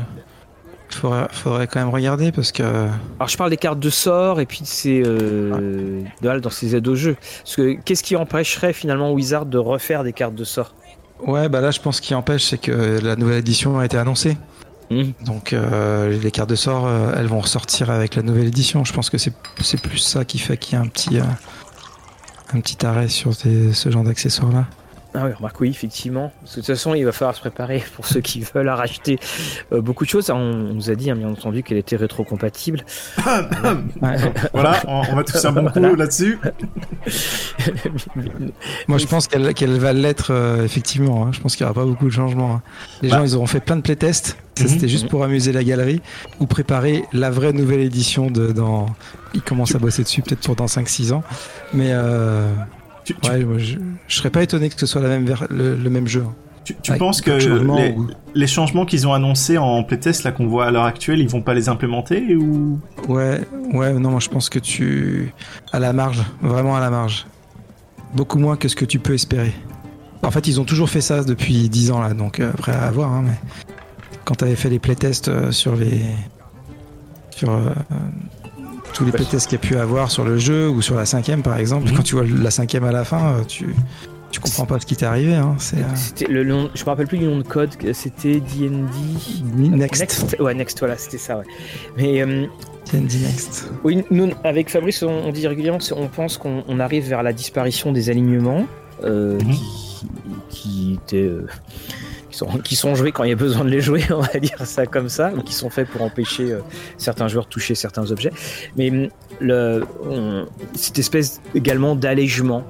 [0.89, 2.63] faudrait, faudrait, quand même regarder parce que.
[2.63, 6.95] Alors je parle des cartes de sort et puis c'est euh, dans ces aides au
[6.95, 7.15] jeu.
[7.43, 10.73] Parce que qu'est-ce qui empêcherait finalement Wizard de refaire des cartes de sort?
[11.25, 14.37] Ouais, bah là je pense qu'il empêche c'est que la nouvelle édition a été annoncée.
[14.91, 15.03] Mmh.
[15.25, 18.83] Donc euh, les cartes de sort, euh, elles vont ressortir avec la nouvelle édition.
[18.83, 21.23] Je pense que c'est plus ça qui fait qu'il y a un petit, euh,
[22.53, 24.65] un petit arrêt sur ce genre d'accessoires là.
[25.14, 26.32] Ah oui, remarque, oui, effectivement.
[26.43, 29.20] de toute façon, il va falloir se préparer pour ceux qui veulent racheter
[29.74, 30.30] euh, beaucoup de choses.
[30.30, 32.86] On, nous a dit, hein, bien entendu, qu'elle était rétrocompatible.
[34.53, 36.39] voilà, on, va toucher un bon coup là-dessus.
[38.88, 41.26] Moi, je pense qu'elle va l'être, euh, effectivement.
[41.26, 41.32] Hein.
[41.34, 42.55] Je pense qu'il n'y aura pas beaucoup de changements.
[42.55, 42.62] Hein.
[43.01, 43.18] Les bah.
[43.18, 44.38] gens, ils auront fait plein de playtests.
[44.55, 44.70] Ça, mhm.
[44.70, 46.01] c'était juste pour amuser la galerie
[46.39, 48.86] ou préparer la vraie nouvelle édition de dans.
[49.34, 51.24] Ils commencent à bosser dessus peut-être pour dans 5-6 ans.
[51.74, 51.89] Mais.
[51.89, 52.53] Euh...
[53.24, 53.78] Ouais, je,
[54.08, 56.24] serais pas étonné que ce soit la même le, même jeu.
[56.28, 56.36] Hein.
[56.64, 57.32] Tu, penses que
[58.36, 61.41] les, changements qu'ils ont annoncés en playtest là qu'on voit à l'heure actuelle, ils vont
[61.41, 62.80] pas les implémenter ou?
[63.08, 63.41] Ouais,
[63.74, 65.34] ouais, non, moi je pense que tu
[65.72, 67.26] à la marge, vraiment à la marge.
[68.14, 69.54] Beaucoup moins que ce que tu peux espérer.
[70.24, 72.91] En fait, ils ont toujours fait ça depuis 10 ans là, donc euh, après à
[72.91, 73.12] voir.
[73.12, 73.36] Hein, mais
[74.24, 76.02] quand tu avais fait les playtests euh, sur les
[77.32, 77.72] sur euh,
[78.91, 81.41] tous les playtests qu'il y a pu avoir sur le jeu ou sur la cinquième
[81.41, 81.89] par exemple.
[81.89, 81.97] Mhm.
[81.97, 83.75] Quand tu vois la cinquième à la fin, euh, tu
[84.31, 85.35] tu comprends pas ce qui t'est arrivé.
[85.35, 85.55] Hein.
[85.59, 87.71] C'est, euh, le nom, je me rappelle plus du nom de code.
[87.91, 88.79] C'était D&D
[89.53, 90.37] Next.
[90.39, 90.79] Ouais, Next.
[90.79, 91.39] Voilà, c'était ça.
[91.39, 91.43] Ouais.
[91.97, 92.45] Mais euh,
[92.93, 93.69] D&D Next.
[93.83, 98.09] Oui, nous avec Fabrice, on, dit régulièrement, on pense qu'on arrive vers la disparition des
[98.09, 98.65] alignements
[99.03, 99.39] mhm.
[99.39, 100.07] qui,
[100.49, 101.29] qui étaient
[102.32, 104.86] qui sont, joués quand il y a besoin de les jouer, on va dire ça
[104.86, 106.61] comme ça, ou qui sont faits pour empêcher euh,
[106.97, 108.32] certains joueurs de toucher certains objets.
[108.77, 108.89] Mais
[109.41, 112.65] hum, cette espèce également d'allègement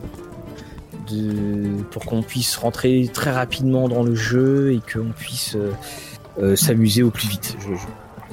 [1.92, 5.72] pour qu'on puisse rentrer très rapidement dans le jeu et qu'on puisse euh,
[6.40, 7.58] euh, s'amuser au plus vite.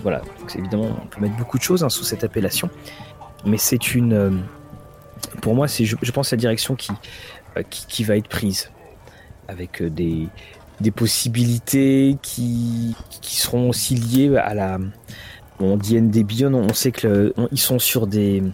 [0.02, 0.22] Voilà,
[0.56, 2.70] évidemment, on peut mettre beaucoup de choses hein, sous cette appellation,
[3.44, 4.44] mais c'est une,
[5.42, 6.92] pour moi, c'est je, je, pense la direction qui,
[7.68, 8.70] qui va être prise
[9.48, 10.28] avec des,
[10.80, 14.78] des possibilités qui, qui seront aussi liées à la.
[15.58, 18.44] Bon, D&D Beyond, on sait que ils sont sur des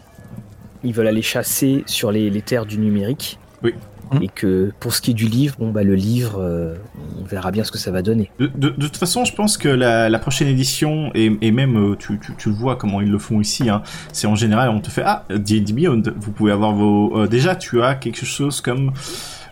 [0.85, 3.39] ils veulent aller chasser sur les, les terres du numérique.
[3.63, 3.75] Oui.
[4.21, 6.77] Et que pour ce qui est du livre, bon bah le livre, euh,
[7.21, 8.31] on verra bien ce que ça va donner.
[8.39, 11.77] De, de, de toute façon, je pense que la, la prochaine édition, et, et même
[11.77, 14.69] euh, tu, tu, tu, le vois comment ils le font ici, hein, c'est en général
[14.69, 18.25] on te fait ah D&D Beyond, vous pouvez avoir vos euh, déjà tu as quelque
[18.25, 18.93] chose comme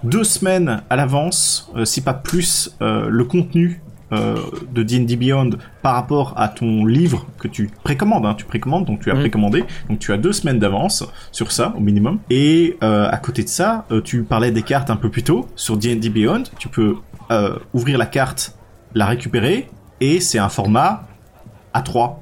[0.05, 3.83] deux semaines à l'avance, euh, si pas plus, le contenu
[4.13, 4.37] euh,
[4.75, 5.51] de D&D Beyond
[5.81, 8.27] par rapport à ton livre que tu précommandes.
[8.27, 9.21] Hein, tu précommandes, donc tu as mmh.
[9.21, 12.19] précommandé, donc tu as deux semaines d'avance sur ça au minimum.
[12.29, 15.49] Et euh, à côté de ça, euh, tu parlais des cartes un peu plus tôt
[15.57, 16.43] sur D&D Beyond.
[16.59, 16.97] Tu peux
[17.31, 18.55] euh, ouvrir la carte,
[18.95, 21.05] la récupérer, et c'est un format
[21.75, 22.17] A3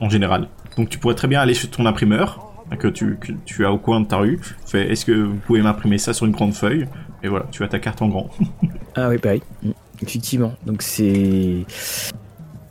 [0.00, 0.48] en général.
[0.78, 3.78] Donc tu pourrais très bien aller chez ton imprimeur que tu, que tu as au
[3.78, 4.40] coin de ta rue.
[4.66, 6.86] Fait, est-ce que vous pouvez m'imprimer ça sur une grande feuille
[7.22, 8.30] Et voilà, tu as ta carte en grand.
[8.94, 9.42] ah oui, pareil.
[9.62, 9.70] Mmh.
[10.02, 10.54] Effectivement.
[10.66, 11.64] Donc c'est.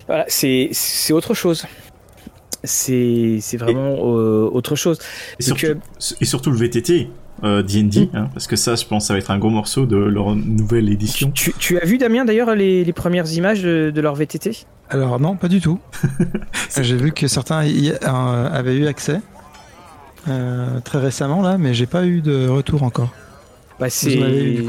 [0.07, 0.71] Voilà, c'est
[1.11, 1.65] autre chose.
[2.63, 4.99] C'est vraiment euh, autre chose.
[5.39, 5.75] Et surtout, euh...
[6.19, 7.09] et surtout, le VTT.
[7.41, 8.17] Euh, D&D, mmh.
[8.17, 10.89] hein, parce que ça, je pense, ça va être un gros morceau de leur nouvelle
[10.89, 11.31] édition.
[11.31, 15.21] Tu, tu as vu, Damien, d'ailleurs, les, les, premières images de, de, leur VTT Alors
[15.21, 15.79] non, pas du tout.
[16.81, 19.21] j'ai vu que certains y, euh, avaient eu accès
[20.25, 23.09] très récemment, là, mais j'ai pas eu de retour encore.
[23.79, 24.65] Bah, c'est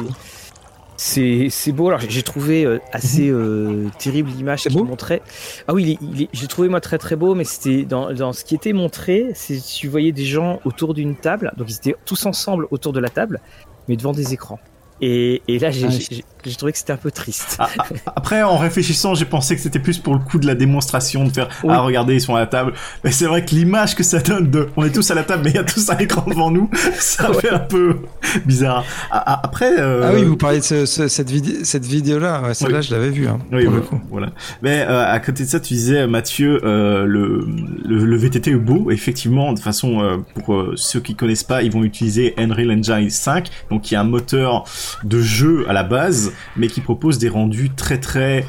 [1.01, 1.89] c'est beau.
[1.89, 5.23] Alors j'ai trouvé euh, assez euh, terrible l'image qu'il montrait.
[5.67, 5.99] Ah oui,
[6.33, 9.61] j'ai trouvé moi très très beau, mais c'était dans, dans, ce qui était montré, c'est
[9.61, 13.09] tu voyais des gens autour d'une table, donc ils étaient tous ensemble autour de la
[13.09, 13.41] table,
[13.89, 14.61] mais devant des écrans.
[15.03, 17.57] Et, et là, j'ai ah, trouvé que c'était un peu triste.
[17.59, 17.87] Ah, ah,
[18.17, 21.33] après, en réfléchissant, j'ai pensé que c'était plus pour le coup de la démonstration, de
[21.33, 21.71] faire oui.
[21.75, 22.75] ah regardez ils sont à la table.
[23.03, 25.43] Mais c'est vrai que l'image que ça donne de on est tous à la table,
[25.45, 27.41] mais il y a tous un écran devant nous, ça ouais.
[27.41, 27.97] fait un peu
[28.45, 28.85] bizarre.
[29.11, 29.79] Après.
[29.79, 30.03] Euh...
[30.05, 32.87] Ah oui, vous parlez de ce, ce, cette, vidéo, cette vidéo là, ouais, celle-là oui.
[32.89, 33.27] je l'avais vue.
[33.27, 33.87] Hein, oui, voilà.
[34.11, 34.31] voilà.
[34.63, 37.47] Mais euh, à côté de ça, tu disais Mathieu, euh, le,
[37.87, 38.91] le, le VTT est beau.
[38.91, 43.49] Effectivement, de façon euh, pour ceux qui connaissent pas, ils vont utiliser Unreal Engine 5,
[43.71, 44.65] donc il y a un moteur
[45.05, 48.47] de jeu à la base, mais qui propose des rendus très très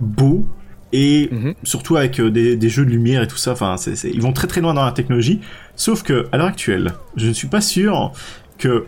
[0.00, 0.46] beaux
[0.92, 1.54] et -hmm.
[1.64, 3.52] surtout avec euh, des, des, jeux de lumière et tout ça.
[3.52, 5.40] Enfin, ils vont très très loin dans la technologie.
[5.76, 8.12] Sauf que à l'heure actuelle, je ne suis pas sûr
[8.58, 8.86] que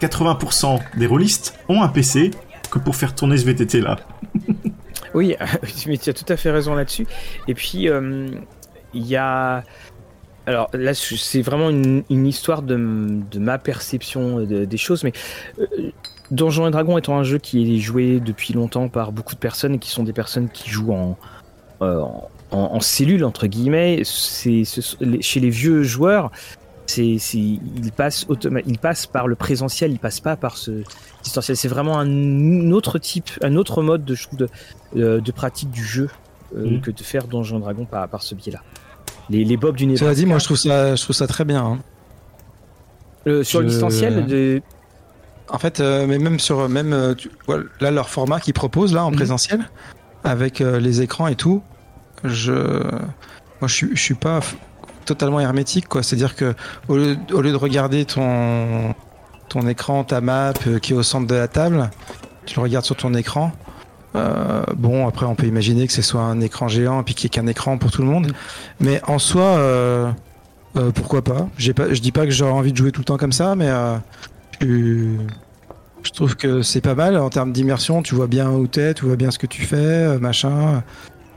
[0.00, 2.30] 80% des rôlistes ont un PC
[2.70, 3.96] que pour faire tourner ce VTT là.
[5.14, 5.34] oui,
[5.86, 7.06] mais tu as tout à fait raison là-dessus.
[7.46, 8.28] Et puis il euh,
[8.94, 9.64] y a
[10.48, 12.74] alors là, c'est vraiment une, une, histoire de,
[13.30, 15.12] de ma perception de, des choses, mais
[15.60, 15.90] euh,
[16.30, 19.74] Donjons et Dragons étant un jeu qui est joué depuis longtemps par beaucoup de personnes
[19.74, 21.18] et qui sont des personnes qui jouent en,
[21.82, 24.62] euh, en, en, cellule entre guillemets, c'est
[25.20, 26.30] chez les vieux joueurs,
[26.86, 28.26] c'est ils passent
[28.66, 30.82] ils passent par le présentiel, ils passent pas par ce
[31.22, 31.58] distanciel.
[31.58, 34.48] C'est vraiment un autre type, un autre mode de de,
[34.94, 36.08] de, de pratique du jeu
[36.56, 36.80] euh, mmh.
[36.80, 38.62] que de faire Donjons et Dragons par, par ce biais-là
[39.30, 39.96] les, les bobs du nez.
[39.96, 41.64] Cela dit, moi je trouve ça, je trouve ça très bien.
[41.64, 41.78] Hein.
[43.26, 43.64] Euh, sur je...
[43.64, 44.62] le distanciel de...
[45.50, 47.30] En fait, euh, mais même sur même euh, tu,
[47.80, 49.16] là leur format qu'ils proposent là en mmh.
[49.16, 49.70] présentiel
[50.22, 51.62] avec euh, les écrans et tout,
[52.22, 54.40] je moi je suis je suis pas
[55.06, 56.02] totalement hermétique quoi.
[56.02, 56.54] C'est-à-dire que
[56.88, 58.94] au lieu, au lieu de regarder ton
[59.48, 61.88] ton écran, ta map euh, qui est au centre de la table,
[62.44, 63.52] tu le regardes sur ton écran.
[64.14, 67.28] Euh, bon, après, on peut imaginer que ce soit un écran géant et puis qu'il
[67.28, 68.32] n'y ait qu'un écran pour tout le monde.
[68.80, 70.10] Mais en soi, euh,
[70.76, 73.18] euh, pourquoi pas, pas Je dis pas que j'aurais envie de jouer tout le temps
[73.18, 73.70] comme ça, mais
[74.60, 75.16] je,
[76.02, 78.02] je, trouve que c'est pas mal en termes d'immersion.
[78.02, 80.82] Tu vois bien où t'es, tu vois bien ce que tu fais, machin.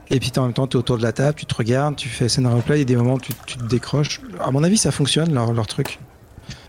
[0.10, 2.10] Et puis en même temps, tu es autour de la table, tu te regardes, tu
[2.10, 4.19] fais scénario replay, il y a des moments où tu, tu, te décroches.
[4.41, 5.99] À mon avis, ça fonctionne leur, leur truc.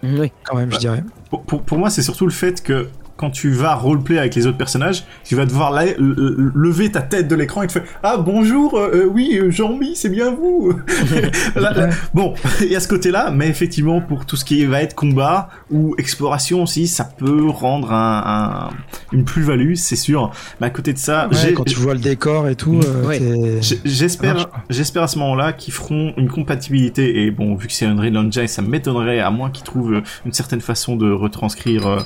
[0.04, 0.30] Oui.
[0.44, 1.02] Quand même, bah, je dirais.
[1.28, 4.46] Pour, pour, pour moi, c'est surtout le fait que quand tu vas roleplay avec les
[4.46, 8.16] autres personnages, tu vas devoir la, lever ta tête de l'écran et te faire ah
[8.16, 10.72] bonjour euh, oui Jean-Mi c'est bien vous
[11.56, 14.64] là, là, bon il y a ce côté là mais effectivement pour tout ce qui
[14.66, 18.70] va être combat ou exploration aussi ça peut rendre un, un
[19.12, 20.30] une plus-value c'est sûr.
[20.60, 23.60] Mais à côté de ça ouais, quand tu vois le décor et tout euh, ouais.
[23.84, 27.86] j'espère j'espère à ce moment là qu'ils feront une compatibilité et bon vu que c'est
[27.86, 32.00] Unreal Engine ça m'étonnerait à moins qu'ils trouvent une certaine façon de retranscrire euh,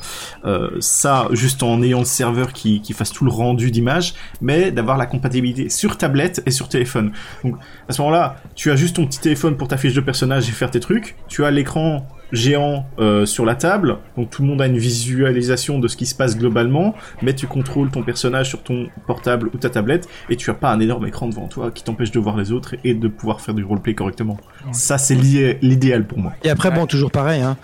[0.44, 4.70] euh ça juste en ayant le serveur qui, qui fasse tout le rendu d'image, mais
[4.72, 7.12] d'avoir la compatibilité sur tablette et sur téléphone.
[7.44, 7.56] Donc
[7.88, 10.52] à ce moment-là, tu as juste ton petit téléphone pour ta fiche de personnage et
[10.52, 11.16] faire tes trucs.
[11.28, 15.78] Tu as l'écran géant euh, sur la table, donc tout le monde a une visualisation
[15.78, 19.58] de ce qui se passe globalement, mais tu contrôles ton personnage sur ton portable ou
[19.58, 22.36] ta tablette et tu as pas un énorme écran devant toi qui t'empêche de voir
[22.36, 24.38] les autres et de pouvoir faire du roleplay correctement.
[24.66, 24.72] Ouais.
[24.72, 26.32] Ça c'est l'idéal pour moi.
[26.42, 27.56] Et après bon toujours pareil, hein,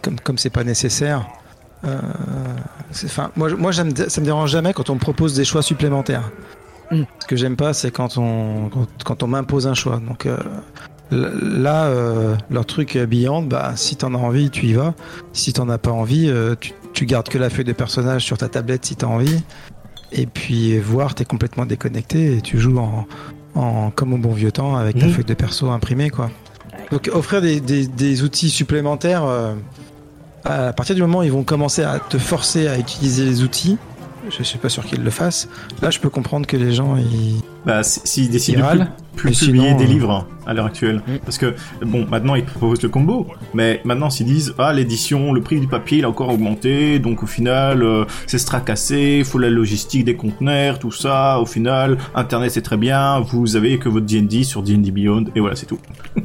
[0.00, 1.26] comme comme c'est pas nécessaire.
[1.84, 2.00] Euh,
[3.04, 6.30] enfin, moi, moi ça me dérange jamais quand on me propose des choix supplémentaires.
[6.90, 7.02] Mm.
[7.20, 10.00] Ce que j'aime pas, c'est quand on, quand, quand on m'impose un choix.
[10.06, 10.36] Donc, euh,
[11.10, 14.94] Là, euh, leur truc Beyond, bah, si t'en as envie, tu y vas.
[15.32, 18.38] Si t'en as pas envie, euh, tu, tu, gardes que la feuille de personnage sur
[18.38, 19.42] ta tablette si t'as envie.
[20.12, 23.06] Et puis voir, t'es complètement déconnecté et tu joues en,
[23.54, 25.12] en comme au bon vieux temps avec ta Mhm.
[25.12, 26.30] feuille de perso imprimée, quoi.
[26.90, 29.54] Donc offrir des, des, des outils supplémentaires, euh,
[30.44, 33.78] à partir du moment où ils vont commencer à te forcer à utiliser les outils,
[34.30, 35.48] je suis pas sûr qu'ils le fassent.
[35.82, 38.84] Là, je peux comprendre que les gens ils Bah, s'ils décident de
[39.14, 41.02] plus, plus publier sinon, des euh, livres à l'heure actuelle.
[41.06, 41.18] Mm.
[41.24, 45.40] Parce que, bon, maintenant ils proposent le combo, mais maintenant s'ils disent, ah, l'édition, le
[45.40, 49.38] prix du papier, il a encore augmenté, donc au final, euh, c'est stracassé, il faut
[49.38, 53.88] la logistique des conteneurs, tout ça, au final, Internet c'est très bien, vous avez que
[53.88, 55.78] votre D&D sur D&D Beyond, et voilà, c'est tout.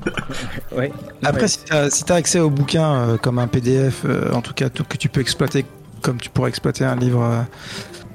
[0.76, 0.92] Ouais.
[1.24, 1.48] Après, Ouais.
[1.90, 4.84] si tu as, accès au bouquin euh, comme un PDF, euh, en tout cas tout-
[4.84, 5.66] que tu peux exploiter
[6.02, 7.42] comme tu pourrais exploiter un livre, euh,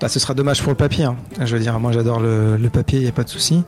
[0.00, 1.04] bah, ce sera dommage pour le papier.
[1.04, 1.16] hein.
[1.40, 3.62] Je veux dire, moi j'adore le, le papier, il n'y a pas de souci.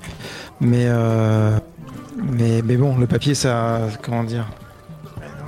[0.61, 1.59] Mais, euh,
[2.17, 3.81] mais, mais bon, le papier, ça.
[4.03, 4.47] Comment dire?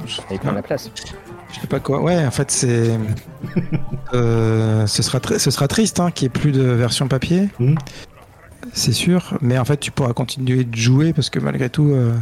[0.06, 0.90] Je, Il prend la place.
[1.54, 2.00] je sais pas quoi.
[2.02, 2.98] Ouais, en fait, c'est.
[4.14, 7.48] euh, ce, sera tr- ce sera triste hein, qu'il n'y ait plus de version papier.
[7.58, 7.76] Mhm.
[8.72, 9.36] C'est sûr.
[9.40, 11.90] Mais en fait, tu pourras continuer de jouer parce que malgré tout.
[11.92, 12.14] euh,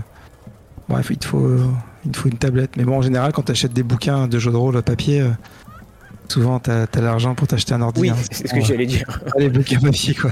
[0.88, 1.50] Bref, il te faut,
[2.04, 2.76] il te faut une tablette.
[2.76, 5.30] Mais bon, en général, quand tu achètes des bouquins de jeux de rôle papier, euh,
[6.28, 8.02] souvent tu as, l'argent pour t'acheter un ordi.
[8.02, 8.16] Oui, hein.
[8.30, 9.20] c'est ce que j'allais dire.
[9.82, 10.30] Papier, quoi.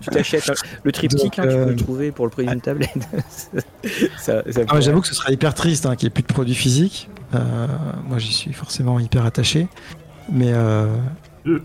[0.00, 0.54] Tu t'achètes euh,
[0.84, 2.90] le triptyque, Donc, hein, tu euh, peux le trouver pour le prix d'une tablette.
[4.18, 6.32] ça, ça Ah, J'avoue que ce sera hyper triste hein, qu'il n'y ait plus de
[6.32, 7.08] produits physiques.
[7.34, 7.66] Euh,
[8.08, 9.68] moi, j'y suis forcément hyper attaché.
[10.30, 10.86] Mais euh,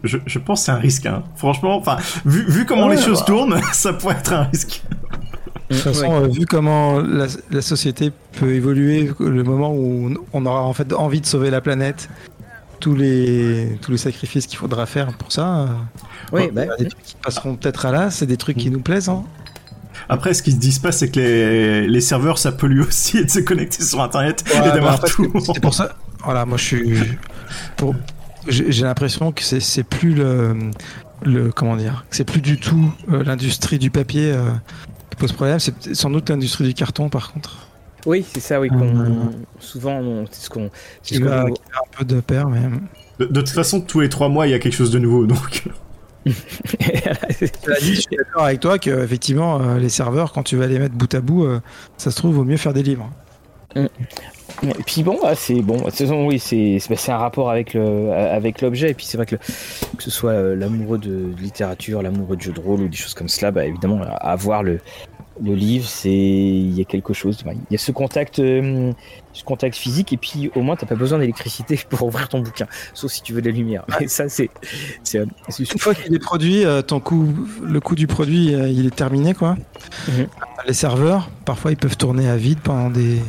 [0.04, 1.24] Je, pense que c'est un risque, hein.
[1.36, 3.26] Franchement, enfin, vu, vu comment Ouais, les choses bah.
[3.26, 4.82] tournent, ça pourrait être un risque.
[5.70, 10.46] de toute façon, euh, vu comment la, la société peut évoluer, le moment où on
[10.46, 12.10] aura en fait envie de sauver la planète,
[12.80, 15.68] tous les, tous les sacrifices qu'il faudra faire pour ça,
[16.32, 18.58] Oui, il bah, y a des trucs qui passeront peut-être à là, c'est des trucs
[18.58, 19.10] qui nous plaisent.
[19.10, 19.24] Hein.
[20.10, 23.24] Après, ce qu'ils se disent pas, c'est que les, les serveurs, ça peut lui aussi
[23.24, 25.32] de se connecter sur Internet Ouais, et bah, d'avoir en fait, tout.
[25.54, 25.96] C'est pour ça.
[26.24, 27.00] Voilà, moi je suis.
[27.78, 27.96] Pour...
[28.48, 30.56] J'ai l'impression que c'est c'est plus le,
[31.24, 34.52] le comment dire, que c'est plus du tout euh, l'industrie du papier euh,
[35.10, 35.60] qui pose problème.
[35.60, 37.68] C'est sans doute l'industrie du carton par contre.
[38.06, 38.70] Oui, c'est ça, oui.
[38.70, 39.10] qu'on- Euh,
[39.60, 40.70] Souvent, c'est ce qu'on.
[41.04, 41.48] qui va un
[41.98, 42.60] peu de pair, mais.
[43.20, 45.26] De, de toute façon, tous les trois mois, il y a quelque chose de nouveau,
[45.28, 45.64] donc.
[46.26, 50.96] Je suis d'accord avec toi que effectivement euh, les serveurs, quand tu vas les mettre
[50.96, 51.60] bout à bout, euh,
[51.98, 53.10] ça se trouve vaut mieux faire des livres.
[53.76, 55.78] Et puis bon, bah, c'est bon.
[55.78, 58.92] De toute façon, oui, c'est bah, c'est un rapport avec le avec l'objet.
[58.92, 62.38] Et puis c'est vrai que, le- que ce soit euh, l'amoureux de, de littérature, l'amoureux
[62.38, 64.80] de jeux de rôle ou des choses comme cela, bah évidemment, avoir le
[65.44, 67.44] le livre, c'est il y a quelque chose.
[67.46, 68.94] Il y a ce contact, euh,
[69.34, 70.14] ce contact physique.
[70.14, 73.34] Et puis au moins, t'as pas besoin d'électricité pour ouvrir ton bouquin, sauf si tu
[73.34, 73.86] veux de la lumière.
[74.00, 74.50] Mais ça, c'est
[75.14, 77.02] Une fois qu'il est produit, euh, ton
[77.64, 79.56] le coût du produit, euh, il est terminé quoi.
[80.08, 80.28] Mhm.
[80.68, 83.20] Les serveurs, parfois, ils peuvent tourner à vide pendant des,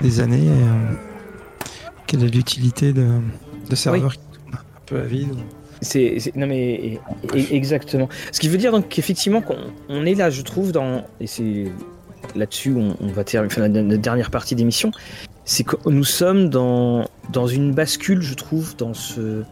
[0.00, 0.48] des années.
[0.48, 0.94] et,
[2.06, 3.06] quelle est l'utilité de,
[3.68, 5.34] de serveurs qui tournent un peu à vide?
[5.80, 7.00] C'est- non mais et-
[7.34, 8.08] et- exactement.
[8.32, 9.56] Ce qui veut dire donc qu'effectivement qu'on
[9.88, 11.66] on est là, je trouve, dans et c'est
[12.36, 14.90] là-dessus où on, on va terminer enfin, la, la dernière partie d'émission,
[15.44, 19.42] c'est que nous sommes dans dans une bascule, je trouve, dans ce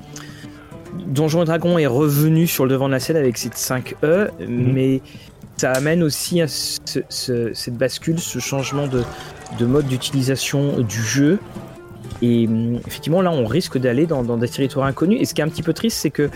[1.07, 4.31] Donjon et Dragon est revenu sur le devant de la scène avec ses 5 E,
[4.49, 5.01] mais
[5.57, 6.79] ça amène aussi à ce-
[7.09, 9.03] ce- cette bascule, ce changement de,
[9.59, 11.39] de mode d'utilisation du jeu.
[12.23, 15.21] Et hum, effectivement, là, on risque d'aller dans, des territoires inconnus.
[15.21, 16.31] Et ce qui est un petit peu triste, c'est que,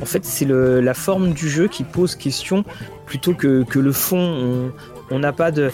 [0.00, 2.64] en fait, c'est la forme du jeu qui pose question
[3.06, 4.72] plutôt que, le fond.
[5.10, 5.70] On- n'a pas de.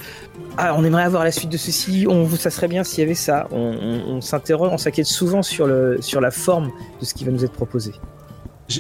[0.59, 2.07] Ah, on aimerait avoir la suite de ceci,
[2.37, 3.49] ça serait bien s'il y avait ça.
[3.53, 6.71] On, s'interroge, on s'inquiète souvent sur la forme
[7.01, 7.93] de ce qui va nous être proposé.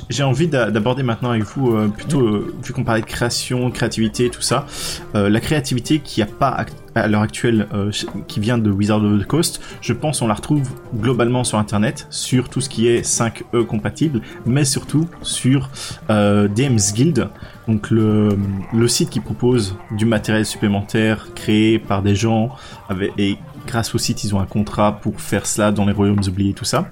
[0.08, 3.70] J'ai envie d'a- d'aborder maintenant avec vous, euh, plutôt, euh, vu qu'on parlait de création,
[3.70, 4.66] créativité, tout ça,
[5.14, 6.64] euh, la créativité qui a pas
[6.94, 7.90] à l'heure actuelle, euh,
[8.28, 12.06] qui vient de Wizard of the Coast, je pense on la retrouve globalement sur Internet,
[12.10, 15.70] sur tout ce qui est 5E compatible, mais surtout sur
[16.10, 17.28] euh, DM's Guild,
[17.66, 18.28] donc le,
[18.72, 22.50] le site qui propose du matériel supplémentaire créé par des gens,
[22.88, 26.22] avec, et grâce au site ils ont un contrat pour faire cela dans les royaumes
[26.28, 26.90] oubliés, tout ça,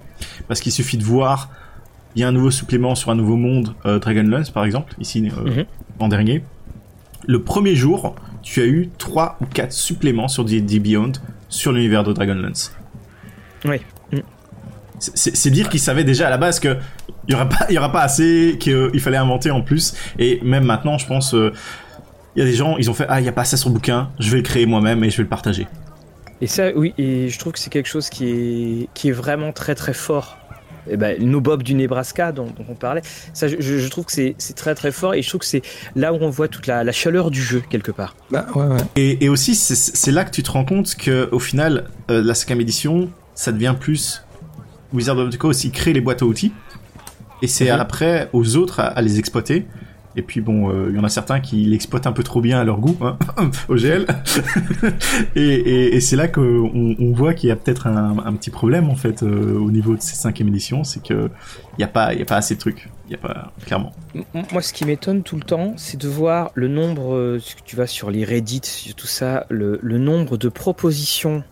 [0.48, 1.48] parce qu'il suffit de voir
[2.18, 5.30] il y a un nouveau supplément sur un nouveau monde, euh, Dragonlance par exemple, ici
[5.38, 5.64] euh, Mhm.
[6.00, 6.42] en dernier.
[7.28, 11.12] Le premier jour, tu as eu 3 ou 4 suppléments sur D&D Beyond
[11.48, 12.72] sur l'univers de Dragonlance.
[13.64, 13.76] Oui.
[14.12, 14.18] Mm.
[14.98, 16.76] C'est- dire qu'ils savaient déjà à la base que
[17.28, 19.94] il y aura pas, il y aura pas assez, qu'il fallait inventer en plus.
[20.18, 21.52] Et même maintenant, je pense, euh,
[22.34, 23.68] il y a des gens, ils ont fait ah il y a pas ça sur
[23.68, 25.68] le bouquin, je vais le créer moi-même et je vais le partager.
[26.40, 29.52] Et ça, oui, et je trouve que c'est quelque chose qui est, qui est vraiment
[29.52, 30.36] très très fort
[30.90, 33.02] eh ben, nos Bob du Nebraska dont, on parlait.
[33.32, 35.62] Ça, je, trouve que c'est très très fort et je trouve que c'est
[35.96, 38.16] là où on voit toute la, chaleur du jeu quelque part.
[38.30, 38.78] Bah, ouais, ouais.
[38.96, 42.60] Et, aussi, c'est là que tu te rends compte que au final, euh, la cinquième
[42.60, 44.24] édition, ça devient plus
[44.92, 46.52] Wizard of the Coast, il crée les boîtes à outils
[47.42, 47.80] et c'est mhm.
[47.80, 49.66] après aux autres à les exploiter.
[50.18, 52.58] Et puis bon, il euh, y en a certains qui l'exploitent un peu trop bien
[52.58, 53.16] à leur goût, hein,
[53.68, 54.04] OGL.
[55.36, 59.22] et, c'est là qu'on on voit qu'il y a peut-être un, petit problème en fait
[59.22, 61.30] euh, au niveau de ces cinquième éditions, c'est que
[61.78, 62.88] il y a pas, a pas assez de trucs.
[63.06, 63.92] Il y a pas clairement.
[64.52, 67.86] Moi, ce qui m'étonne tout le temps, c'est de voir le nombre, euh, tu vas
[67.86, 71.44] sur les Reddit, tout ça, le nombre de propositions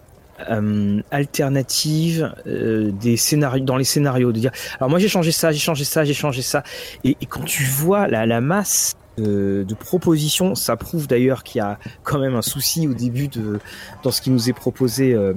[0.51, 5.51] euh, alternative euh, des scénarios dans les scénarios de dire alors moi j'ai changé ça
[5.51, 6.63] j'ai changé ça j'ai changé ça.
[7.05, 11.79] Et, quand tu vois la, masse euh, de propositions ça prouve d'ailleurs qu'il y a
[12.03, 13.59] quand même un souci au début de
[14.03, 15.33] dans ce qui nous est proposé euh,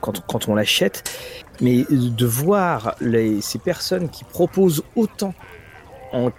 [0.00, 1.10] quand, on l'achète.
[1.60, 2.96] Mais de voir
[3.40, 5.34] ces personnes qui proposent autant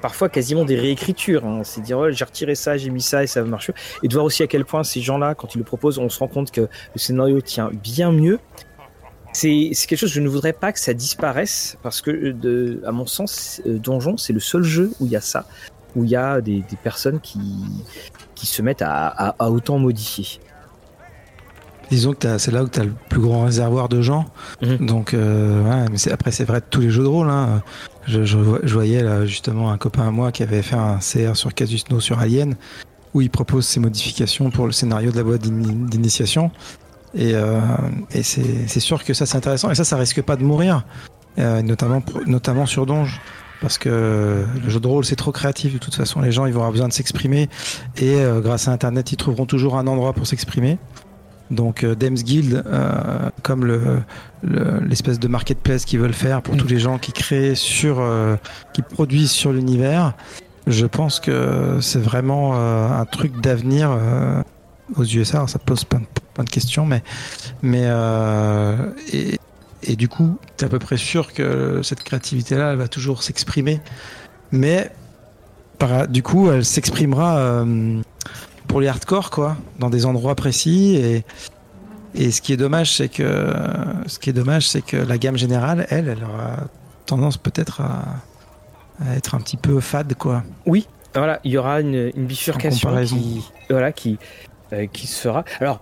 [0.01, 1.45] parfois quasiment des réécritures.
[1.45, 1.61] Hein.
[1.63, 3.71] C'est dire, j'ai retiré ça, j'ai mis ça et ça marche.
[4.03, 6.19] Et de voir aussi à quel point ces gens-là, quand ils le proposent, on se
[6.19, 8.39] rend compte que le scénario tient bien mieux.
[9.33, 13.05] C'est quelque chose, je ne voudrais pas que ça disparaisse, parce que, de, à mon
[13.05, 15.45] sens, euh, Donjon, c'est le seul jeu où il y a ça,
[15.95, 17.39] où il y a des, personnes qui,
[18.33, 20.39] qui se mettent à, autant modifier.
[21.89, 24.25] Disons que c'est là où tu as le plus grand réservoir de gens.
[24.61, 24.85] Mhm.
[24.85, 27.29] Donc, euh, mais après, c'est vrai de tous les jeux de rôle.
[27.29, 27.61] Hein.
[28.05, 31.53] Je, je, voyais là, justement un copain à moi qui avait fait un CR sur
[31.53, 32.55] Casus No sur Alien,
[33.13, 36.51] où il propose ses modifications pour le scénario de la boîte d'initiation.
[37.13, 37.59] Et, euh,
[38.11, 39.71] et c'est sûr que ça c'est intéressant.
[39.71, 40.85] Et ça, ça risque pas de mourir,
[41.39, 43.19] euh, notamment, notamment sur Donge.
[43.61, 46.53] Parce que le jeu de rôle c'est trop créatif de toute façon, les gens ils
[46.53, 47.49] vont avoir besoin de s'exprimer
[47.97, 50.77] et euh, grâce à internet ils trouveront toujours un endroit pour s'exprimer.
[51.51, 54.01] Donc euh, Dems Guild, euh, comme le,
[54.87, 56.57] l'espèce de marketplace qu'ils veulent faire pour mm.
[56.57, 58.35] tous les gens qui créent sur, euh,
[58.73, 60.13] qui produisent sur l'univers,
[60.67, 63.97] je pense que c'est vraiment un truc d'avenir
[64.97, 65.47] aux USA.
[65.47, 67.03] ça pose plein de, questions, mais
[67.61, 67.87] mais
[69.13, 69.39] et,
[69.83, 73.23] et, du coup, tu es à peu près sûr que cette créativité-là, elle va toujours
[73.23, 73.79] s'exprimer,
[74.51, 74.91] mais
[75.79, 77.63] par, du coup, elle s'exprimera
[78.67, 81.23] pour les hardcore quoi, dans des endroits précis et
[82.15, 83.53] et ce qui est dommage c'est que
[84.07, 86.57] ce qui est dommage c'est que la gamme générale elle elle aura
[87.05, 88.01] tendance peut-être à,
[89.15, 90.43] être un petit peu fade quoi.
[90.65, 94.17] Oui, voilà, il y aura une, bifurcation qui voilà qui
[94.73, 95.43] euh, qui se fera.
[95.59, 95.81] Alors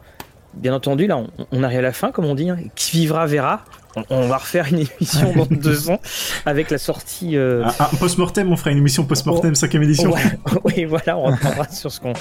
[0.53, 2.57] bien entendu là on, on, arrive à la fin comme on dit, hein.
[2.75, 3.63] qui vivra verra
[4.09, 5.99] on, va refaire une émission dans deux ans
[6.45, 7.37] avec la sortie.
[7.37, 7.65] Euh...
[7.79, 10.13] Un, post-mortem, on fera une émission post-mortem, oh, cinquième édition.
[10.63, 12.13] oui, voilà, on reprendra sur ce qu'on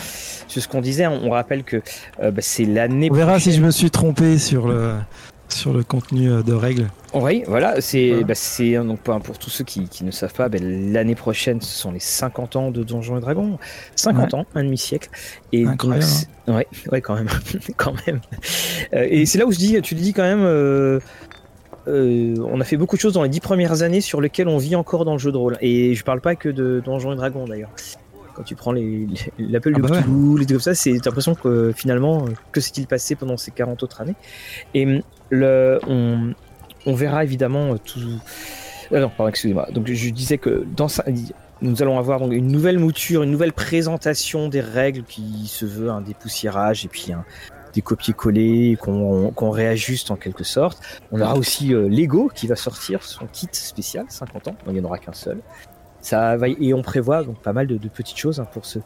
[0.49, 1.07] sur ce qu'on disait.
[1.07, 1.83] On, rappelle que
[2.23, 3.09] euh, bah, c'est l'année.
[3.11, 4.95] On verra si je me suis trompé sur le
[5.49, 6.89] sur le contenu euh, de règles.
[7.15, 10.59] Oui, voilà, c'est bah, c'est donc pour tous ceux qui, qui ne savent pas, bah,
[10.61, 13.59] l'année prochaine, ce sont les 50 ans de Donjons et Dragons,
[13.95, 15.11] 50 ans, un demi siècle.
[15.53, 16.07] Et Incroyable.
[16.47, 17.29] Donc, ouais, ouais, quand même,
[17.77, 18.21] quand même.
[18.95, 20.99] Euh, et c'est là où je dis, tu le dis quand même, euh,
[21.87, 24.59] euh, on a fait beaucoup de choses dans les dix premières années sur lesquelles on
[24.59, 25.59] vit encore dans le jeu de rôle.
[25.61, 27.71] Et je parle pas que de Donjons et Dragons d'ailleurs.
[28.35, 31.73] Quand tu prends l'appel ah de bah Cthulhu, les trucs comme ça, c'est l'impression que
[31.73, 34.17] finalement, que s'est-il passé pendant ces 40 autres années?
[34.75, 38.01] Et le, on, verra évidemment tout.
[38.93, 39.69] Ah non, pardon, excusez-moi.
[39.73, 40.89] Donc je disais que dans
[41.63, 45.91] nous allons avoir donc une nouvelle mouture, une nouvelle présentation des règles qui se veut
[45.91, 47.25] un dépoussiérage et puis un,
[47.75, 50.81] des copier-coller qu'on réajuste en quelque sorte.
[51.13, 54.81] On aura aussi euh, Lego qui va sortir son kit spécial 50 ans, il n'y
[54.81, 55.39] en aura qu'un seul.
[56.01, 58.79] Ça va, et on prévoit donc pas mal de, petites choses hein, pour ce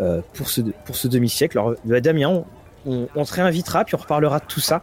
[0.00, 1.58] euh, pour ce pour ce demi-siècle.
[1.58, 2.44] Alors bah, Damien,
[2.86, 4.82] on, on, te réinvitera puis on reparlera de tout ça.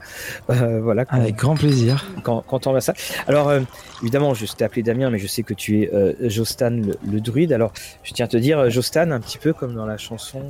[0.49, 1.05] Euh, voilà.
[1.09, 2.05] Avec grand plaisir.
[2.23, 2.93] Quand, quand on va ça.
[3.27, 3.53] Alors
[4.01, 7.53] évidemment, je t'ai appelé Damien, mais je sais que tu es Jostan le, druide.
[7.53, 7.71] Alors
[8.03, 10.41] je tiens à te dire Jostan, un petit peu comme dans la chanson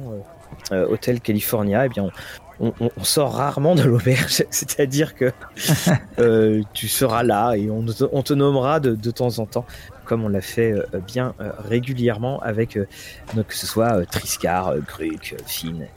[0.72, 1.86] Hotel California.
[1.86, 2.10] Eh bien,
[2.60, 5.32] on, sort rarement de l'auberge, c'est-à-dire que
[6.19, 9.65] euh, tu seras là et on, te nommera de, temps en temps,
[10.06, 15.88] comme on l'a fait euh, bien euh, régulièrement avec que ce soit Triscar, Gruc, Finn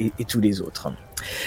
[0.00, 0.88] et, tous les autres.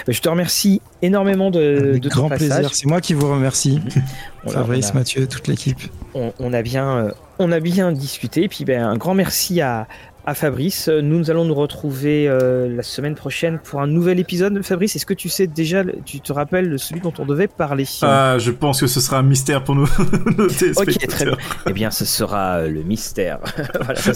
[0.08, 2.74] Je te remercie énormément de, de grand plaisir.
[2.74, 3.82] C'est moi qui vous remercie,
[4.48, 5.80] Fabrice, Mathieu, toute l'équipe.
[6.14, 8.44] On, a bien, on a bien discuté.
[8.44, 9.88] Et puis ben, un grand merci à,
[10.26, 10.88] à Fabrice.
[10.88, 14.62] Nous allons nous retrouver euh, la semaine prochaine pour un nouvel épisode.
[14.64, 17.86] Fabrice, est-ce que tu sais déjà, tu te rappelles celui dont on devait parler?
[18.02, 19.84] Ah, je pense que ce sera un mystère pour nous.
[20.78, 21.38] ok, très bien.
[21.68, 23.40] Eh bien, ce sera euh, le mystère.
[23.80, 24.14] voilà, ça,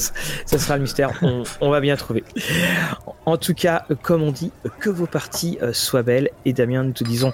[0.58, 1.12] sera le mystère.
[1.62, 2.24] On, va bien trouver.
[3.26, 6.30] En tout cas, comme on dit, que vos parties euh, soient belles.
[6.46, 7.34] Et Damien, nous te disons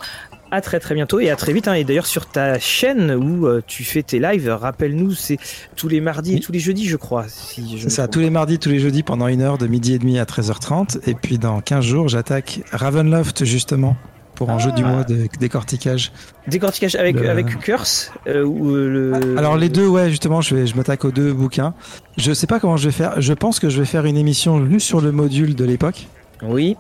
[0.52, 1.68] à très très bientôt et à très vite.
[1.68, 1.74] Hein.
[1.74, 5.38] Et d'ailleurs sur ta chaîne où euh, tu fais tes lives, rappelle-nous, c'est
[5.76, 7.26] tous les mardis et tous les jeudis, je crois.
[7.28, 10.00] Si c'est ça, tous les mardis, tous les jeudis pendant une heure de midi et
[10.00, 11.00] demi à 13h30.
[11.08, 13.96] Et puis dans 15 jours, j'attaque Ravenloft justement
[14.36, 14.88] pour un jeu du ah.
[14.88, 16.12] mois de décortiquage.
[16.48, 19.38] Décortiquage avec, avec Curse euh, ou le...
[19.38, 21.76] Alors les deux, ouais, justement, je, vais, je m'attaque aux deux bouquins.
[22.18, 23.22] Je sais pas comment je vais faire.
[23.22, 26.08] Je pense que je vais faire une émission juste sur le module de l'époque.
[26.42, 26.76] Oui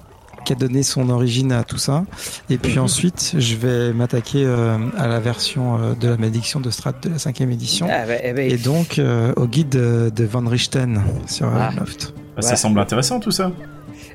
[0.46, 2.04] qui a donné son origine à tout ça.
[2.50, 2.84] Et puis mhm.
[2.84, 7.10] ensuite, je vais m'attaquer euh, à la version euh, de la malédiction de Strat de
[7.10, 7.88] la cinquième édition.
[7.90, 11.72] Ah, bah, eh ben, et donc euh, au guide de, Van Richten sur ah.
[11.78, 12.14] Loft.
[12.36, 13.52] Bah, ça semble intéressant tout ça.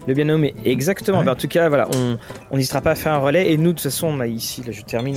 [0.06, 1.18] Le bien nommé, exactement.
[1.18, 1.88] en tout cas, voilà,
[2.50, 3.52] on n'hésitera pas à faire un relais.
[3.52, 5.16] Et nous, de toute façon, on a ici, là, je termine.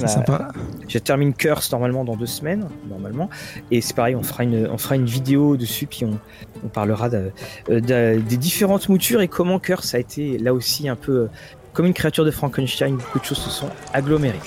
[0.87, 3.29] Je termine Curse normalement dans deux semaines, normalement.
[3.71, 6.19] Et c'est pareil, on fera une, on fera une vidéo dessus, puis on,
[6.63, 11.11] on parlera euh, des différentes moutures et comment Curse a été là aussi un peu
[11.11, 11.27] euh,
[11.73, 12.95] comme une créature de Frankenstein.
[12.95, 14.39] Beaucoup de choses se sont agglomérées.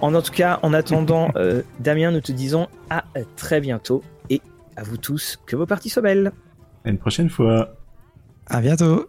[0.00, 3.04] En tout cas, en attendant, euh, Damien, nous te disons à
[3.36, 4.40] très bientôt et
[4.76, 6.32] à vous tous que vos parties soient belles.
[6.84, 7.74] À une prochaine fois.
[8.46, 9.06] À bientôt.